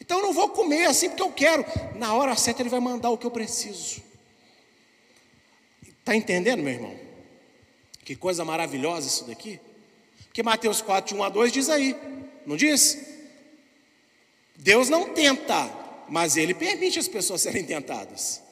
Então 0.00 0.18
eu 0.18 0.26
não 0.26 0.32
vou 0.32 0.48
comer 0.50 0.86
assim 0.86 1.08
porque 1.08 1.22
eu 1.22 1.32
quero, 1.32 1.64
na 1.96 2.14
hora 2.14 2.36
certa 2.36 2.62
Ele 2.62 2.68
vai 2.68 2.80
mandar 2.80 3.10
o 3.10 3.18
que 3.18 3.26
eu 3.26 3.30
preciso. 3.30 4.02
Está 5.98 6.14
entendendo, 6.14 6.62
meu 6.62 6.72
irmão? 6.72 6.94
Que 8.04 8.16
coisa 8.16 8.44
maravilhosa 8.44 9.06
isso 9.06 9.24
daqui? 9.24 9.60
Porque 10.24 10.42
Mateus 10.42 10.80
4, 10.80 11.16
1 11.16 11.22
a 11.22 11.28
2 11.28 11.52
diz 11.52 11.68
aí, 11.68 11.96
não 12.46 12.56
diz? 12.56 13.09
Deus 14.60 14.90
não 14.90 15.08
tenta, 15.14 15.70
mas 16.08 16.36
Ele 16.36 16.52
permite 16.52 16.98
as 16.98 17.08
pessoas 17.08 17.40
serem 17.42 17.64
tentadas. 17.64 18.42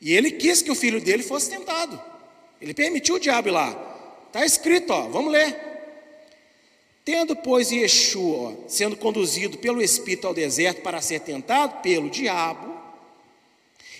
E 0.00 0.12
Ele 0.12 0.30
quis 0.30 0.62
que 0.62 0.70
o 0.70 0.74
filho 0.74 1.00
dele 1.00 1.22
fosse 1.22 1.50
tentado. 1.50 2.00
Ele 2.60 2.72
permitiu 2.72 3.16
o 3.16 3.20
diabo 3.20 3.48
ir 3.48 3.52
lá. 3.52 4.24
Está 4.26 4.44
escrito, 4.44 4.90
ó, 4.92 5.08
vamos 5.08 5.32
ler. 5.32 5.56
Tendo, 7.04 7.36
pois, 7.36 7.70
Yeshua 7.70 8.56
sendo 8.66 8.96
conduzido 8.96 9.58
pelo 9.58 9.80
Espírito 9.80 10.26
ao 10.26 10.34
deserto 10.34 10.82
para 10.82 11.00
ser 11.00 11.20
tentado 11.20 11.80
pelo 11.80 12.10
diabo, 12.10 12.74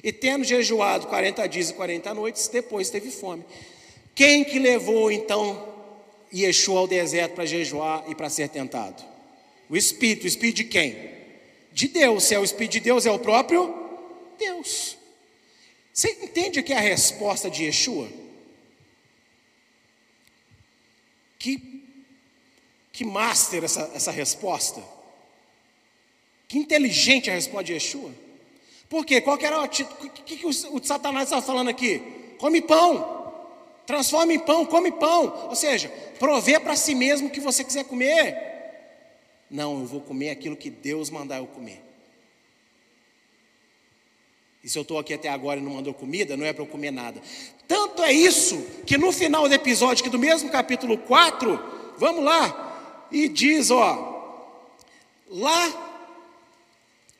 e 0.02 0.12
tendo 0.12 0.44
jejuado 0.44 1.06
40 1.06 1.46
dias 1.46 1.70
e 1.70 1.74
40 1.74 2.14
noites, 2.14 2.48
depois 2.48 2.90
teve 2.90 3.10
fome. 3.10 3.44
Quem 4.14 4.44
que 4.44 4.58
levou 4.58 5.10
então 5.10 5.74
Yeshua 6.34 6.80
ao 6.80 6.88
deserto 6.88 7.34
para 7.34 7.46
jejuar 7.46 8.04
e 8.08 8.14
para 8.14 8.28
ser 8.28 8.48
tentado? 8.48 9.15
O 9.68 9.76
Espírito, 9.76 10.24
o 10.24 10.26
Espírito 10.26 10.56
de 10.56 10.64
quem? 10.64 11.10
De 11.72 11.88
Deus. 11.88 12.24
Se 12.24 12.34
é 12.34 12.38
o 12.38 12.44
Espírito 12.44 12.72
de 12.72 12.80
Deus, 12.80 13.06
é 13.06 13.10
o 13.10 13.18
próprio 13.18 13.74
Deus. 14.38 14.96
Você 15.92 16.10
entende 16.22 16.58
aqui 16.58 16.72
a 16.72 16.80
resposta 16.80 17.50
de 17.50 17.64
Yeshua? 17.64 18.08
Que, 21.38 21.82
que 22.92 23.04
master 23.04 23.64
essa, 23.64 23.90
essa 23.94 24.10
resposta. 24.10 24.82
Que 26.48 26.58
inteligente 26.58 27.30
a 27.30 27.34
resposta 27.34 27.64
de 27.64 27.72
Yeshua. 27.72 28.12
Por 28.88 29.04
quê? 29.04 29.20
Qual 29.20 29.36
que 29.36 29.46
era 29.46 29.60
o 29.60 29.64
O 29.64 29.68
que, 29.68 30.36
que 30.36 30.46
o, 30.46 30.50
o 30.50 30.84
Satanás 30.84 31.24
estava 31.24 31.42
falando 31.42 31.68
aqui? 31.68 32.00
Come 32.38 32.60
pão. 32.60 33.16
Transforma 33.86 34.32
em 34.32 34.38
pão, 34.38 34.66
come 34.66 34.92
pão. 34.92 35.48
Ou 35.48 35.56
seja, 35.56 35.88
prover 36.18 36.60
para 36.60 36.76
si 36.76 36.94
mesmo 36.94 37.28
o 37.28 37.30
que 37.30 37.40
você 37.40 37.64
quiser 37.64 37.84
comer. 37.84 38.55
Não, 39.50 39.80
eu 39.80 39.86
vou 39.86 40.00
comer 40.00 40.30
aquilo 40.30 40.56
que 40.56 40.70
Deus 40.70 41.10
mandar 41.10 41.38
eu 41.38 41.46
comer. 41.46 41.82
E 44.66 44.68
se 44.68 44.76
eu 44.76 44.82
estou 44.82 44.98
aqui 44.98 45.14
até 45.14 45.28
agora 45.28 45.60
e 45.60 45.62
não 45.62 45.74
mandou 45.74 45.94
comida, 45.94 46.36
não 46.36 46.44
é 46.44 46.52
para 46.52 46.64
eu 46.64 46.66
comer 46.66 46.90
nada. 46.90 47.22
Tanto 47.68 48.02
é 48.02 48.12
isso 48.12 48.60
que 48.84 48.98
no 48.98 49.12
final 49.12 49.48
do 49.48 49.54
episódio, 49.54 50.02
que 50.02 50.10
do 50.10 50.18
mesmo 50.18 50.50
capítulo 50.50 50.98
4, 50.98 51.94
vamos 51.96 52.24
lá, 52.24 53.06
e 53.12 53.28
diz, 53.28 53.70
ó, 53.70 54.52
lá, 55.28 56.08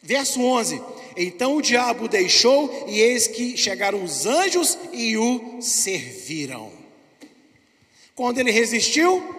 verso 0.02 0.40
11: 0.40 0.82
Então 1.16 1.54
o 1.54 1.62
diabo 1.62 2.08
deixou, 2.08 2.84
e 2.88 2.98
eis 2.98 3.28
que 3.28 3.56
chegaram 3.56 4.02
os 4.02 4.26
anjos 4.26 4.76
e 4.92 5.16
o 5.16 5.62
serviram. 5.62 6.72
Quando 8.16 8.38
ele 8.38 8.50
resistiu, 8.50 9.35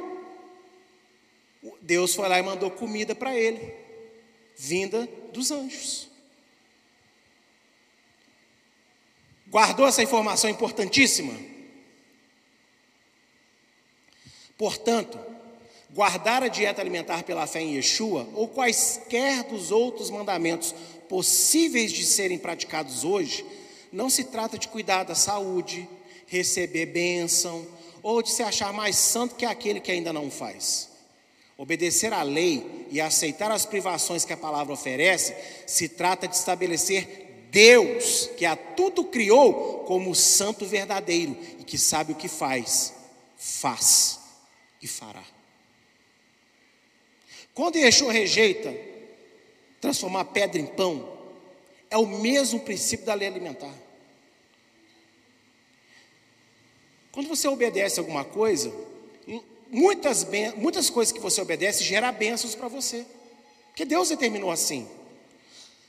Deus 1.88 2.14
foi 2.14 2.28
lá 2.28 2.38
e 2.38 2.44
mandou 2.44 2.70
comida 2.70 3.16
para 3.16 3.34
ele, 3.34 3.74
vinda 4.58 5.08
dos 5.32 5.52
anjos. 5.52 6.10
Guardou 9.50 9.88
essa 9.88 10.04
informação 10.04 10.50
importantíssima? 10.50 11.34
Portanto, 14.58 15.18
guardar 15.92 16.44
a 16.44 16.50
dieta 16.50 16.82
alimentar 16.82 17.24
pela 17.24 17.48
fé 17.48 17.62
em 17.62 17.76
Yeshua, 17.76 18.28
ou 18.34 18.50
quaisquer 18.50 19.44
dos 19.44 19.72
outros 19.72 20.10
mandamentos 20.10 20.76
possíveis 21.08 21.94
de 21.94 22.04
serem 22.04 22.38
praticados 22.38 23.06
hoje, 23.06 23.46
não 23.94 24.10
se 24.10 24.26
trata 24.26 24.58
de 24.58 24.68
cuidar 24.68 25.06
da 25.06 25.16
saúde, 25.16 25.88
receber 26.26 26.88
bênção, 26.88 27.66
ou 28.04 28.22
de 28.22 28.30
se 28.30 28.44
achar 28.44 28.74
mais 28.74 28.98
santo 28.98 29.36
que 29.36 29.46
aquele 29.46 29.80
que 29.80 29.92
ainda 29.92 30.12
não 30.12 30.30
faz. 30.30 30.97
Obedecer 31.58 32.14
à 32.14 32.22
lei 32.22 32.88
e 32.92 33.02
aceitar 33.02 33.52
as 33.52 33.66
privações 33.66 34.24
que 34.24 34.32
a 34.32 34.38
palavra 34.38 34.74
oferece, 34.74 35.36
se 35.66 35.90
trata 35.90 36.28
de 36.28 36.36
estabelecer 36.36 37.48
Deus, 37.50 38.30
que 38.38 38.46
a 38.46 38.56
tudo 38.56 39.06
criou 39.06 39.80
como 39.86 40.14
santo 40.14 40.66
verdadeiro 40.66 41.36
e 41.60 41.64
que 41.64 41.78
sabe 41.78 42.12
o 42.12 42.16
que 42.16 42.28
faz, 42.28 42.94
faz 43.36 44.20
e 44.82 44.88
fará. 44.88 45.24
Quando 47.54 47.78
Yeshua 47.78 48.14
rejeita 48.14 48.72
transformar 49.82 50.26
pedra 50.26 50.62
em 50.62 50.68
pão, 50.68 51.18
é 51.90 51.98
o 51.98 52.06
mesmo 52.06 52.60
princípio 52.60 53.06
da 53.06 53.14
lei 53.14 53.28
alimentar. 53.28 53.74
Quando 57.12 57.30
você 57.30 57.48
obedece 57.48 58.00
alguma 58.00 58.24
coisa, 58.24 58.72
muitas, 59.72 60.26
muitas 60.56 60.90
coisas 60.90 61.12
que 61.12 61.20
você 61.20 61.42
obedece 61.42 61.84
geram 61.84 62.12
bênçãos 62.12 62.56
para 62.56 62.68
você. 62.68 63.06
Porque 63.70 63.86
Deus 63.86 64.10
determinou 64.10 64.52
assim. 64.52 64.88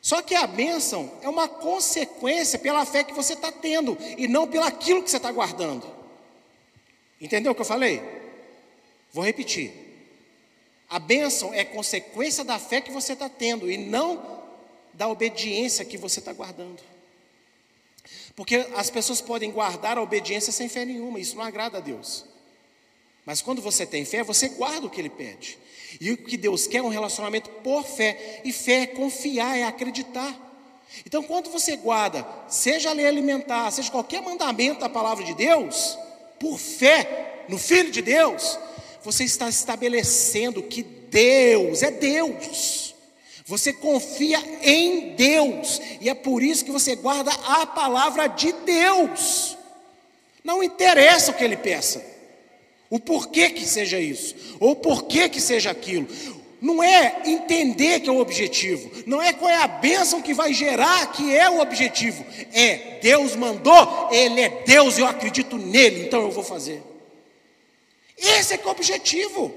Só 0.00 0.22
que 0.22 0.34
a 0.34 0.46
bênção 0.46 1.10
é 1.22 1.28
uma 1.28 1.48
consequência 1.48 2.58
pela 2.58 2.86
fé 2.86 3.02
que 3.02 3.12
você 3.12 3.32
está 3.32 3.50
tendo 3.50 3.98
e 4.16 4.28
não 4.28 4.46
pelo 4.46 4.64
aquilo 4.64 5.02
que 5.02 5.10
você 5.10 5.16
está 5.16 5.32
guardando. 5.32 5.86
Entendeu 7.20 7.52
o 7.52 7.54
que 7.54 7.60
eu 7.60 7.66
falei? 7.66 8.02
Vou 9.12 9.24
repetir. 9.24 9.72
A 10.88 10.98
bênção 10.98 11.52
é 11.52 11.64
consequência 11.64 12.44
da 12.44 12.58
fé 12.58 12.80
que 12.80 12.92
você 12.92 13.12
está 13.12 13.28
tendo 13.28 13.70
e 13.70 13.76
não 13.76 14.42
da 14.94 15.08
obediência 15.08 15.84
que 15.84 15.98
você 15.98 16.20
está 16.20 16.32
guardando. 16.32 16.82
Porque 18.34 18.66
as 18.74 18.88
pessoas 18.88 19.20
podem 19.20 19.50
guardar 19.50 19.98
a 19.98 20.02
obediência 20.02 20.52
sem 20.52 20.68
fé 20.68 20.84
nenhuma, 20.84 21.18
isso 21.18 21.36
não 21.36 21.42
agrada 21.42 21.78
a 21.78 21.80
Deus. 21.80 22.24
Mas 23.28 23.42
quando 23.42 23.60
você 23.60 23.84
tem 23.84 24.06
fé, 24.06 24.22
você 24.22 24.48
guarda 24.48 24.86
o 24.86 24.90
que 24.90 24.98
Ele 24.98 25.10
pede. 25.10 25.58
E 26.00 26.10
o 26.10 26.16
que 26.16 26.34
Deus 26.34 26.66
quer 26.66 26.78
é 26.78 26.82
um 26.82 26.88
relacionamento 26.88 27.50
por 27.62 27.84
fé. 27.84 28.40
E 28.42 28.50
fé 28.54 28.84
é 28.84 28.86
confiar, 28.86 29.54
é 29.54 29.64
acreditar. 29.64 30.34
Então, 31.04 31.22
quando 31.22 31.50
você 31.50 31.76
guarda, 31.76 32.26
seja 32.48 32.88
a 32.88 32.94
lei 32.94 33.06
alimentar, 33.06 33.70
seja 33.70 33.90
qualquer 33.90 34.22
mandamento 34.22 34.80
da 34.80 34.88
palavra 34.88 35.22
de 35.26 35.34
Deus, 35.34 35.98
por 36.40 36.58
fé 36.58 37.44
no 37.50 37.58
Filho 37.58 37.90
de 37.90 38.00
Deus, 38.00 38.58
você 39.04 39.24
está 39.24 39.46
estabelecendo 39.46 40.62
que 40.62 40.82
Deus 40.82 41.82
é 41.82 41.90
Deus. 41.90 42.94
Você 43.44 43.74
confia 43.74 44.42
em 44.62 45.14
Deus, 45.16 45.82
e 46.00 46.08
é 46.08 46.14
por 46.14 46.42
isso 46.42 46.64
que 46.64 46.72
você 46.72 46.96
guarda 46.96 47.30
a 47.30 47.66
palavra 47.66 48.26
de 48.26 48.52
Deus. 48.52 49.54
Não 50.42 50.62
interessa 50.62 51.30
o 51.30 51.34
que 51.34 51.44
ele 51.44 51.58
peça. 51.58 52.07
O 52.90 52.98
porquê 52.98 53.50
que 53.50 53.66
seja 53.66 54.00
isso, 54.00 54.34
ou 54.58 54.74
porquê 54.74 55.28
que 55.28 55.40
seja 55.40 55.70
aquilo. 55.70 56.08
Não 56.60 56.82
é 56.82 57.22
entender 57.24 58.00
que 58.00 58.08
é 58.08 58.12
o 58.12 58.18
objetivo, 58.18 58.90
não 59.06 59.22
é 59.22 59.32
qual 59.32 59.50
é 59.50 59.56
a 59.56 59.68
bênção 59.68 60.20
que 60.20 60.34
vai 60.34 60.52
gerar 60.52 61.12
que 61.12 61.34
é 61.34 61.48
o 61.48 61.60
objetivo. 61.60 62.24
É 62.52 62.98
Deus 63.00 63.36
mandou, 63.36 64.08
Ele 64.10 64.40
é 64.40 64.48
Deus, 64.64 64.98
eu 64.98 65.06
acredito 65.06 65.56
nele, 65.56 66.06
então 66.06 66.22
eu 66.22 66.30
vou 66.30 66.42
fazer. 66.42 66.82
Esse 68.16 68.54
é 68.54 68.58
que 68.58 68.64
é 68.64 68.68
o 68.68 68.72
objetivo. 68.72 69.54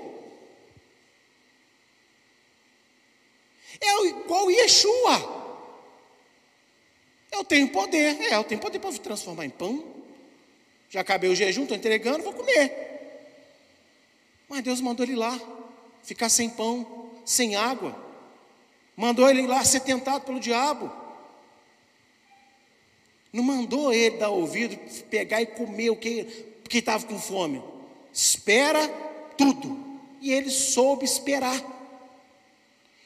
É 3.80 4.06
igual 4.06 4.52
Yeshua. 4.52 5.42
Eu 7.32 7.44
tenho 7.44 7.70
poder, 7.70 8.22
é, 8.22 8.36
eu 8.36 8.44
tenho 8.44 8.62
poder 8.62 8.78
para 8.78 8.92
transformar 8.92 9.46
em 9.46 9.50
pão. 9.50 9.84
Já 10.88 11.02
acabei 11.02 11.30
o 11.30 11.36
jejum, 11.36 11.64
estou 11.64 11.78
entregando, 11.78 12.24
vou 12.24 12.34
comer. 12.34 13.01
Mas 14.52 14.64
Deus 14.64 14.82
mandou 14.82 15.06
ele 15.06 15.16
lá, 15.16 15.40
ficar 16.04 16.28
sem 16.28 16.50
pão, 16.50 17.10
sem 17.24 17.56
água. 17.56 17.96
Mandou 18.98 19.30
ele 19.30 19.48
lá 19.48 19.64
ser 19.64 19.80
tentado 19.80 20.26
pelo 20.26 20.42
diabo. 20.42 20.92
Não 23.32 23.46
mandou 23.46 23.94
ele 23.94 24.18
dar 24.18 24.28
ouvido, 24.28 24.78
pegar 25.10 25.42
e 25.42 25.46
comer 25.46 25.90
o 25.90 25.96
que 25.96 26.26
porque 26.64 26.80
estava 26.80 27.06
com 27.06 27.18
fome. 27.18 27.64
Espera 28.12 28.86
tudo. 29.38 30.02
E 30.20 30.34
ele 30.34 30.50
soube 30.50 31.06
esperar. 31.06 31.64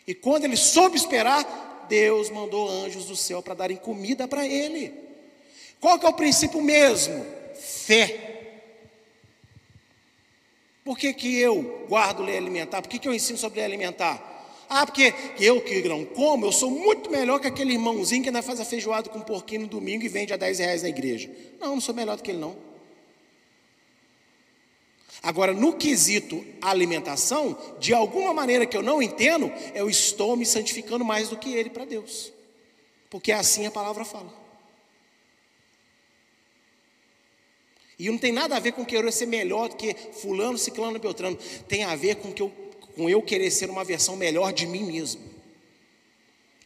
E 0.07 0.15
quando 0.15 0.45
ele 0.45 0.57
soube 0.57 0.97
esperar, 0.97 1.85
Deus 1.87 2.31
mandou 2.31 2.67
anjos 2.67 3.05
do 3.05 3.15
céu 3.15 3.43
para 3.43 3.53
darem 3.53 3.77
comida 3.77 4.27
para 4.27 4.47
ele. 4.47 4.91
Qual 5.79 5.99
que 5.99 6.07
é 6.07 6.09
o 6.09 6.13
princípio 6.13 6.59
mesmo? 6.59 7.23
Fé. 7.53 8.24
Por 10.85 10.99
que, 10.99 11.11
que 11.15 11.39
eu 11.39 11.87
guardo 11.89 12.21
lei 12.21 12.37
alimentar? 12.37 12.79
Por 12.79 12.87
que, 12.87 12.99
que 12.99 13.07
eu 13.07 13.13
ensino 13.13 13.39
sobre 13.39 13.57
lei 13.57 13.65
alimentar? 13.65 14.33
Ah, 14.69 14.85
porque 14.85 15.13
eu 15.39 15.59
que 15.59 15.81
não 15.89 16.05
como, 16.05 16.45
eu 16.45 16.51
sou 16.51 16.69
muito 16.69 17.09
melhor 17.09 17.39
que 17.39 17.47
aquele 17.47 17.73
irmãozinho 17.73 18.21
que 18.21 18.29
ainda 18.29 18.43
faz 18.43 18.59
a 18.59 18.65
feijoada 18.65 19.09
com 19.09 19.17
um 19.17 19.23
porquinho 19.23 19.61
no 19.61 19.67
domingo 19.67 20.03
e 20.03 20.07
vende 20.07 20.31
a 20.31 20.37
10 20.37 20.59
reais 20.59 20.83
na 20.83 20.89
igreja. 20.89 21.29
Não, 21.59 21.69
não 21.69 21.81
sou 21.81 21.93
melhor 21.95 22.15
do 22.17 22.21
que 22.21 22.29
ele 22.29 22.39
não. 22.39 22.55
Agora, 25.23 25.53
no 25.53 25.73
quesito 25.73 26.45
alimentação, 26.61 27.57
de 27.79 27.91
alguma 27.91 28.31
maneira 28.31 28.63
que 28.67 28.77
eu 28.77 28.83
não 28.83 29.01
entendo, 29.01 29.51
eu 29.73 29.89
estou 29.89 30.37
me 30.37 30.45
santificando 30.45 31.03
mais 31.03 31.29
do 31.29 31.37
que 31.37 31.51
ele 31.51 31.71
para 31.71 31.83
Deus. 31.83 32.31
Porque 33.09 33.31
assim 33.31 33.65
a 33.65 33.71
palavra 33.71 34.05
fala. 34.05 34.44
E 37.97 38.09
não 38.09 38.17
tem 38.17 38.31
nada 38.31 38.55
a 38.55 38.59
ver 38.59 38.73
com 38.73 38.85
querer 38.85 39.11
ser 39.11 39.25
melhor 39.25 39.69
do 39.69 39.75
que 39.75 39.93
fulano, 39.93 40.57
ciclano, 40.57 40.99
beltrano. 40.99 41.37
Tem 41.67 41.83
a 41.83 41.95
ver 41.95 42.15
com, 42.15 42.31
que 42.31 42.41
eu, 42.41 42.49
com 42.95 43.09
eu 43.09 43.21
querer 43.21 43.49
ser 43.51 43.69
uma 43.69 43.83
versão 43.83 44.15
melhor 44.15 44.51
de 44.51 44.67
mim 44.67 44.83
mesmo. 44.83 45.21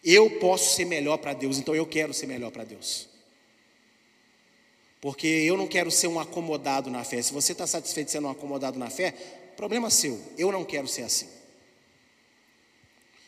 Eu 0.03 0.29
posso 0.39 0.75
ser 0.75 0.85
melhor 0.85 1.17
para 1.17 1.33
Deus, 1.33 1.57
então 1.57 1.75
eu 1.75 1.85
quero 1.85 2.13
ser 2.13 2.25
melhor 2.25 2.51
para 2.51 2.63
Deus. 2.63 3.07
Porque 5.01 5.27
eu 5.27 5.55
não 5.55 5.67
quero 5.67 5.91
ser 5.91 6.07
um 6.07 6.19
acomodado 6.19 6.89
na 6.89 7.03
fé. 7.03 7.21
Se 7.21 7.31
você 7.31 7.51
está 7.51 7.67
satisfeito 7.67 8.11
sendo 8.11 8.27
um 8.27 8.31
acomodado 8.31 8.77
na 8.79 8.89
fé, 8.89 9.11
problema 9.55 9.89
seu. 9.89 10.19
Eu 10.37 10.51
não 10.51 10.65
quero 10.65 10.87
ser 10.87 11.03
assim. 11.03 11.27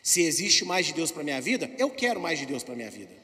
Se 0.02 0.22
existe 0.24 0.66
mais 0.66 0.88
de 0.88 0.94
Deus 0.94 1.12
para 1.12 1.24
minha 1.24 1.40
vida, 1.40 1.72
eu 1.78 1.90
quero 1.90 2.20
mais 2.20 2.40
de 2.40 2.46
Deus 2.46 2.64
para 2.64 2.76
minha 2.76 2.90
vida. 2.90 3.21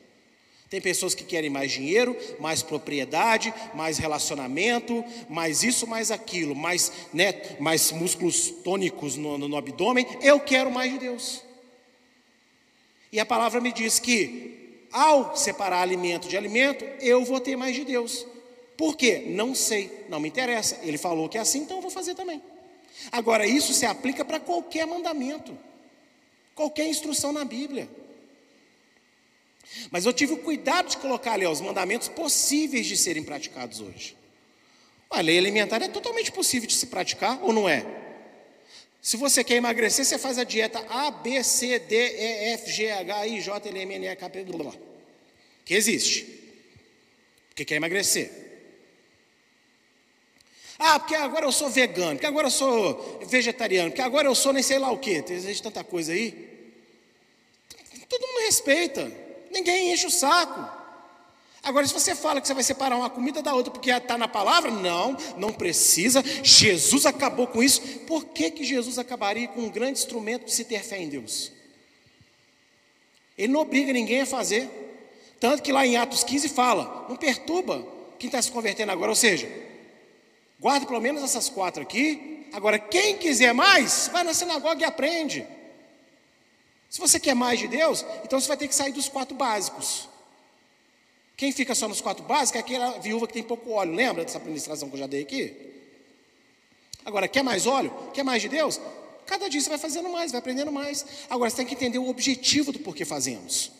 Tem 0.69 0.81
pessoas 0.81 1.15
que 1.15 1.23
querem 1.23 1.49
mais 1.49 1.71
dinheiro, 1.71 2.15
mais 2.39 2.61
propriedade, 2.61 3.53
mais 3.73 3.97
relacionamento, 3.97 5.03
mais 5.29 5.63
isso, 5.63 5.87
mais 5.87 6.11
aquilo, 6.11 6.53
mais, 6.53 6.91
né, 7.13 7.33
mais 7.57 7.91
músculos 7.91 8.49
tônicos 8.49 9.15
no, 9.15 9.37
no, 9.37 9.47
no 9.47 9.55
abdômen. 9.55 10.05
Eu 10.21 10.39
quero 10.41 10.69
mais 10.69 10.91
de 10.91 10.99
Deus. 10.99 11.41
E 13.11 13.19
a 13.19 13.25
palavra 13.25 13.61
me 13.61 13.71
diz 13.71 13.97
que, 13.97 14.87
ao 14.91 15.37
separar 15.37 15.81
alimento 15.81 16.27
de 16.27 16.35
alimento, 16.35 16.83
eu 16.99 17.23
vou 17.23 17.39
ter 17.39 17.55
mais 17.55 17.73
de 17.73 17.85
Deus. 17.85 18.25
Por 18.75 18.97
quê? 18.97 19.23
Não 19.27 19.55
sei, 19.55 20.05
não 20.09 20.19
me 20.19 20.27
interessa. 20.27 20.79
Ele 20.83 20.97
falou 20.97 21.29
que 21.29 21.37
é 21.37 21.41
assim, 21.41 21.59
então 21.59 21.77
eu 21.77 21.81
vou 21.81 21.91
fazer 21.91 22.13
também. 22.13 22.41
Agora, 23.09 23.47
isso 23.47 23.73
se 23.73 23.85
aplica 23.85 24.25
para 24.25 24.39
qualquer 24.39 24.85
mandamento, 24.85 25.57
qualquer 26.53 26.87
instrução 26.87 27.31
na 27.31 27.45
Bíblia. 27.45 27.87
Mas 29.91 30.05
eu 30.05 30.13
tive 30.13 30.33
o 30.33 30.37
cuidado 30.37 30.89
de 30.89 30.97
colocar 30.97 31.33
ali 31.33 31.45
ó, 31.45 31.51
os 31.51 31.61
mandamentos 31.61 32.07
possíveis 32.07 32.85
de 32.85 32.97
serem 32.97 33.23
praticados 33.23 33.79
hoje. 33.79 34.15
A 35.09 35.21
lei 35.21 35.37
alimentar 35.37 35.81
é 35.81 35.87
totalmente 35.87 36.31
possível 36.31 36.67
de 36.67 36.75
se 36.75 36.87
praticar 36.87 37.41
ou 37.41 37.53
não 37.53 37.67
é? 37.67 37.85
Se 39.01 39.15
você 39.15 39.43
quer 39.43 39.55
emagrecer, 39.55 40.03
você 40.03 40.17
faz 40.17 40.37
a 40.37 40.43
dieta 40.43 40.85
A, 40.89 41.11
B, 41.11 41.41
C, 41.43 41.79
D, 41.79 41.95
E, 41.95 42.53
F, 42.53 42.71
G, 42.71 42.91
H, 42.91 43.27
I, 43.27 43.41
J, 43.41 43.69
L, 43.69 43.79
M, 43.79 43.93
N, 43.95 44.07
E, 44.07 44.15
K, 44.15 44.29
P, 44.29 44.43
blá, 44.43 44.57
blá, 44.57 44.73
que 45.63 45.73
existe. 45.73 46.25
Porque 47.49 47.63
quer 47.63 47.75
emagrecer. 47.75 48.29
Ah, 50.77 50.99
porque 50.99 51.15
agora 51.15 51.45
eu 51.45 51.51
sou 51.51 51.69
vegano, 51.69 52.15
porque 52.15 52.27
agora 52.27 52.47
eu 52.47 52.51
sou 52.51 53.19
vegetariano, 53.27 53.89
porque 53.89 54.01
agora 54.01 54.27
eu 54.27 54.35
sou 54.35 54.53
nem 54.53 54.61
sei 54.61 54.77
lá 54.77 54.91
o 54.91 54.99
quê. 54.99 55.23
Existe 55.27 55.63
tanta 55.63 55.83
coisa 55.83 56.11
aí. 56.11 56.75
Todo 58.07 58.27
mundo 58.27 58.45
respeita. 58.45 59.26
Ninguém 59.57 59.91
enche 59.91 60.05
o 60.05 60.11
saco. 60.11 60.69
Agora, 61.63 61.85
se 61.87 61.93
você 61.93 62.13
fala 62.13 62.39
que 62.39 62.47
você 62.47 62.53
vai 62.53 62.63
separar 62.63 62.95
uma 62.95 63.09
comida 63.09 63.41
da 63.41 63.55
outra 63.55 63.71
porque 63.71 63.89
está 63.89 64.17
na 64.17 64.27
palavra, 64.27 64.69
não, 64.69 65.17
não 65.35 65.51
precisa. 65.51 66.23
Jesus 66.43 67.07
acabou 67.07 67.47
com 67.47 67.63
isso. 67.63 67.81
Por 68.01 68.25
que, 68.25 68.51
que 68.51 68.63
Jesus 68.63 68.99
acabaria 68.99 69.47
com 69.47 69.61
um 69.61 69.69
grande 69.69 69.99
instrumento 69.99 70.45
de 70.45 70.53
se 70.53 70.63
ter 70.63 70.83
fé 70.83 70.99
em 70.99 71.09
Deus? 71.09 71.51
Ele 73.35 73.51
não 73.51 73.61
obriga 73.61 73.91
ninguém 73.91 74.21
a 74.21 74.25
fazer. 74.27 74.69
Tanto 75.39 75.63
que 75.63 75.71
lá 75.71 75.85
em 75.85 75.97
Atos 75.97 76.23
15 76.23 76.49
fala: 76.49 77.07
não 77.09 77.15
perturba 77.15 77.85
quem 78.19 78.27
está 78.27 78.39
se 78.39 78.51
convertendo 78.51 78.91
agora. 78.91 79.09
Ou 79.09 79.15
seja, 79.15 79.49
guarda 80.59 80.85
pelo 80.85 81.01
menos 81.01 81.23
essas 81.23 81.49
quatro 81.49 81.81
aqui. 81.81 82.47
Agora, 82.53 82.77
quem 82.77 83.17
quiser 83.17 83.53
mais, 83.53 84.07
vai 84.13 84.23
na 84.23 84.35
sinagoga 84.35 84.81
e 84.81 84.85
aprende. 84.85 85.56
Se 86.89 86.99
você 86.99 87.19
quer 87.19 87.35
mais 87.35 87.59
de 87.59 87.67
Deus, 87.67 88.05
então 88.23 88.39
você 88.39 88.47
vai 88.47 88.57
ter 88.57 88.67
que 88.67 88.75
sair 88.75 88.91
dos 88.91 89.09
quatro 89.09 89.35
básicos. 89.35 90.07
Quem 91.35 91.51
fica 91.51 91.75
só 91.75 91.87
nos 91.87 92.01
quatro 92.01 92.23
básicos 92.23 92.55
é 92.55 92.59
aquela 92.59 92.97
viúva 92.99 93.27
que 93.27 93.33
tem 93.33 93.43
pouco 93.43 93.71
óleo. 93.71 93.93
Lembra 93.93 94.25
dessa 94.25 94.37
administração 94.37 94.89
que 94.89 94.95
eu 94.95 94.99
já 94.99 95.07
dei 95.07 95.21
aqui? 95.21 95.55
Agora, 97.05 97.27
quer 97.27 97.43
mais 97.43 97.67
óleo? 97.67 97.93
Quer 98.13 98.23
mais 98.23 98.41
de 98.41 98.49
Deus? 98.49 98.81
Cada 99.25 99.49
dia 99.49 99.61
você 99.61 99.69
vai 99.69 99.77
fazendo 99.77 100.09
mais, 100.09 100.31
vai 100.31 100.39
aprendendo 100.39 100.71
mais. 100.71 101.05
Agora, 101.29 101.49
você 101.49 101.57
tem 101.57 101.65
que 101.65 101.75
entender 101.75 101.99
o 101.99 102.09
objetivo 102.09 102.71
do 102.71 102.79
porquê 102.79 103.05
fazemos. 103.05 103.71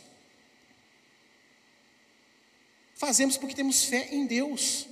Fazemos 2.95 3.38
porque 3.38 3.55
temos 3.55 3.86
fé 3.86 4.10
em 4.12 4.26
Deus. 4.26 4.88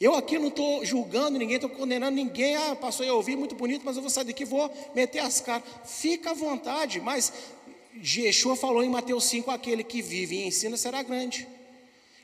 Eu 0.00 0.14
aqui 0.14 0.38
não 0.38 0.48
estou 0.48 0.84
julgando 0.84 1.38
ninguém, 1.38 1.56
estou 1.56 1.70
condenando 1.70 2.14
ninguém. 2.14 2.54
Ah, 2.54 2.76
pastor, 2.76 3.06
eu 3.06 3.16
ouvi 3.16 3.34
muito 3.34 3.54
bonito, 3.54 3.82
mas 3.84 3.96
eu 3.96 4.02
vou 4.02 4.10
sair 4.10 4.24
daqui 4.24 4.44
vou 4.44 4.70
meter 4.94 5.20
as 5.20 5.40
caras. 5.40 5.64
Fica 5.84 6.32
à 6.32 6.34
vontade, 6.34 7.00
mas 7.00 7.32
Yeshua 8.04 8.56
falou 8.56 8.84
em 8.84 8.90
Mateus 8.90 9.24
5: 9.24 9.50
aquele 9.50 9.82
que 9.82 10.02
vive 10.02 10.36
e 10.36 10.46
ensina 10.46 10.76
será 10.76 11.02
grande. 11.02 11.48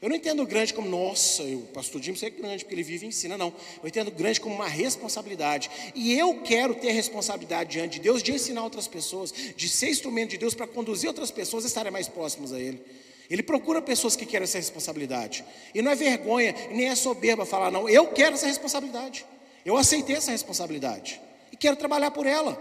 Eu 0.02 0.08
não 0.08 0.16
entendo 0.16 0.44
grande 0.44 0.74
como, 0.74 0.88
nossa, 0.88 1.44
o 1.44 1.62
pastor 1.72 2.02
Jim 2.02 2.12
é 2.22 2.30
grande 2.30 2.64
porque 2.64 2.74
ele 2.74 2.82
vive 2.82 3.06
e 3.06 3.08
ensina, 3.08 3.38
não. 3.38 3.54
Eu 3.80 3.88
entendo 3.88 4.10
grande 4.10 4.40
como 4.40 4.52
uma 4.52 4.66
responsabilidade. 4.66 5.70
E 5.94 6.12
eu 6.18 6.40
quero 6.42 6.74
ter 6.74 6.90
responsabilidade 6.90 7.70
diante 7.70 7.94
de 7.94 8.00
Deus 8.00 8.20
de 8.20 8.32
ensinar 8.32 8.64
outras 8.64 8.88
pessoas, 8.88 9.32
de 9.56 9.68
ser 9.68 9.90
instrumento 9.90 10.30
de 10.30 10.38
Deus 10.38 10.54
para 10.54 10.66
conduzir 10.66 11.08
outras 11.08 11.30
pessoas 11.30 11.62
a 11.64 11.68
estarem 11.68 11.92
mais 11.92 12.08
próximas 12.08 12.52
a 12.52 12.60
Ele. 12.60 12.82
Ele 13.32 13.42
procura 13.42 13.80
pessoas 13.80 14.14
que 14.14 14.26
querem 14.26 14.44
essa 14.44 14.58
responsabilidade. 14.58 15.42
E 15.74 15.80
não 15.80 15.90
é 15.90 15.94
vergonha, 15.94 16.54
nem 16.70 16.88
é 16.88 16.94
soberba 16.94 17.46
falar, 17.46 17.70
não. 17.70 17.88
Eu 17.88 18.08
quero 18.08 18.34
essa 18.34 18.46
responsabilidade. 18.46 19.24
Eu 19.64 19.78
aceitei 19.78 20.16
essa 20.16 20.30
responsabilidade. 20.30 21.18
E 21.50 21.56
quero 21.56 21.74
trabalhar 21.76 22.10
por 22.10 22.26
ela. 22.26 22.60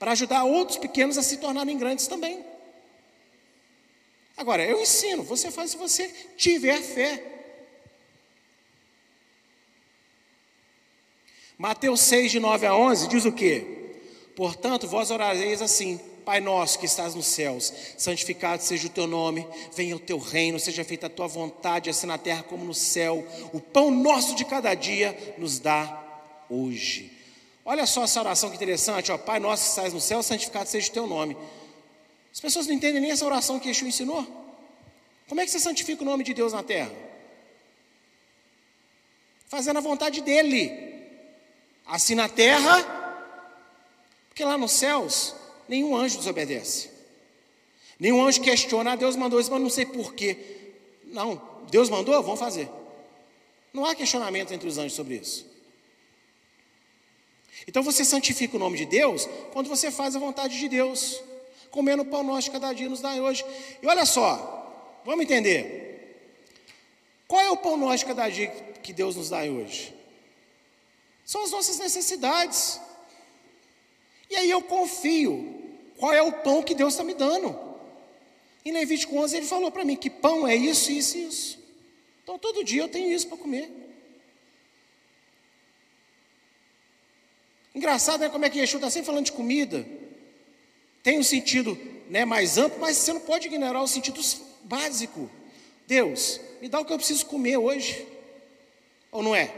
Para 0.00 0.10
ajudar 0.10 0.42
outros 0.42 0.78
pequenos 0.78 1.16
a 1.16 1.22
se 1.22 1.36
tornarem 1.36 1.78
grandes 1.78 2.08
também. 2.08 2.44
Agora, 4.36 4.64
eu 4.64 4.80
ensino, 4.82 5.22
você 5.22 5.48
faz 5.48 5.70
se 5.70 5.76
você 5.76 6.08
tiver 6.36 6.82
fé. 6.82 7.22
Mateus 11.56 12.00
6, 12.00 12.32
de 12.32 12.40
9 12.40 12.66
a 12.66 12.74
11, 12.74 13.06
diz 13.06 13.24
o 13.24 13.30
quê? 13.30 13.94
Portanto, 14.34 14.88
vós 14.88 15.12
orareis 15.12 15.62
assim 15.62 16.00
Pai 16.24 16.40
nosso 16.40 16.78
que 16.78 16.86
estás 16.86 17.14
nos 17.14 17.26
céus, 17.26 17.72
santificado 17.96 18.62
seja 18.62 18.86
o 18.86 18.90
teu 18.90 19.06
nome, 19.06 19.46
venha 19.74 19.96
o 19.96 19.98
teu 19.98 20.18
reino, 20.18 20.58
seja 20.58 20.84
feita 20.84 21.06
a 21.06 21.10
tua 21.10 21.26
vontade, 21.26 21.90
assim 21.90 22.06
na 22.06 22.18
terra 22.18 22.42
como 22.42 22.64
no 22.64 22.74
céu. 22.74 23.26
O 23.52 23.60
pão 23.60 23.90
nosso 23.90 24.34
de 24.34 24.44
cada 24.44 24.74
dia 24.74 25.34
nos 25.38 25.58
dá 25.58 26.02
hoje. 26.48 27.12
Olha 27.64 27.86
só 27.86 28.04
essa 28.04 28.20
oração 28.20 28.50
que 28.50 28.56
interessante, 28.56 29.12
ó, 29.12 29.18
Pai 29.18 29.38
nosso 29.38 29.64
que 29.64 29.70
estás 29.70 29.92
no 29.92 30.00
céu, 30.00 30.22
santificado 30.22 30.68
seja 30.68 30.88
o 30.88 30.92
teu 30.92 31.06
nome. 31.06 31.36
As 32.32 32.40
pessoas 32.40 32.66
não 32.66 32.74
entendem 32.74 33.00
nem 33.00 33.10
essa 33.10 33.26
oração 33.26 33.60
que 33.60 33.68
Yeshua 33.68 33.88
ensinou. 33.88 34.26
Como 35.28 35.40
é 35.40 35.44
que 35.44 35.50
você 35.50 35.60
santifica 35.60 36.02
o 36.02 36.06
nome 36.06 36.24
de 36.24 36.34
Deus 36.34 36.52
na 36.52 36.62
terra? 36.62 36.92
Fazendo 39.46 39.78
a 39.78 39.80
vontade 39.80 40.20
dele. 40.20 40.90
Assim 41.86 42.14
na 42.14 42.28
terra, 42.28 43.02
porque 44.28 44.44
lá 44.44 44.56
nos 44.56 44.72
céus 44.72 45.34
nenhum 45.72 45.96
anjo 45.96 46.18
desobedece. 46.18 46.90
Nenhum 47.98 48.22
anjo 48.22 48.42
questiona, 48.42 48.92
ah, 48.92 48.96
Deus 48.96 49.16
mandou 49.16 49.40
isso, 49.40 49.50
mas 49.50 49.62
não 49.62 49.70
sei 49.70 49.86
porquê. 49.86 50.36
Não, 51.04 51.40
Deus 51.70 51.88
mandou, 51.88 52.22
vamos 52.22 52.38
fazer. 52.38 52.68
Não 53.72 53.86
há 53.86 53.94
questionamento 53.94 54.52
entre 54.52 54.68
os 54.68 54.76
anjos 54.76 54.92
sobre 54.92 55.14
isso. 55.14 55.50
Então 57.66 57.82
você 57.82 58.04
santifica 58.04 58.56
o 58.56 58.58
nome 58.58 58.76
de 58.76 58.84
Deus 58.84 59.26
quando 59.54 59.68
você 59.68 59.90
faz 59.90 60.14
a 60.14 60.18
vontade 60.18 60.58
de 60.58 60.68
Deus, 60.68 61.22
comendo 61.70 62.02
o 62.02 62.06
pão 62.06 62.22
nosso 62.22 62.50
cada 62.50 62.70
dia 62.74 62.88
nos 62.88 63.00
dá 63.00 63.14
hoje. 63.14 63.42
E 63.80 63.86
olha 63.86 64.04
só, 64.04 65.00
vamos 65.06 65.24
entender. 65.24 66.28
Qual 67.26 67.40
é 67.40 67.50
o 67.50 67.56
pão 67.56 67.78
nosso 67.78 68.04
cada 68.04 68.28
dia 68.28 68.48
que 68.82 68.92
Deus 68.92 69.16
nos 69.16 69.30
dá 69.30 69.44
hoje? 69.44 69.94
São 71.24 71.44
as 71.44 71.50
nossas 71.50 71.78
necessidades. 71.78 72.78
E 74.28 74.36
aí 74.36 74.50
eu 74.50 74.60
confio. 74.60 75.61
Qual 76.02 76.12
é 76.12 76.20
o 76.20 76.32
pão 76.32 76.64
que 76.64 76.74
Deus 76.74 76.94
está 76.94 77.04
me 77.04 77.14
dando? 77.14 77.56
Em 78.64 78.72
Levítico 78.72 79.16
11 79.16 79.36
ele 79.36 79.46
falou 79.46 79.70
para 79.70 79.84
mim 79.84 79.94
que 79.94 80.10
pão 80.10 80.48
é 80.48 80.56
isso, 80.56 80.90
isso 80.90 81.16
e 81.16 81.26
isso. 81.28 81.58
Então 82.24 82.36
todo 82.40 82.64
dia 82.64 82.82
eu 82.82 82.88
tenho 82.88 83.12
isso 83.12 83.28
para 83.28 83.36
comer. 83.36 83.70
Engraçado, 87.72 88.18
né? 88.18 88.28
Como 88.28 88.44
é 88.44 88.50
que 88.50 88.58
Yeshua 88.58 88.78
está 88.78 88.90
sempre 88.90 89.06
falando 89.06 89.26
de 89.26 89.30
comida. 89.30 89.86
Tem 91.04 91.20
um 91.20 91.22
sentido 91.22 91.78
né, 92.10 92.24
mais 92.24 92.58
amplo, 92.58 92.80
mas 92.80 92.96
você 92.96 93.12
não 93.12 93.20
pode 93.20 93.46
ignorar 93.46 93.80
o 93.80 93.86
sentido 93.86 94.20
básico. 94.64 95.30
Deus, 95.86 96.40
me 96.60 96.68
dá 96.68 96.80
o 96.80 96.84
que 96.84 96.92
eu 96.92 96.98
preciso 96.98 97.26
comer 97.26 97.58
hoje. 97.58 98.04
Ou 99.12 99.22
não 99.22 99.36
é? 99.36 99.54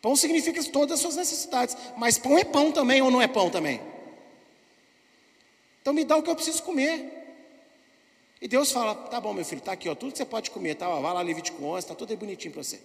Pão 0.00 0.16
significa 0.16 0.64
todas 0.64 0.94
as 0.94 1.00
suas 1.00 1.16
necessidades, 1.16 1.76
mas 1.98 2.16
pão 2.16 2.38
é 2.38 2.44
pão 2.44 2.72
também 2.72 3.02
ou 3.02 3.10
não 3.10 3.20
é 3.20 3.28
pão 3.28 3.50
também? 3.50 3.95
Então 5.86 5.94
me 5.94 6.04
dá 6.04 6.16
o 6.16 6.22
que 6.24 6.28
eu 6.28 6.34
preciso 6.34 6.64
comer. 6.64 7.12
E 8.42 8.48
Deus 8.48 8.72
fala: 8.72 8.92
tá 8.92 9.20
bom, 9.20 9.32
meu 9.32 9.44
filho, 9.44 9.60
tá 9.60 9.70
aqui, 9.70 9.88
ó, 9.88 9.94
tudo 9.94 10.10
que 10.10 10.18
você 10.18 10.24
pode 10.24 10.50
comer, 10.50 10.74
tá? 10.74 10.88
Ó, 10.88 11.00
vai 11.00 11.14
lá, 11.14 11.22
Levítico 11.22 11.64
11, 11.64 11.86
tá 11.86 11.94
tudo 11.94 12.10
aí 12.10 12.16
bonitinho 12.16 12.52
para 12.52 12.64
você. 12.64 12.80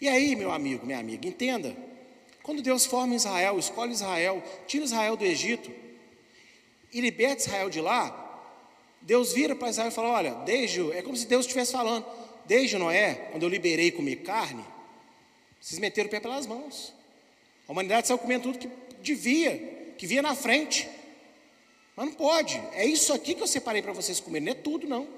E 0.00 0.06
aí, 0.06 0.36
meu 0.36 0.52
amigo, 0.52 0.86
minha 0.86 1.00
amiga, 1.00 1.26
entenda: 1.26 1.76
quando 2.40 2.62
Deus 2.62 2.86
forma 2.86 3.16
Israel, 3.16 3.58
escolhe 3.58 3.90
Israel, 3.90 4.40
tira 4.68 4.84
Israel 4.84 5.16
do 5.16 5.24
Egito 5.24 5.72
e 6.92 7.00
liberta 7.00 7.42
Israel 7.42 7.68
de 7.68 7.80
lá, 7.80 8.52
Deus 9.02 9.32
vira 9.32 9.56
para 9.56 9.70
Israel 9.70 9.88
e 9.88 9.92
fala: 9.92 10.10
olha, 10.10 10.34
desde, 10.46 10.92
é 10.92 11.02
como 11.02 11.16
se 11.16 11.26
Deus 11.26 11.46
estivesse 11.46 11.72
falando, 11.72 12.06
desde 12.46 12.78
Noé, 12.78 13.26
quando 13.32 13.42
eu 13.42 13.48
liberei 13.48 13.90
comer 13.90 14.22
carne, 14.22 14.64
vocês 15.60 15.80
meteram 15.80 16.06
o 16.06 16.10
pé 16.12 16.20
pelas 16.20 16.46
mãos. 16.46 16.94
A 17.68 17.72
humanidade 17.72 18.06
saiu 18.06 18.18
comendo 18.18 18.44
tudo 18.44 18.58
que 18.60 18.87
devia, 19.02 19.94
que 19.96 20.06
via 20.06 20.22
na 20.22 20.34
frente. 20.34 20.88
Mas 21.96 22.06
não 22.06 22.14
pode. 22.14 22.56
É 22.72 22.86
isso 22.86 23.12
aqui 23.12 23.34
que 23.34 23.42
eu 23.42 23.46
separei 23.46 23.82
para 23.82 23.92
vocês 23.92 24.20
comerem, 24.20 24.46
não 24.46 24.52
é 24.52 24.54
tudo 24.62 24.86
não. 24.86 25.08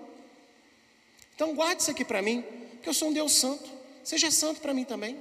Então 1.34 1.54
guarde 1.54 1.82
isso 1.82 1.90
aqui 1.90 2.04
para 2.04 2.22
mim, 2.22 2.42
porque 2.72 2.88
eu 2.88 2.94
sou 2.94 3.08
um 3.08 3.12
Deus 3.12 3.32
santo. 3.32 3.70
Seja 4.02 4.30
santo 4.30 4.60
para 4.60 4.74
mim 4.74 4.84
também. 4.84 5.18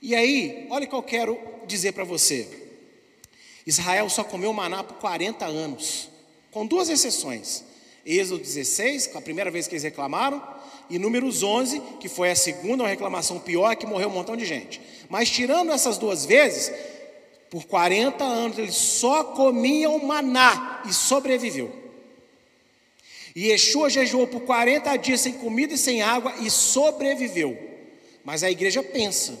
E 0.00 0.14
aí, 0.14 0.66
olha 0.70 0.86
o 0.86 0.88
que 0.88 0.94
eu 0.94 1.02
quero 1.02 1.38
dizer 1.66 1.92
para 1.92 2.04
você. 2.04 2.68
Israel 3.66 4.08
só 4.08 4.24
comeu 4.24 4.52
maná 4.52 4.82
por 4.82 4.96
40 4.98 5.44
anos, 5.44 6.08
com 6.50 6.66
duas 6.66 6.88
exceções. 6.88 7.64
Êxodo 8.06 8.42
16, 8.42 9.14
a 9.14 9.20
primeira 9.20 9.50
vez 9.50 9.66
que 9.66 9.74
eles 9.74 9.82
reclamaram, 9.82 10.42
e 10.90 10.98
Números 10.98 11.42
11, 11.42 11.80
que 12.00 12.08
foi 12.08 12.30
a 12.30 12.36
segunda 12.36 12.82
uma 12.82 12.88
reclamação 12.88 13.38
pior, 13.38 13.76
que 13.76 13.86
morreu 13.86 14.08
um 14.08 14.12
montão 14.12 14.36
de 14.36 14.44
gente. 14.44 14.80
Mas 15.08 15.30
tirando 15.30 15.72
essas 15.72 15.98
duas 15.98 16.24
vezes, 16.24 16.72
por 17.50 17.64
40 17.64 18.24
anos 18.24 18.58
eles 18.58 18.74
só 18.74 19.24
comiam 19.24 19.98
maná 19.98 20.82
e 20.88 20.92
sobreviveu. 20.92 21.70
E 23.34 23.48
Yeshua 23.48 23.88
jejuou 23.88 24.26
por 24.26 24.40
40 24.40 24.96
dias 24.96 25.20
sem 25.20 25.34
comida 25.34 25.74
e 25.74 25.78
sem 25.78 26.02
água 26.02 26.34
e 26.40 26.50
sobreviveu. 26.50 27.56
Mas 28.24 28.42
a 28.42 28.50
igreja 28.50 28.82
pensa 28.82 29.38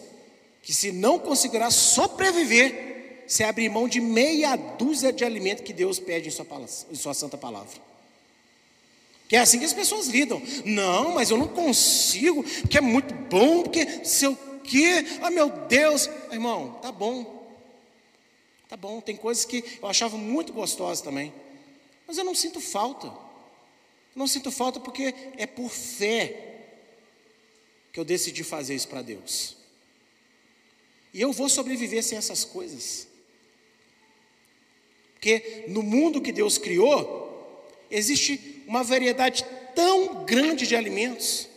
que 0.62 0.72
se 0.72 0.92
não 0.92 1.18
conseguirá 1.18 1.70
sobreviver 1.70 3.24
se 3.26 3.44
abrir 3.44 3.68
mão 3.68 3.86
de 3.86 4.00
meia 4.00 4.56
dúzia 4.56 5.12
de 5.12 5.24
alimento 5.24 5.62
que 5.62 5.72
Deus 5.72 5.98
pede 5.98 6.28
em 6.28 6.30
sua, 6.30 6.44
palavra, 6.44 6.74
em 6.90 6.94
sua 6.94 7.12
santa 7.12 7.36
palavra. 7.36 7.87
Que 9.28 9.36
é 9.36 9.40
assim 9.40 9.58
que 9.58 9.66
as 9.66 9.74
pessoas 9.74 10.06
lidam. 10.06 10.42
Não, 10.64 11.12
mas 11.12 11.30
eu 11.30 11.36
não 11.36 11.48
consigo, 11.48 12.42
porque 12.42 12.78
é 12.78 12.80
muito 12.80 13.12
bom, 13.14 13.62
porque 13.62 14.04
se 14.04 14.24
eu 14.24 14.34
quê? 14.64 15.04
Ah, 15.20 15.30
meu 15.30 15.50
Deus, 15.50 16.08
irmão, 16.32 16.78
tá 16.80 16.90
bom. 16.90 17.36
Tá 18.68 18.76
bom, 18.76 19.00
tem 19.00 19.16
coisas 19.16 19.44
que 19.44 19.62
eu 19.80 19.88
achava 19.88 20.16
muito 20.16 20.52
gostosas 20.52 21.02
também. 21.02 21.32
Mas 22.06 22.16
eu 22.16 22.24
não 22.24 22.34
sinto 22.34 22.60
falta. 22.60 23.12
Não 24.14 24.26
sinto 24.26 24.50
falta 24.50 24.80
porque 24.80 25.14
é 25.36 25.46
por 25.46 25.70
fé 25.70 26.44
que 27.92 28.00
eu 28.00 28.04
decidi 28.04 28.42
fazer 28.42 28.74
isso 28.74 28.88
para 28.88 29.02
Deus. 29.02 29.56
E 31.12 31.20
eu 31.20 31.32
vou 31.32 31.48
sobreviver 31.48 32.02
sem 32.02 32.16
essas 32.16 32.44
coisas. 32.44 33.08
Porque 35.14 35.64
no 35.68 35.82
mundo 35.82 36.20
que 36.20 36.32
Deus 36.32 36.58
criou, 36.58 37.66
existe 37.90 38.57
uma 38.68 38.84
variedade 38.84 39.46
tão 39.74 40.24
grande 40.24 40.66
de 40.66 40.76
alimentos, 40.76 41.48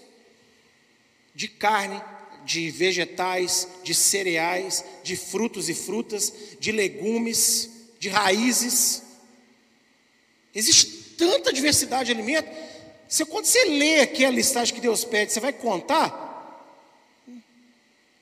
de 1.36 1.49
carne, 1.49 2.01
de 2.45 2.72
vegetais, 2.72 3.68
de 3.84 3.93
cereais, 3.93 4.84
de 5.03 5.18
frutos 5.18 5.68
e 5.68 5.74
frutas, 5.74 6.34
de 6.57 6.72
legumes, 6.72 7.70
de 7.99 8.07
raízes. 8.07 9.03
Existe 10.55 10.88
tanta 11.18 11.51
diversidade 11.51 12.05
de 12.05 12.12
alimento. 12.14 12.49
Você, 13.09 13.26
quando 13.26 13.45
você 13.45 13.66
lê 13.66 13.99
aqui 13.99 14.24
a 14.24 14.32
listagem 14.32 14.74
que 14.74 14.82
Deus 14.82 15.03
pede, 15.03 15.34
você 15.34 15.41
vai 15.41 15.51
contar, 15.51 16.66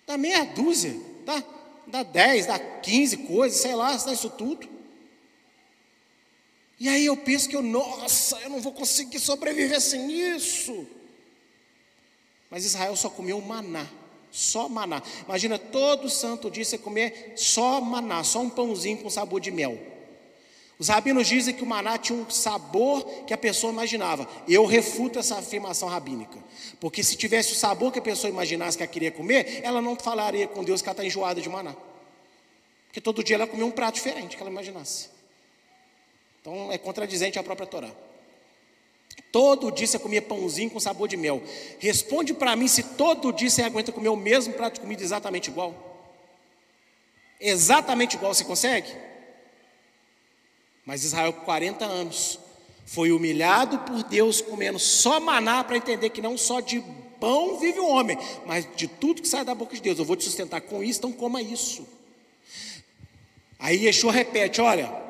dá 0.08 0.18
meia 0.18 0.46
dúzia, 0.46 1.00
dá, 1.24 1.44
dá 1.86 2.02
dez, 2.02 2.48
dá 2.48 2.58
quinze 2.58 3.18
coisas, 3.18 3.62
sei 3.62 3.76
lá, 3.76 3.96
dá 3.96 4.12
isso 4.12 4.32
tudo. 4.32 4.79
E 6.80 6.88
aí 6.88 7.06
eu 7.06 7.18
penso 7.18 7.50
que 7.50 7.56
eu, 7.56 7.62
nossa, 7.62 8.40
eu 8.40 8.50
não 8.50 8.62
vou 8.62 8.72
conseguir 8.72 9.20
sobreviver 9.20 9.82
sem 9.82 10.10
isso. 10.12 10.88
Mas 12.50 12.66
Israel 12.66 12.96
só 12.96 13.10
comeu 13.10 13.42
maná. 13.42 13.86
Só 14.32 14.70
maná. 14.70 15.02
Imagina 15.26 15.60
todo 15.60 16.10
santo 16.10 16.50
dia 16.50 16.64
você 16.64 16.78
comer 16.78 17.34
só 17.36 17.82
maná, 17.82 18.24
só 18.24 18.40
um 18.40 18.50
pãozinho 18.50 19.00
com 19.00 19.10
sabor 19.10 19.42
de 19.42 19.52
mel. 19.52 19.78
Os 20.78 20.88
rabinos 20.88 21.28
dizem 21.28 21.54
que 21.54 21.62
o 21.62 21.66
maná 21.66 21.98
tinha 21.98 22.18
um 22.18 22.30
sabor 22.30 23.04
que 23.26 23.34
a 23.34 23.38
pessoa 23.38 23.74
imaginava. 23.74 24.26
Eu 24.48 24.66
refuto 24.66 25.20
essa 25.20 25.38
afirmação 25.38 25.90
rabínica. 25.90 26.40
Porque 26.80 27.04
se 27.04 27.18
tivesse 27.18 27.52
o 27.52 27.56
sabor 27.56 27.92
que 27.92 28.00
a 28.00 28.02
pessoa 28.02 28.32
imaginasse 28.32 28.78
que 28.78 28.84
ela 28.84 28.92
queria 28.92 29.12
comer, 29.12 29.60
ela 29.62 29.82
não 29.82 29.98
falaria 29.98 30.48
com 30.48 30.64
Deus 30.64 30.82
que 30.82 30.88
ela 30.88 30.94
está 30.94 31.04
enjoada 31.04 31.42
de 31.42 31.50
maná. 31.50 31.76
Porque 32.88 33.02
todo 33.02 33.22
dia 33.22 33.36
ela 33.36 33.46
comia 33.46 33.66
um 33.66 33.72
prato 33.72 33.96
diferente 33.96 34.38
que 34.38 34.42
ela 34.42 34.50
imaginasse. 34.50 35.19
Então 36.50 36.72
é 36.72 36.80
contradizente 36.80 37.38
à 37.38 37.44
própria 37.44 37.68
Torá. 37.68 37.92
Todo 39.32 39.72
dia 39.72 39.86
você 39.86 40.00
comia 40.00 40.20
pãozinho 40.20 40.72
com 40.72 40.80
sabor 40.80 41.08
de 41.08 41.16
mel. 41.16 41.44
Responde 41.78 42.34
para 42.34 42.56
mim 42.56 42.68
se 42.68 42.82
todo 42.82 43.32
dia 43.32 43.52
você 43.52 43.62
aguenta 43.62 43.92
comer 43.92 44.10
o 44.10 44.16
mesmo 44.16 44.54
prato 44.56 44.76
de 44.76 44.80
comida 44.80 45.04
exatamente 45.04 45.52
igual. 45.52 45.76
Exatamente 47.40 48.16
igual, 48.16 48.34
você 48.34 48.44
consegue? 48.44 48.92
Mas 50.84 51.04
Israel, 51.04 51.34
com 51.34 51.46
40 51.46 51.86
anos, 51.86 52.40
foi 52.84 53.12
humilhado 53.12 53.78
por 53.80 54.02
Deus 54.06 54.42
comendo 54.42 54.80
só 54.80 55.20
maná 55.20 55.64
para 55.64 55.78
entender 55.78 56.10
que 56.10 56.22
não 56.22 56.36
só 56.36 56.62
de 56.62 56.84
pão 57.20 57.60
vive 57.60 57.80
o 57.80 57.88
homem, 57.88 58.18
mas 58.48 58.68
de 58.76 58.88
tudo 58.88 59.22
que 59.22 59.28
sai 59.28 59.46
da 59.46 59.54
boca 59.54 59.76
de 59.76 59.82
Deus. 59.84 60.00
Eu 60.00 60.06
vou 60.06 60.16
te 60.16 60.24
sustentar 60.24 60.62
com 60.62 60.84
isso, 60.84 60.98
então 60.98 61.12
coma 61.12 61.44
isso. 61.44 61.88
Aí 63.60 63.86
Yeshua 63.86 64.12
repete: 64.12 64.60
olha, 64.60 65.09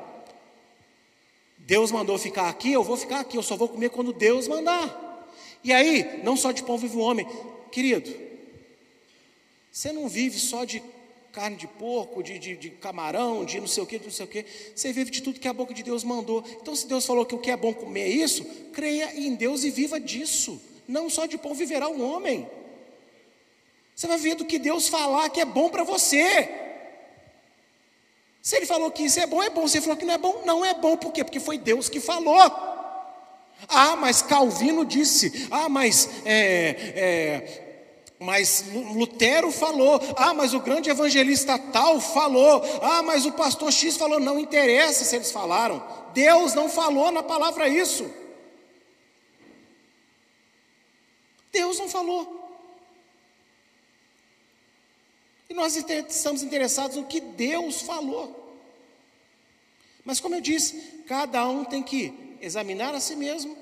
Deus 1.70 1.92
mandou 1.92 2.18
ficar 2.18 2.50
aqui, 2.50 2.72
eu 2.72 2.84
vou 2.84 2.98
ficar 2.98 3.20
aqui, 3.20 3.38
eu 3.38 3.44
só 3.44 3.56
vou 3.56 3.70
comer 3.70 3.92
quando 3.92 4.12
Deus 4.12 4.48
mandar. 4.48 5.30
E 5.64 5.72
aí, 5.72 6.20
não 6.24 6.36
só 6.36 6.52
de 6.52 6.64
pão 6.64 6.80
vive 6.80 6.98
o 6.98 7.00
homem, 7.00 7.28
querido, 7.72 8.12
você 9.72 9.92
não 9.92 10.10
vive 10.10 10.40
só 10.40 10.66
de 10.66 10.82
carne 11.32 11.58
de 11.58 11.68
porco, 11.68 12.24
de, 12.24 12.40
de, 12.40 12.58
de, 12.58 12.72
camarão, 12.72 13.46
de 13.46 13.60
não 13.60 13.68
sei 13.68 13.84
o 13.84 13.86
que, 13.86 14.00
de 14.00 14.06
não 14.06 14.12
sei 14.12 14.26
o 14.26 14.28
que. 14.28 14.48
Você 14.76 14.92
vive 14.92 15.12
de 15.12 15.22
tudo 15.22 15.40
que 15.40 15.48
a 15.48 15.54
boca 15.54 15.72
de 15.72 15.84
Deus 15.84 16.04
mandou. 16.04 16.44
Então, 16.60 16.76
se 16.76 16.88
Deus 16.88 17.06
falou 17.06 17.24
que 17.24 17.36
o 17.36 17.40
que 17.40 17.52
é 17.52 17.56
bom 17.56 17.72
comer 17.72 18.02
é 18.02 18.08
isso, 18.08 18.44
creia 18.74 19.16
em 19.16 19.36
Deus 19.36 19.64
e 19.64 19.70
viva 19.70 20.00
disso. 20.00 20.60
Não 20.88 21.08
só 21.08 21.28
de 21.28 21.38
pão 21.38 21.54
viverá 21.54 21.88
um 21.88 22.02
homem. 22.04 22.50
Você 23.96 24.08
vai 24.08 24.18
ver 24.18 24.34
do 24.34 24.44
que 24.44 24.58
Deus 24.58 24.88
falar 24.88 25.30
que 25.30 25.40
é 25.40 25.46
bom 25.46 25.70
para 25.70 25.84
você. 25.84 26.50
Se 28.42 28.56
ele 28.56 28.66
falou 28.66 28.90
que 28.92 29.04
isso 29.04 29.20
é 29.20 29.26
bom, 29.28 29.44
é 29.44 29.50
bom. 29.50 29.68
Se 29.68 29.78
ele 29.78 29.86
falou 29.86 29.98
que 29.98 30.06
não 30.06 30.14
é 30.14 30.18
bom, 30.18 30.42
não 30.46 30.66
é 30.66 30.74
bom. 30.74 30.96
Por 30.98 31.12
quê? 31.12 31.24
Porque 31.24 31.40
foi 31.40 31.58
Deus 31.58 31.90
que 31.90 32.00
falou. 32.00 32.40
Ah, 33.68 33.96
mas 33.96 34.22
Calvino 34.22 34.86
disse. 34.86 35.48
Ah, 35.52 35.68
mas 35.68 36.10
é, 36.26 36.70
é, 36.96 37.70
mas 38.20 38.66
Lutero 38.74 39.50
falou, 39.52 40.00
ah, 40.18 40.34
mas 40.34 40.54
o 40.54 40.60
grande 40.60 40.90
evangelista 40.90 41.58
tal 41.58 42.02
falou, 42.02 42.62
ah, 42.82 43.02
mas 43.02 43.26
o 43.26 43.32
pastor 43.32 43.72
X 43.72 43.96
falou, 43.96 44.20
não 44.20 44.38
interessa 44.38 45.06
se 45.06 45.16
eles 45.16 45.32
falaram, 45.32 45.82
Deus 46.14 46.54
não 46.54 46.70
falou 46.70 47.12
na 47.12 47.24
palavra 47.24 47.68
isso. 47.70 48.10
Deus 51.52 51.80
não 51.80 51.88
falou. 51.88 52.39
E 55.50 55.54
nós 55.54 55.76
estamos 55.76 56.44
interessados 56.44 56.96
no 56.96 57.06
que 57.06 57.20
Deus 57.20 57.82
falou. 57.82 58.40
Mas, 60.06 60.20
como 60.20 60.36
eu 60.36 60.42
disse, 60.42 61.04
cada 61.08 61.48
um 61.48 61.66
tem 61.66 61.82
que 61.82 62.38
examinar 62.40 62.94
a 62.94 63.00
si 63.00 63.16
mesmo, 63.16 63.58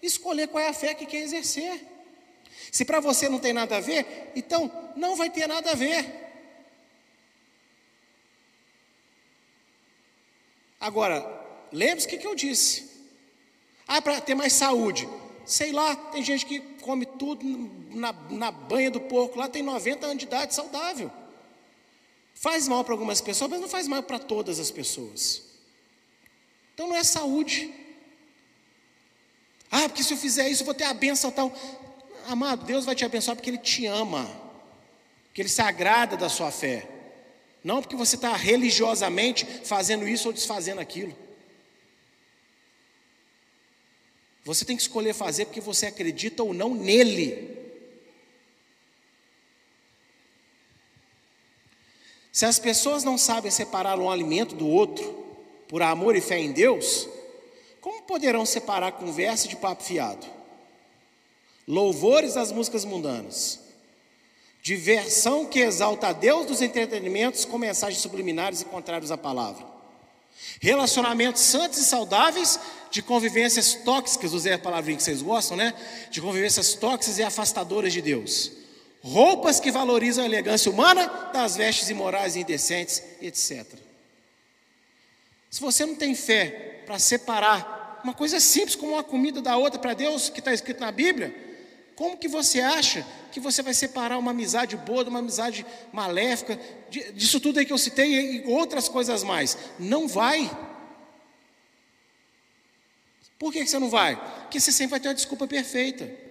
escolher 0.00 0.48
qual 0.48 0.62
é 0.62 0.68
a 0.68 0.72
fé 0.72 0.94
que 0.94 1.06
quer 1.06 1.18
exercer. 1.18 1.84
Se 2.70 2.84
para 2.84 3.00
você 3.00 3.28
não 3.28 3.38
tem 3.38 3.52
nada 3.52 3.76
a 3.76 3.80
ver, 3.80 4.32
então 4.34 4.70
não 4.96 5.16
vai 5.16 5.28
ter 5.28 5.46
nada 5.46 5.72
a 5.72 5.74
ver. 5.74 6.22
Agora, 10.80 11.24
lembre-se 11.72 12.06
o 12.06 12.10
que, 12.10 12.18
que 12.18 12.26
eu 12.26 12.34
disse. 12.34 12.90
Ah, 13.86 14.00
para 14.00 14.20
ter 14.20 14.34
mais 14.34 14.52
saúde. 14.52 15.08
Sei 15.44 15.72
lá, 15.72 15.94
tem 15.96 16.22
gente 16.22 16.46
que 16.46 16.60
come 16.80 17.06
tudo 17.06 17.44
na, 17.90 18.12
na 18.30 18.50
banha 18.50 18.90
do 18.90 19.00
porco, 19.00 19.38
lá 19.38 19.48
tem 19.48 19.62
90 19.62 20.06
anos 20.06 20.18
de 20.18 20.24
idade 20.24 20.54
saudável. 20.54 21.10
Faz 22.44 22.68
mal 22.68 22.84
para 22.84 22.92
algumas 22.92 23.22
pessoas, 23.22 23.50
mas 23.50 23.58
não 23.58 23.68
faz 23.70 23.88
mal 23.88 24.02
para 24.02 24.18
todas 24.18 24.60
as 24.60 24.70
pessoas. 24.70 25.44
Então 26.74 26.86
não 26.86 26.94
é 26.94 27.02
saúde. 27.02 27.72
Ah, 29.70 29.88
porque 29.88 30.02
se 30.02 30.12
eu 30.12 30.18
fizer 30.18 30.46
isso 30.50 30.60
eu 30.60 30.66
vou 30.66 30.74
ter 30.74 30.84
a 30.84 30.92
benção 30.92 31.30
tal. 31.30 31.50
Amado, 32.26 32.66
Deus 32.66 32.84
vai 32.84 32.94
te 32.94 33.02
abençoar 33.02 33.34
porque 33.34 33.48
Ele 33.48 33.56
te 33.56 33.86
ama, 33.86 34.26
porque 35.24 35.40
Ele 35.40 35.48
se 35.48 35.62
agrada 35.62 36.18
da 36.18 36.28
sua 36.28 36.50
fé. 36.50 36.86
Não 37.64 37.80
porque 37.80 37.96
você 37.96 38.14
está 38.14 38.36
religiosamente 38.36 39.46
fazendo 39.64 40.06
isso 40.06 40.28
ou 40.28 40.34
desfazendo 40.34 40.82
aquilo. 40.82 41.16
Você 44.44 44.66
tem 44.66 44.76
que 44.76 44.82
escolher 44.82 45.14
fazer 45.14 45.46
porque 45.46 45.62
você 45.62 45.86
acredita 45.86 46.42
ou 46.42 46.52
não 46.52 46.74
nele. 46.74 47.53
Se 52.34 52.44
as 52.44 52.58
pessoas 52.58 53.04
não 53.04 53.16
sabem 53.16 53.48
separar 53.48 53.96
um 53.96 54.10
alimento 54.10 54.56
do 54.56 54.66
outro, 54.66 55.24
por 55.68 55.80
amor 55.82 56.16
e 56.16 56.20
fé 56.20 56.36
em 56.36 56.50
Deus, 56.50 57.08
como 57.80 58.02
poderão 58.02 58.44
separar 58.44 58.90
conversa 58.90 59.46
de 59.46 59.54
papo 59.54 59.84
fiado? 59.84 60.26
Louvores 61.66 62.34
das 62.34 62.50
músicas 62.50 62.84
mundanas. 62.84 63.60
Diversão 64.60 65.46
que 65.46 65.60
exalta 65.60 66.08
a 66.08 66.12
Deus 66.12 66.46
dos 66.46 66.60
entretenimentos 66.60 67.44
com 67.44 67.56
mensagens 67.56 68.02
subliminares 68.02 68.62
e 68.62 68.64
contrários 68.64 69.12
à 69.12 69.16
palavra. 69.16 69.64
Relacionamentos 70.60 71.40
santos 71.40 71.78
e 71.78 71.84
saudáveis 71.84 72.58
de 72.90 73.00
convivências 73.00 73.74
tóxicas, 73.74 74.32
usei 74.32 74.54
a 74.54 74.58
palavrinha 74.58 74.96
que 74.96 75.04
vocês 75.04 75.22
gostam, 75.22 75.56
né? 75.56 75.72
De 76.10 76.20
convivências 76.20 76.74
tóxicas 76.74 77.16
e 77.18 77.22
afastadoras 77.22 77.92
de 77.92 78.02
Deus 78.02 78.63
roupas 79.04 79.60
que 79.60 79.70
valorizam 79.70 80.24
a 80.24 80.26
elegância 80.26 80.72
humana 80.72 81.06
das 81.30 81.56
vestes 81.56 81.90
imorais 81.90 82.36
e 82.36 82.40
indecentes, 82.40 83.02
etc. 83.20 83.66
Se 85.50 85.60
você 85.60 85.84
não 85.84 85.94
tem 85.94 86.14
fé 86.14 86.82
para 86.86 86.98
separar 86.98 88.00
uma 88.02 88.14
coisa 88.14 88.40
simples 88.40 88.74
como 88.74 88.92
uma 88.92 89.04
comida 89.04 89.42
da 89.42 89.58
outra 89.58 89.78
para 89.78 89.92
Deus, 89.92 90.30
que 90.30 90.38
está 90.38 90.54
escrito 90.54 90.80
na 90.80 90.90
Bíblia, 90.90 91.34
como 91.94 92.16
que 92.16 92.26
você 92.26 92.60
acha 92.60 93.06
que 93.30 93.38
você 93.38 93.62
vai 93.62 93.74
separar 93.74 94.16
uma 94.16 94.30
amizade 94.30 94.74
boa 94.76 95.04
de 95.04 95.10
uma 95.10 95.18
amizade 95.18 95.66
maléfica, 95.92 96.58
disso 96.88 97.38
tudo 97.38 97.58
aí 97.58 97.66
que 97.66 97.72
eu 97.72 97.78
citei 97.78 98.38
e 98.38 98.44
outras 98.46 98.88
coisas 98.88 99.22
mais? 99.22 99.56
Não 99.78 100.08
vai. 100.08 100.50
Por 103.38 103.52
que 103.52 103.66
você 103.66 103.78
não 103.78 103.90
vai? 103.90 104.16
Porque 104.42 104.58
você 104.58 104.72
sempre 104.72 104.92
vai 104.92 105.00
ter 105.00 105.08
uma 105.08 105.14
desculpa 105.14 105.46
perfeita. 105.46 106.23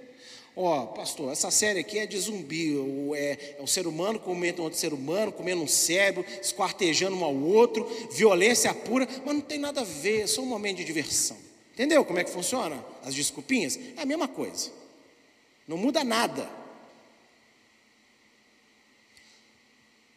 Ó, 0.56 0.86
pastor, 0.88 1.32
essa 1.32 1.50
série 1.50 1.80
aqui 1.80 1.98
é 1.98 2.06
de 2.06 2.18
zumbi, 2.20 2.76
é, 3.16 3.56
é 3.58 3.62
um 3.62 3.66
ser 3.66 3.88
humano 3.88 4.20
comendo 4.20 4.62
outro 4.62 4.78
ser 4.78 4.94
humano, 4.94 5.32
comendo 5.32 5.64
um 5.64 5.68
cérebro, 5.68 6.24
esquartejando 6.42 7.16
um 7.16 7.24
ao 7.24 7.36
outro, 7.36 7.90
violência 8.12 8.72
pura, 8.74 9.08
mas 9.26 9.34
não 9.34 9.42
tem 9.42 9.58
nada 9.58 9.82
a 9.82 9.84
ver, 9.84 10.22
é 10.22 10.28
só 10.28 10.42
um 10.42 10.46
momento 10.46 10.78
de 10.78 10.84
diversão. 10.84 11.38
Entendeu 11.74 12.06
como 12.06 12.20
é 12.20 12.24
que 12.24 12.30
funciona? 12.30 12.86
As 13.04 13.16
desculpinhas? 13.16 13.80
É 13.98 14.02
a 14.04 14.06
mesma 14.06 14.28
coisa. 14.28 14.72
Não 15.68 15.76
muda 15.76 16.04
nada. 16.04 16.48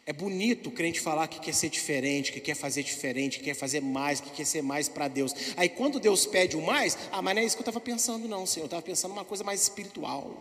É 0.08 0.12
bonito 0.12 0.68
o 0.68 0.72
crente 0.72 1.00
falar 1.00 1.26
que 1.26 1.40
quer 1.40 1.52
ser 1.52 1.68
diferente, 1.68 2.30
que 2.30 2.40
quer 2.40 2.54
fazer 2.54 2.84
diferente, 2.84 3.40
que 3.40 3.44
quer 3.46 3.54
fazer 3.54 3.80
mais, 3.80 4.20
que 4.20 4.30
quer 4.30 4.46
ser 4.46 4.62
mais 4.62 4.88
para 4.88 5.08
Deus. 5.08 5.34
Aí 5.56 5.68
quando 5.68 5.98
Deus 5.98 6.24
pede 6.24 6.56
o 6.56 6.62
mais, 6.62 6.96
ah, 7.10 7.20
mas 7.20 7.34
não 7.34 7.42
é 7.42 7.44
isso 7.44 7.56
que 7.56 7.60
eu 7.60 7.64
estava 7.68 7.80
pensando, 7.80 8.28
não, 8.28 8.46
Senhor. 8.46 8.64
Eu 8.64 8.66
estava 8.66 8.82
pensando 8.82 9.10
uma 9.10 9.24
coisa 9.24 9.42
mais 9.42 9.60
espiritual. 9.62 10.40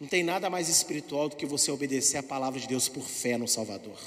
Não 0.00 0.08
tem 0.08 0.24
nada 0.24 0.50
mais 0.50 0.68
espiritual 0.68 1.28
do 1.28 1.36
que 1.36 1.46
você 1.46 1.70
obedecer 1.70 2.16
a 2.16 2.22
palavra 2.22 2.58
de 2.58 2.66
Deus 2.66 2.88
por 2.88 3.04
fé 3.04 3.38
no 3.38 3.46
Salvador. 3.46 3.98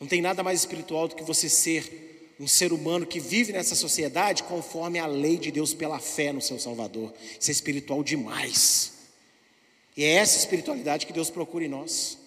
Não 0.00 0.08
tem 0.08 0.20
nada 0.20 0.42
mais 0.42 0.58
espiritual 0.58 1.06
do 1.06 1.14
que 1.14 1.22
você 1.22 1.48
ser 1.48 2.34
um 2.40 2.48
ser 2.48 2.72
humano 2.72 3.06
que 3.06 3.20
vive 3.20 3.52
nessa 3.52 3.76
sociedade 3.76 4.42
conforme 4.42 4.98
a 4.98 5.06
lei 5.06 5.38
de 5.38 5.52
Deus 5.52 5.72
pela 5.72 6.00
fé 6.00 6.32
no 6.32 6.42
seu 6.42 6.58
Salvador. 6.58 7.14
Isso 7.38 7.48
é 7.48 7.52
espiritual 7.52 8.02
demais. 8.02 8.95
E 9.96 10.04
é 10.04 10.14
essa 10.14 10.38
espiritualidade 10.38 11.06
que 11.06 11.12
Deus 11.12 11.30
procura 11.30 11.64
em 11.64 11.68
nós. 11.68 12.18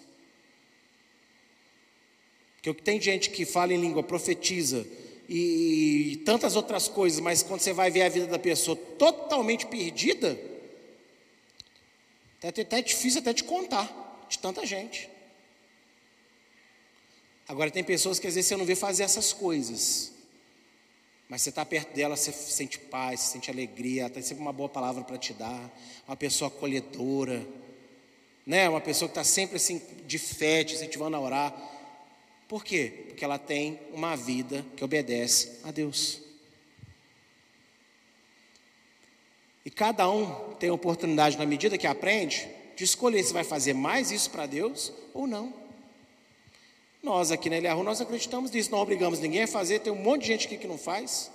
Porque 2.61 2.73
tem 2.81 2.99
gente 2.99 3.29
que 3.29 3.45
fala 3.45 3.73
em 3.73 3.79
língua, 3.79 4.03
profetiza 4.03 4.85
e, 5.29 6.13
e 6.13 6.15
tantas 6.17 6.55
outras 6.55 6.87
coisas, 6.87 7.19
mas 7.19 7.43
quando 7.43 7.61
você 7.61 7.71
vai 7.71 7.91
ver 7.91 8.01
a 8.01 8.09
vida 8.09 8.27
da 8.27 8.39
pessoa 8.39 8.75
totalmente 8.75 9.65
perdida, 9.67 10.37
é 12.41 12.47
até, 12.47 12.81
difícil 12.81 13.21
até 13.21 13.33
de 13.33 13.43
contar, 13.43 14.25
de 14.29 14.39
tanta 14.39 14.65
gente. 14.65 15.09
Agora 17.47 17.69
tem 17.69 17.83
pessoas 17.83 18.19
que 18.19 18.27
às 18.27 18.35
vezes 18.35 18.47
você 18.47 18.55
não 18.57 18.65
vê 18.65 18.75
fazer 18.75 19.03
essas 19.03 19.33
coisas. 19.33 20.11
Mas 21.27 21.43
você 21.43 21.49
está 21.49 21.63
perto 21.63 21.93
dela, 21.93 22.15
você 22.15 22.31
sente 22.31 22.79
paz, 22.79 23.19
você 23.19 23.33
sente 23.33 23.51
alegria, 23.51 24.09
tem 24.09 24.23
sempre 24.23 24.41
uma 24.41 24.53
boa 24.53 24.69
palavra 24.69 25.03
para 25.03 25.17
te 25.17 25.33
dar, 25.33 25.71
uma 26.07 26.15
pessoa 26.15 26.47
acolhedora, 26.47 27.45
né? 28.49 28.67
uma 28.67 28.81
pessoa 28.81 29.07
que 29.07 29.11
está 29.11 29.23
sempre 29.23 29.57
assim 29.57 29.79
de 30.07 30.17
fé, 30.17 30.63
te 30.63 30.73
incentivando 30.73 31.15
a 31.15 31.19
orar. 31.19 31.55
Por 32.47 32.65
quê? 32.65 33.05
Porque 33.07 33.23
ela 33.23 33.37
tem 33.37 33.79
uma 33.93 34.15
vida 34.15 34.65
que 34.75 34.83
obedece 34.83 35.59
a 35.63 35.69
Deus. 35.69 36.19
E 39.63 39.69
cada 39.69 40.09
um 40.09 40.55
tem 40.55 40.71
a 40.71 40.73
oportunidade, 40.73 41.37
na 41.37 41.45
medida 41.45 41.77
que 41.77 41.85
aprende, 41.85 42.49
de 42.75 42.83
escolher 42.83 43.21
se 43.23 43.31
vai 43.31 43.43
fazer 43.43 43.73
mais 43.73 44.09
isso 44.09 44.31
para 44.31 44.47
Deus 44.47 44.91
ou 45.13 45.27
não. 45.27 45.53
Nós 47.03 47.31
aqui 47.31 47.51
na 47.51 47.57
Eliahu, 47.57 47.83
nós 47.83 48.01
acreditamos 48.01 48.49
nisso, 48.49 48.71
não 48.71 48.79
obrigamos 48.79 49.19
ninguém 49.19 49.43
a 49.43 49.47
fazer, 49.47 49.77
tem 49.79 49.93
um 49.93 50.01
monte 50.01 50.21
de 50.21 50.27
gente 50.27 50.47
aqui 50.47 50.57
que 50.57 50.67
não 50.67 50.79
faz. 50.79 51.29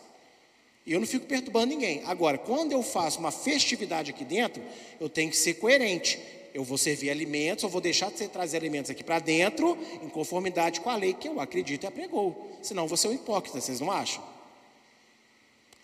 E 0.85 0.93
eu 0.93 0.99
não 0.99 1.07
fico 1.07 1.27
perturbando 1.27 1.67
ninguém. 1.67 2.03
Agora, 2.07 2.39
quando 2.39 2.73
eu 2.73 2.83
faço 2.83 3.21
uma 3.21 3.31
festividade 3.31 4.11
aqui 4.11 4.25
dentro, 4.25 4.61
eu 4.99 5.09
tenho 5.09 5.31
que 5.31 5.37
ser 5.37 5.55
coerente. 5.55 6.19
Eu 6.55 6.63
vou 6.63 6.79
servir 6.79 7.11
alimentos, 7.11 7.65
eu 7.65 7.69
vou 7.69 7.81
deixar 7.81 8.13
de 8.13 8.29
trazer 8.29 8.59
alimentos 8.59 8.89
aqui 8.89 9.03
para 9.03 9.19
dentro, 9.19 9.77
em 10.01 10.09
conformidade 10.09 10.81
com 10.81 10.89
a 10.89 10.95
lei 10.95 11.13
que 11.13 11.29
eu 11.29 11.41
acredito 11.41 11.83
e 11.83 11.87
apregou. 11.89 12.57
Senão 12.63 12.87
vou 12.87 12.97
ser 12.97 13.09
um 13.09 13.13
hipócrita, 13.13 13.61
vocês 13.61 13.81
não 13.81 13.91
acham? 13.91 14.23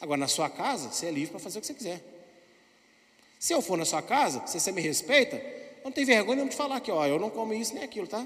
Agora, 0.01 0.17
na 0.17 0.29
sua 0.29 0.49
casa, 0.49 0.89
você 0.91 1.07
é 1.07 1.11
livre 1.11 1.33
para 1.33 1.41
fazer 1.41 1.59
o 1.59 1.61
que 1.61 1.67
você 1.67 1.75
quiser. 1.75 2.01
Se 3.37 3.53
eu 3.53 3.61
for 3.61 3.77
na 3.77 3.85
sua 3.85 4.01
casa, 4.01 4.47
se 4.47 4.61
você 4.61 4.71
me 4.71 4.81
respeita, 4.81 5.37
eu 5.37 5.85
não 5.85 5.91
tenho 5.91 6.07
vergonha 6.07 6.45
de 6.47 6.55
falar 6.55 6.79
que, 6.81 6.91
ó, 6.93 7.05
eu 7.05 7.19
não 7.19 7.31
como 7.31 7.53
isso 7.53 7.75
nem 7.75 7.83
aquilo, 7.83 8.07
tá? 8.07 8.25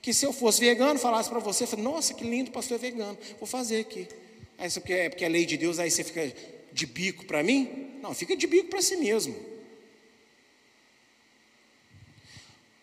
Que 0.00 0.14
se 0.14 0.24
eu 0.24 0.32
fosse 0.32 0.60
vegano, 0.60 1.00
falasse 1.00 1.28
para 1.28 1.40
você, 1.40 1.66
nossa, 1.76 2.14
que 2.14 2.22
lindo, 2.22 2.52
pastor 2.52 2.76
é 2.76 2.78
vegano, 2.78 3.18
vou 3.40 3.46
fazer 3.46 3.80
aqui. 3.80 4.06
Aí 4.56 4.70
você 4.70 4.78
porque 4.78 4.92
é 4.92 5.08
porque 5.08 5.24
é 5.24 5.28
lei 5.28 5.44
de 5.44 5.56
Deus, 5.56 5.80
aí 5.80 5.90
você 5.90 6.04
fica 6.04 6.32
de 6.72 6.86
bico 6.86 7.24
para 7.24 7.42
mim? 7.42 7.98
Não, 8.00 8.14
fica 8.14 8.36
de 8.36 8.46
bico 8.46 8.68
para 8.68 8.80
si 8.80 8.96
mesmo. 8.96 9.55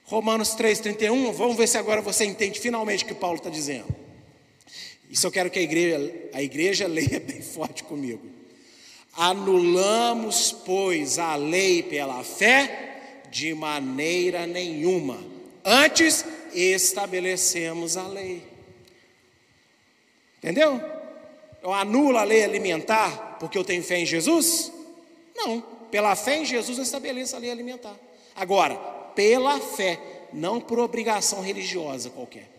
Romanos 0.06 0.56
3,31, 0.56 1.32
vamos 1.32 1.56
ver 1.56 1.68
se 1.68 1.78
agora 1.78 2.02
você 2.02 2.26
entende 2.26 2.60
finalmente 2.60 3.04
o 3.04 3.08
que 3.08 3.14
Paulo 3.14 3.38
está 3.38 3.50
dizendo. 3.50 3.88
Isso 5.10 5.26
eu 5.26 5.32
quero 5.32 5.50
que 5.50 5.60
a 5.60 5.62
igreja, 5.62 6.14
a 6.34 6.42
igreja 6.42 6.88
leia 6.90 7.20
bem 7.20 7.42
forte 7.42 7.84
comigo. 7.84 8.22
Anulamos, 9.16 10.52
pois, 10.52 11.20
a 11.20 11.36
lei 11.36 11.84
pela 11.84 12.24
fé 12.24 13.22
de 13.30 13.54
maneira 13.54 14.48
nenhuma. 14.48 15.24
Antes, 15.64 16.26
estabelecemos 16.54 17.96
a 17.96 18.08
lei. 18.08 18.44
Entendeu? 20.38 20.82
Eu 21.62 21.72
anulo 21.72 22.18
a 22.18 22.24
lei 22.24 22.44
alimentar 22.44 23.38
porque 23.40 23.58
eu 23.58 23.64
tenho 23.64 23.84
fé 23.84 24.00
em 24.00 24.06
Jesus? 24.06 24.72
Não. 25.36 25.62
Pela 25.90 26.16
fé 26.16 26.38
em 26.38 26.46
Jesus 26.46 26.78
eu 26.78 26.84
estabeleço 26.84 27.36
a 27.36 27.40
lei 27.40 27.52
alimentar. 27.52 27.96
Agora, 28.36 28.80
pela 29.16 29.60
fé, 29.60 30.00
não 30.32 30.60
por 30.60 30.80
obrigação 30.80 31.42
religiosa 31.42 32.10
qualquer. 32.10 32.50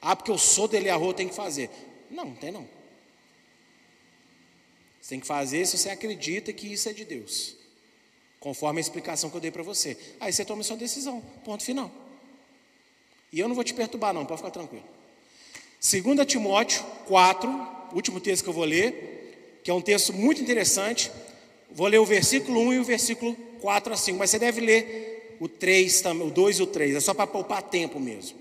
Ah, 0.00 0.14
porque 0.14 0.30
eu 0.30 0.38
sou 0.38 0.68
dele 0.68 0.90
a 0.90 0.96
rua, 0.96 1.14
tem 1.14 1.28
que 1.28 1.34
fazer. 1.34 1.70
Não, 2.10 2.26
não 2.26 2.34
tem 2.34 2.52
não. 2.52 2.68
Você 5.00 5.10
tem 5.10 5.20
que 5.20 5.26
fazer 5.26 5.66
se 5.66 5.76
você 5.76 5.90
acredita 5.90 6.52
que 6.52 6.72
isso 6.72 6.88
é 6.88 6.92
de 6.92 7.04
Deus. 7.04 7.56
Conforme 8.40 8.78
a 8.78 8.82
explicação 8.82 9.30
que 9.30 9.36
eu 9.36 9.40
dei 9.40 9.50
para 9.50 9.62
você. 9.62 9.96
Aí 10.20 10.32
você 10.32 10.44
toma 10.44 10.62
sua 10.62 10.76
decisão. 10.76 11.22
Ponto 11.44 11.62
final. 11.62 11.90
E 13.32 13.40
eu 13.40 13.48
não 13.48 13.54
vou 13.54 13.64
te 13.64 13.74
perturbar, 13.74 14.14
não, 14.14 14.24
pode 14.24 14.38
ficar 14.38 14.50
tranquilo. 14.50 14.84
2 15.80 16.26
Timóteo 16.26 16.82
4, 17.06 17.68
último 17.92 18.20
texto 18.20 18.44
que 18.44 18.48
eu 18.48 18.54
vou 18.54 18.64
ler, 18.64 19.60
que 19.62 19.70
é 19.70 19.74
um 19.74 19.80
texto 19.80 20.12
muito 20.12 20.40
interessante. 20.40 21.10
Vou 21.70 21.86
ler 21.86 21.98
o 21.98 22.04
versículo 22.06 22.60
1 22.60 22.72
e 22.74 22.78
o 22.78 22.84
versículo 22.84 23.34
4 23.60 23.92
a 23.92 23.96
5, 23.96 24.18
mas 24.18 24.30
você 24.30 24.38
deve 24.38 24.60
ler 24.60 25.13
o 25.40 25.48
3 25.48 26.00
também, 26.00 26.26
o 26.26 26.30
2 26.30 26.58
e 26.58 26.62
o 26.62 26.66
3, 26.66 26.96
é 26.96 27.00
só 27.00 27.14
para 27.14 27.26
poupar 27.26 27.62
tempo 27.62 27.98
mesmo. 28.00 28.38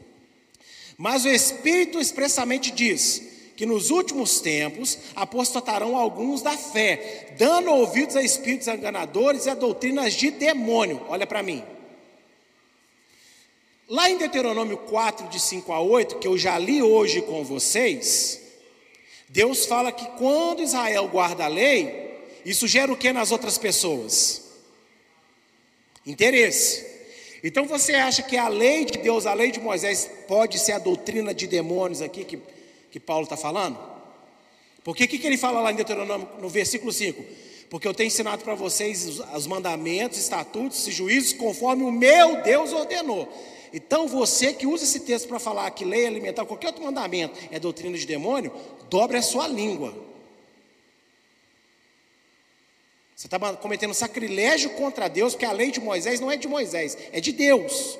Mas 0.98 1.26
o 1.26 1.30
Espírito 1.30 2.00
expressamente 2.00 2.72
diz 2.72 3.34
que 3.56 3.66
nos 3.66 3.92
últimos 3.92 4.40
tempos 4.40 4.98
apostatarão 5.16 5.96
alguns 5.96 6.42
da 6.42 6.58
fé, 6.58 7.36
dando 7.38 7.72
ouvidos 7.72 8.16
a 8.16 8.24
espíritos 8.24 8.68
enganadores 8.68 9.46
e 9.46 9.50
a 9.50 9.56
doutrinas 9.56 10.14
de 10.14 10.32
demônio. 10.32 11.02
Olha 11.08 11.28
para 11.28 11.44
mim. 11.44 11.64
Lá 13.88 14.10
em 14.10 14.18
Deuteronômio 14.18 14.78
4, 14.78 15.28
de 15.28 15.40
5 15.40 15.72
a 15.72 15.80
8, 15.80 16.18
que 16.18 16.28
eu 16.28 16.38
já 16.38 16.58
li 16.58 16.82
hoje 16.82 17.22
com 17.22 17.44
vocês, 17.44 18.42
Deus 19.30 19.66
fala 19.66 19.92
que 19.92 20.06
quando 20.18 20.64
Israel 20.64 21.08
guarda 21.08 21.46
a 21.46 21.48
lei, 21.48 22.20
isso 22.46 22.68
gera 22.68 22.92
o 22.92 22.98
que 22.98 23.12
nas 23.14 23.32
outras 23.32 23.58
pessoas? 23.58 24.43
Interesse. 26.06 26.86
Então 27.44 27.66
você 27.66 27.94
acha 27.94 28.24
que 28.24 28.38
a 28.38 28.48
lei 28.48 28.86
de 28.86 28.98
Deus, 29.00 29.26
a 29.26 29.34
lei 29.34 29.52
de 29.52 29.60
Moisés, 29.60 30.10
pode 30.28 30.58
ser 30.60 30.72
a 30.74 30.80
doutrina 30.80 31.34
de 31.34 31.46
demônios 31.46 32.02
aqui 32.02 32.24
que, 32.24 32.40
que 32.90 33.00
Paulo 33.00 33.24
está 33.24 33.36
falando? 33.36 33.78
Porque 34.84 35.04
o 35.04 35.08
que, 35.08 35.18
que 35.18 35.28
ele 35.28 35.38
fala 35.38 35.62
lá 35.62 35.72
em 35.72 35.76
Deuteronômio, 35.76 36.28
no 36.42 36.50
versículo 36.50 36.92
5? 36.92 37.24
Porque 37.70 37.88
eu 37.88 37.94
tenho 37.94 38.08
ensinado 38.08 38.44
para 38.44 38.56
vocês 38.56 39.06
os, 39.06 39.20
os 39.20 39.48
mandamentos, 39.48 40.20
estatutos 40.20 40.88
e 40.88 40.92
juízos 40.92 41.34
conforme 41.34 41.84
o 41.84 41.92
meu 41.92 42.42
Deus 42.42 42.72
ordenou. 42.72 43.28
Então 43.74 44.08
você 44.08 44.54
que 44.54 44.68
usa 44.68 44.84
esse 44.84 45.00
texto 45.00 45.28
para 45.28 45.40
falar 45.40 45.70
que 45.72 45.84
lei 45.84 46.06
alimentar, 46.06 46.46
qualquer 46.46 46.68
outro 46.68 46.84
mandamento 46.84 47.38
é 47.52 47.60
doutrina 47.60 47.98
de 47.98 48.06
demônio, 48.06 48.54
dobre 48.90 49.18
a 49.18 49.22
sua 49.22 49.48
língua. 49.48 49.94
Você 53.24 53.28
está 53.28 53.54
cometendo 53.56 53.94
sacrilégio 53.94 54.72
contra 54.72 55.08
Deus, 55.08 55.32
porque 55.34 55.46
a 55.46 55.54
lei 55.54 55.72
de 55.72 55.80
Moisés 55.80 56.20
não 56.20 56.30
é 56.30 56.36
de 56.36 56.46
Moisés, 56.46 56.98
é 57.14 57.22
de 57.22 57.32
Deus. 57.32 57.98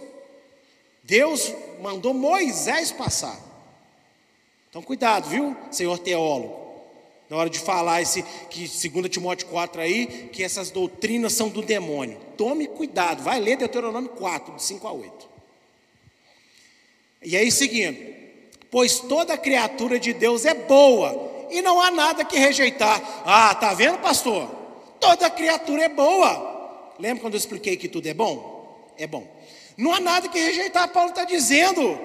Deus 1.02 1.54
mandou 1.82 2.14
Moisés 2.14 2.92
passar. 2.92 3.40
Então 4.70 4.82
cuidado, 4.82 5.30
viu, 5.30 5.56
senhor 5.72 5.98
teólogo? 6.00 6.60
Na 7.30 7.38
hora 7.38 7.50
de 7.50 7.58
falar 7.58 8.02
esse 8.02 8.22
que 8.50 8.68
2 8.68 9.10
Timóteo 9.10 9.48
4 9.48 9.80
aí, 9.80 10.30
que 10.34 10.44
essas 10.44 10.70
doutrinas 10.70 11.32
são 11.32 11.48
do 11.48 11.62
demônio. 11.62 12.20
Tome 12.36 12.68
cuidado, 12.68 13.24
vai 13.24 13.40
ler 13.40 13.56
Deuteronômio 13.56 14.10
4, 14.10 14.56
de 14.56 14.62
5 14.62 14.86
a 14.86 14.92
8. 14.92 15.30
E 17.24 17.38
aí, 17.38 17.50
seguindo: 17.50 17.98
Pois 18.70 19.00
toda 19.00 19.38
criatura 19.38 19.98
de 19.98 20.12
Deus 20.12 20.44
é 20.44 20.54
boa, 20.54 21.48
e 21.50 21.62
não 21.62 21.80
há 21.80 21.90
nada 21.92 22.26
que 22.26 22.38
rejeitar. 22.38 23.02
Ah, 23.26 23.56
tá 23.56 23.74
vendo, 23.74 24.00
pastor? 24.00 24.63
Toda 25.04 25.30
criatura 25.30 25.84
é 25.84 25.90
boa. 25.90 26.94
Lembra 26.98 27.22
quando 27.22 27.34
eu 27.34 27.38
expliquei 27.38 27.76
que 27.76 27.90
tudo 27.90 28.08
é 28.08 28.14
bom? 28.14 28.90
É 28.98 29.06
bom. 29.06 29.28
Não 29.76 29.92
há 29.92 30.00
nada 30.00 30.30
que 30.30 30.40
rejeitar, 30.40 30.88
Paulo 30.94 31.10
está 31.10 31.26
dizendo. 31.26 32.00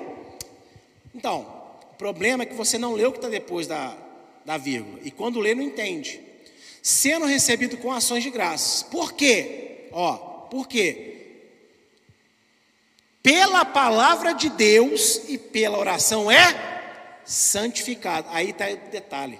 Então, 1.14 1.46
o 1.92 1.94
problema 1.94 2.42
é 2.42 2.46
que 2.46 2.54
você 2.54 2.76
não 2.76 2.94
leu 2.94 3.10
o 3.10 3.12
que 3.12 3.18
está 3.18 3.28
depois 3.28 3.68
da, 3.68 3.96
da 4.44 4.58
vírgula. 4.58 4.98
E 5.04 5.12
quando 5.12 5.38
lê, 5.38 5.54
não 5.54 5.62
entende. 5.62 6.20
sendo 6.82 7.24
recebido 7.24 7.76
com 7.76 7.92
ações 7.92 8.24
de 8.24 8.30
graças. 8.30 8.82
Por 8.82 9.12
quê? 9.12 9.88
Ó, 9.92 10.16
por 10.50 10.66
quê? 10.66 11.04
Pela 13.22 13.64
palavra 13.64 14.32
de 14.32 14.48
Deus 14.48 15.28
e 15.28 15.38
pela 15.38 15.78
oração 15.78 16.28
é 16.28 17.20
santificado. 17.24 18.26
Aí 18.32 18.50
está 18.50 18.68
o 18.68 18.90
detalhe. 18.90 19.38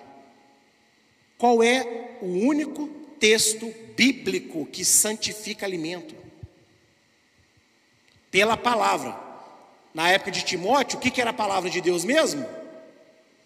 Qual 1.37 1.61
é 1.61 2.19
o 2.21 2.27
único 2.27 2.98
texto 3.19 3.75
bíblico 3.97 4.67
que 4.67 4.85
santifica 4.85 5.67
alimento? 5.67 6.15
Pela 8.31 8.57
palavra. 8.57 9.19
Na 9.95 10.11
época 10.11 10.31
de 10.31 10.45
Timóteo, 10.45 10.99
o 10.99 11.01
que, 11.01 11.11
que 11.11 11.21
era 11.21 11.31
a 11.31 11.35
palavra 11.35 11.69
de 11.69 11.81
Deus 11.81 12.05
mesmo? 12.05 12.47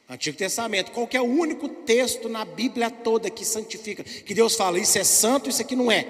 Antigo 0.09 0.36
Testamento. 0.36 0.93
Qual 0.93 1.09
é 1.12 1.20
o 1.20 1.24
único 1.24 1.69
texto 1.69 2.28
na 2.28 2.44
Bíblia 2.44 2.90
toda 2.90 3.31
que 3.31 3.44
santifica? 3.44 4.05
Que 4.05 4.35
Deus 4.35 4.55
fala, 4.55 4.78
isso 4.78 4.99
é 4.99 5.05
santo, 5.05 5.49
isso 5.49 5.62
aqui 5.62 5.74
não 5.74 5.90
é. 5.90 6.07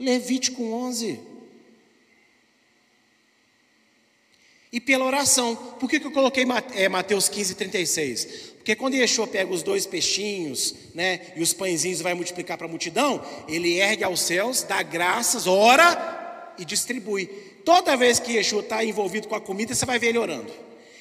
Levítico 0.00 0.64
11. 0.64 1.20
E 4.72 4.80
pela 4.80 5.04
oração. 5.04 5.54
Por 5.54 5.88
que, 5.88 6.00
que 6.00 6.06
eu 6.06 6.12
coloquei 6.12 6.44
é, 6.74 6.88
Mateus 6.88 7.28
15, 7.28 7.54
36? 7.54 8.51
Porque 8.62 8.76
quando 8.76 8.94
Yeshua 8.94 9.26
pega 9.26 9.52
os 9.52 9.64
dois 9.64 9.86
peixinhos 9.86 10.72
né, 10.94 11.32
e 11.34 11.42
os 11.42 11.52
pãezinhos 11.52 11.98
e 11.98 12.02
vai 12.04 12.14
multiplicar 12.14 12.56
para 12.56 12.68
a 12.68 12.70
multidão, 12.70 13.20
ele 13.48 13.80
ergue 13.80 14.04
aos 14.04 14.20
céus, 14.20 14.62
dá 14.62 14.80
graças, 14.84 15.48
ora 15.48 16.54
e 16.56 16.64
distribui. 16.64 17.26
Toda 17.64 17.96
vez 17.96 18.20
que 18.20 18.34
Yeshua 18.34 18.60
está 18.60 18.84
envolvido 18.84 19.26
com 19.26 19.34
a 19.34 19.40
comida, 19.40 19.74
você 19.74 19.84
vai 19.84 19.98
ver 19.98 20.10
ele 20.10 20.18
orando. 20.18 20.52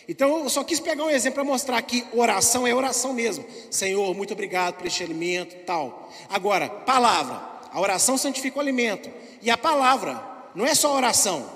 Então 0.09 0.39
eu 0.39 0.49
só 0.49 0.63
quis 0.63 0.79
pegar 0.79 1.03
um 1.03 1.09
exemplo 1.11 1.35
para 1.35 1.43
mostrar 1.43 1.79
que 1.83 2.03
oração 2.13 2.65
é 2.65 2.73
oração 2.73 3.13
mesmo. 3.13 3.45
Senhor, 3.69 4.11
muito 4.15 4.33
obrigado 4.33 4.77
por 4.77 4.87
este 4.87 5.03
alimento, 5.03 5.55
tal. 5.63 6.11
Agora, 6.29 6.67
palavra. 6.67 7.51
A 7.71 7.79
oração 7.79 8.17
santifica 8.17 8.57
o 8.57 8.59
alimento. 8.59 9.07
E 9.39 9.51
a 9.51 9.57
palavra, 9.57 10.19
não 10.55 10.65
é 10.65 10.73
só 10.73 10.95
oração. 10.95 11.47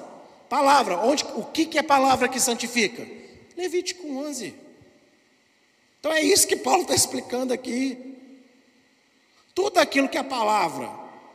Palavra, 0.48 1.00
onde, 1.00 1.26
o 1.36 1.44
que, 1.46 1.66
que 1.66 1.80
é 1.80 1.82
palavra 1.82 2.28
que 2.28 2.40
santifica? 2.40 3.08
Levítico 3.58 4.08
11. 4.08 4.65
Então 6.06 6.14
é 6.16 6.22
isso 6.22 6.48
que 6.48 6.56
Paulo 6.56 6.84
está 6.84 6.94
explicando 6.94 7.52
aqui. 7.52 7.98
Tudo 9.56 9.80
aquilo 9.80 10.08
que 10.08 10.20
a 10.20 10.24
palavra 10.24 10.88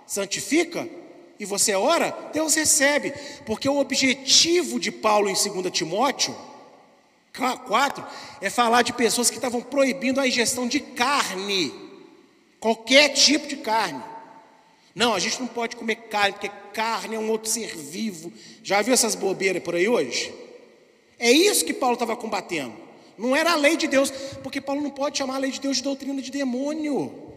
santifica, 0.07 0.89
e 1.41 1.45
você 1.45 1.75
ora, 1.75 2.17
Deus 2.33 2.55
recebe. 2.55 3.13
Porque 3.45 3.69
o 3.69 3.81
objetivo 3.81 4.79
de 4.79 4.93
Paulo 4.93 5.29
em 5.29 5.35
2 5.35 5.73
Timóteo 5.73 6.37
4 7.67 8.07
é 8.41 8.49
falar 8.49 8.83
de 8.83 8.93
pessoas 8.93 9.29
que 9.29 9.39
estavam 9.39 9.61
proibindo 9.61 10.21
a 10.21 10.29
ingestão 10.29 10.69
de 10.69 10.79
carne, 10.79 11.75
qualquer 12.61 13.09
tipo 13.09 13.49
de 13.49 13.57
carne. 13.57 14.01
Não, 14.95 15.15
a 15.15 15.19
gente 15.19 15.41
não 15.41 15.49
pode 15.49 15.75
comer 15.75 15.97
carne, 15.97 16.35
porque 16.35 16.51
carne 16.73 17.17
é 17.17 17.19
um 17.19 17.29
outro 17.29 17.51
ser 17.51 17.77
vivo. 17.77 18.33
Já 18.63 18.83
viu 18.83 18.95
essas 18.95 19.17
bobeiras 19.17 19.65
por 19.65 19.75
aí 19.75 19.89
hoje? 19.89 20.33
É 21.19 21.33
isso 21.33 21.65
que 21.65 21.75
Paulo 21.75 21.95
estava 21.95 22.17
combatendo. 22.17 22.90
Não 23.21 23.37
era 23.37 23.53
a 23.53 23.57
lei 23.57 23.77
de 23.77 23.87
Deus, 23.87 24.11
porque 24.43 24.63
Paulo 24.63 24.81
não 24.81 24.91
pode 24.91 25.19
chamar 25.19 25.35
a 25.35 25.39
lei 25.39 25.51
de 25.51 25.61
Deus 25.61 25.77
de 25.77 25.83
doutrina 25.83 26.23
de 26.23 26.31
demônio. 26.31 27.31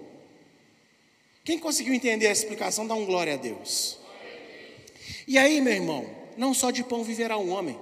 Quem 1.43 1.59
conseguiu 1.59 1.93
entender 1.93 2.27
essa 2.27 2.43
explicação, 2.43 2.87
dá 2.87 2.95
um 2.95 3.05
glória 3.05 3.33
a 3.33 3.37
Deus. 3.37 3.97
E 5.27 5.37
aí, 5.37 5.59
meu 5.59 5.73
irmão, 5.73 6.09
não 6.37 6.53
só 6.53 6.71
de 6.71 6.85
pão 6.85 7.03
viverá 7.03 7.37
um 7.37 7.51
homem. 7.51 7.77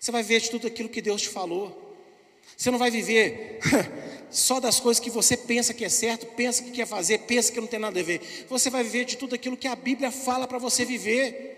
Você 0.00 0.10
vai 0.10 0.24
ver 0.24 0.40
de 0.40 0.50
tudo 0.50 0.66
aquilo 0.66 0.88
que 0.88 1.00
Deus 1.00 1.22
te 1.22 1.28
falou. 1.28 1.96
Você 2.56 2.72
não 2.72 2.78
vai 2.78 2.90
viver 2.90 3.60
só 4.28 4.58
das 4.58 4.80
coisas 4.80 4.98
que 4.98 5.10
você 5.10 5.36
pensa 5.36 5.72
que 5.72 5.84
é 5.84 5.88
certo, 5.88 6.26
pensa 6.26 6.64
que 6.64 6.72
quer 6.72 6.86
fazer, 6.88 7.18
pensa 7.18 7.52
que 7.52 7.60
não 7.60 7.68
tem 7.68 7.78
nada 7.78 8.00
a 8.00 8.02
ver. 8.02 8.46
Você 8.48 8.68
vai 8.68 8.82
viver 8.82 9.04
de 9.04 9.16
tudo 9.16 9.36
aquilo 9.36 9.56
que 9.56 9.68
a 9.68 9.76
Bíblia 9.76 10.10
fala 10.10 10.48
para 10.48 10.58
você 10.58 10.84
viver. 10.84 11.51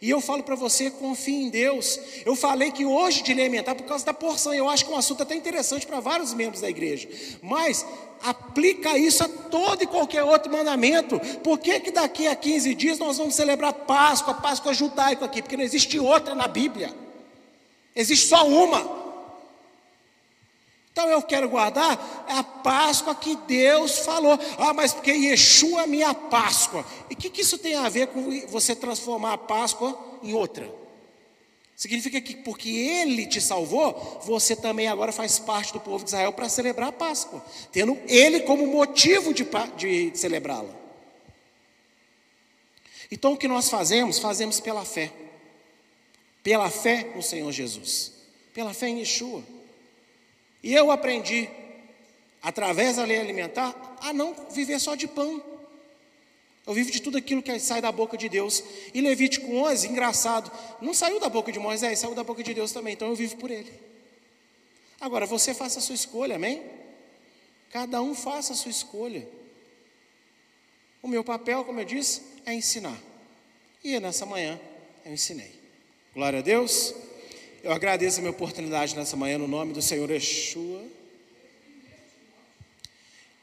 E 0.00 0.10
eu 0.10 0.20
falo 0.20 0.42
para 0.42 0.54
você, 0.54 0.90
confie 0.90 1.44
em 1.44 1.50
Deus. 1.50 1.98
Eu 2.24 2.34
falei 2.34 2.70
que 2.70 2.84
hoje 2.84 3.22
de 3.22 3.32
alimentar 3.32 3.74
por 3.74 3.84
causa 3.84 4.04
da 4.04 4.14
porção. 4.14 4.54
Eu 4.54 4.68
acho 4.68 4.84
que 4.84 4.92
é 4.92 4.94
um 4.94 4.98
assunto 4.98 5.22
até 5.22 5.34
interessante 5.34 5.86
para 5.86 6.00
vários 6.00 6.32
membros 6.34 6.60
da 6.60 6.68
igreja. 6.70 7.08
Mas 7.42 7.86
aplica 8.22 8.96
isso 8.98 9.22
a 9.22 9.28
todo 9.28 9.82
e 9.82 9.86
qualquer 9.86 10.24
outro 10.24 10.50
mandamento. 10.50 11.20
Por 11.42 11.58
que, 11.58 11.80
que 11.80 11.90
daqui 11.90 12.26
a 12.26 12.34
15 12.34 12.74
dias 12.74 12.98
nós 12.98 13.18
vamos 13.18 13.34
celebrar 13.34 13.72
Páscoa, 13.72 14.34
Páscoa 14.34 14.72
judaico 14.72 15.24
aqui? 15.24 15.42
Porque 15.42 15.56
não 15.56 15.64
existe 15.64 15.98
outra 15.98 16.34
na 16.34 16.48
Bíblia. 16.48 16.94
Existe 17.94 18.26
só 18.26 18.46
uma. 18.46 19.03
Então 20.94 21.08
eu 21.08 21.20
quero 21.20 21.48
guardar 21.48 22.24
a 22.28 22.44
Páscoa 22.44 23.16
que 23.16 23.34
Deus 23.34 23.98
falou. 23.98 24.38
Ah, 24.56 24.72
mas 24.72 24.94
porque 24.94 25.10
Yeshua 25.10 25.82
é 25.82 25.86
minha 25.88 26.14
Páscoa. 26.14 26.86
E 27.10 27.14
o 27.14 27.16
que, 27.16 27.28
que 27.28 27.40
isso 27.40 27.58
tem 27.58 27.74
a 27.74 27.88
ver 27.88 28.06
com 28.06 28.46
você 28.46 28.76
transformar 28.76 29.32
a 29.32 29.38
Páscoa 29.38 29.98
em 30.22 30.32
outra? 30.34 30.72
Significa 31.74 32.20
que 32.20 32.36
porque 32.36 32.68
Ele 32.68 33.26
te 33.26 33.40
salvou, 33.40 34.20
você 34.24 34.54
também 34.54 34.86
agora 34.86 35.10
faz 35.10 35.40
parte 35.40 35.72
do 35.72 35.80
povo 35.80 36.04
de 36.04 36.10
Israel 36.10 36.32
para 36.32 36.48
celebrar 36.48 36.90
a 36.90 36.92
Páscoa, 36.92 37.44
tendo 37.72 38.00
Ele 38.06 38.40
como 38.40 38.64
motivo 38.64 39.34
de, 39.34 39.44
de 39.76 40.16
celebrá-la. 40.16 40.70
Então 43.10 43.32
o 43.32 43.36
que 43.36 43.48
nós 43.48 43.68
fazemos? 43.68 44.20
Fazemos 44.20 44.60
pela 44.60 44.84
fé 44.84 45.12
pela 46.44 46.68
fé 46.68 47.10
no 47.16 47.22
Senhor 47.22 47.50
Jesus, 47.50 48.12
pela 48.52 48.74
fé 48.74 48.88
em 48.88 48.98
Yeshua. 48.98 49.42
E 50.64 50.74
eu 50.74 50.90
aprendi, 50.90 51.46
através 52.42 52.96
da 52.96 53.04
lei 53.04 53.18
alimentar, 53.18 53.98
a 54.00 54.14
não 54.14 54.34
viver 54.50 54.80
só 54.80 54.94
de 54.94 55.06
pão. 55.06 55.44
Eu 56.66 56.72
vivo 56.72 56.90
de 56.90 57.02
tudo 57.02 57.18
aquilo 57.18 57.42
que 57.42 57.58
sai 57.58 57.82
da 57.82 57.92
boca 57.92 58.16
de 58.16 58.30
Deus. 58.30 58.64
E 58.94 59.02
Levítico 59.02 59.54
11, 59.54 59.88
engraçado, 59.88 60.50
não 60.80 60.94
saiu 60.94 61.20
da 61.20 61.28
boca 61.28 61.52
de 61.52 61.58
Moisés, 61.58 61.98
saiu 61.98 62.14
da 62.14 62.24
boca 62.24 62.42
de 62.42 62.54
Deus 62.54 62.72
também, 62.72 62.94
então 62.94 63.08
eu 63.08 63.14
vivo 63.14 63.36
por 63.36 63.50
ele. 63.50 63.70
Agora, 64.98 65.26
você 65.26 65.52
faça 65.52 65.80
a 65.80 65.82
sua 65.82 65.94
escolha, 65.94 66.36
amém? 66.36 66.62
Cada 67.70 68.00
um 68.00 68.14
faça 68.14 68.54
a 68.54 68.56
sua 68.56 68.70
escolha. 68.70 69.28
O 71.02 71.08
meu 71.08 71.22
papel, 71.22 71.62
como 71.66 71.78
eu 71.78 71.84
disse, 71.84 72.22
é 72.46 72.54
ensinar. 72.54 72.98
E 73.84 74.00
nessa 74.00 74.24
manhã 74.24 74.58
eu 75.04 75.12
ensinei. 75.12 75.52
Glória 76.14 76.38
a 76.38 76.42
Deus. 76.42 76.94
Eu 77.64 77.72
agradeço 77.72 78.18
a 78.18 78.20
minha 78.20 78.30
oportunidade 78.30 78.94
nessa 78.94 79.16
manhã 79.16 79.38
no 79.38 79.48
nome 79.48 79.72
do 79.72 79.80
Senhor 79.80 80.10
Yeshua. 80.10 80.82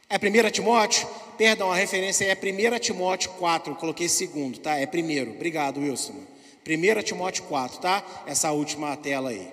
É 0.07 0.15
1 0.15 0.51
Timóteo? 0.51 1.09
Perdão, 1.39 1.71
a 1.71 1.75
referência 1.75 2.25
é 2.25 2.35
1 2.35 2.77
Timóteo 2.77 3.31
4, 3.31 3.73
eu 3.73 3.75
coloquei 3.77 4.07
segundo, 4.07 4.59
tá? 4.59 4.77
É 4.77 4.85
primeiro. 4.85 5.31
Obrigado, 5.31 5.79
Wilson. 5.79 6.13
1 6.63 7.01
Timóteo 7.01 7.45
4, 7.45 7.79
tá? 7.79 8.23
Essa 8.27 8.51
última 8.51 8.95
tela 8.95 9.31
aí. 9.31 9.51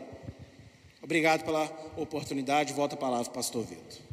Obrigado 1.02 1.44
pela 1.44 1.64
oportunidade. 1.96 2.74
Volta 2.74 2.94
a 2.94 2.98
palavra, 2.98 3.32
pastor 3.32 3.64
Vitor. 3.64 4.07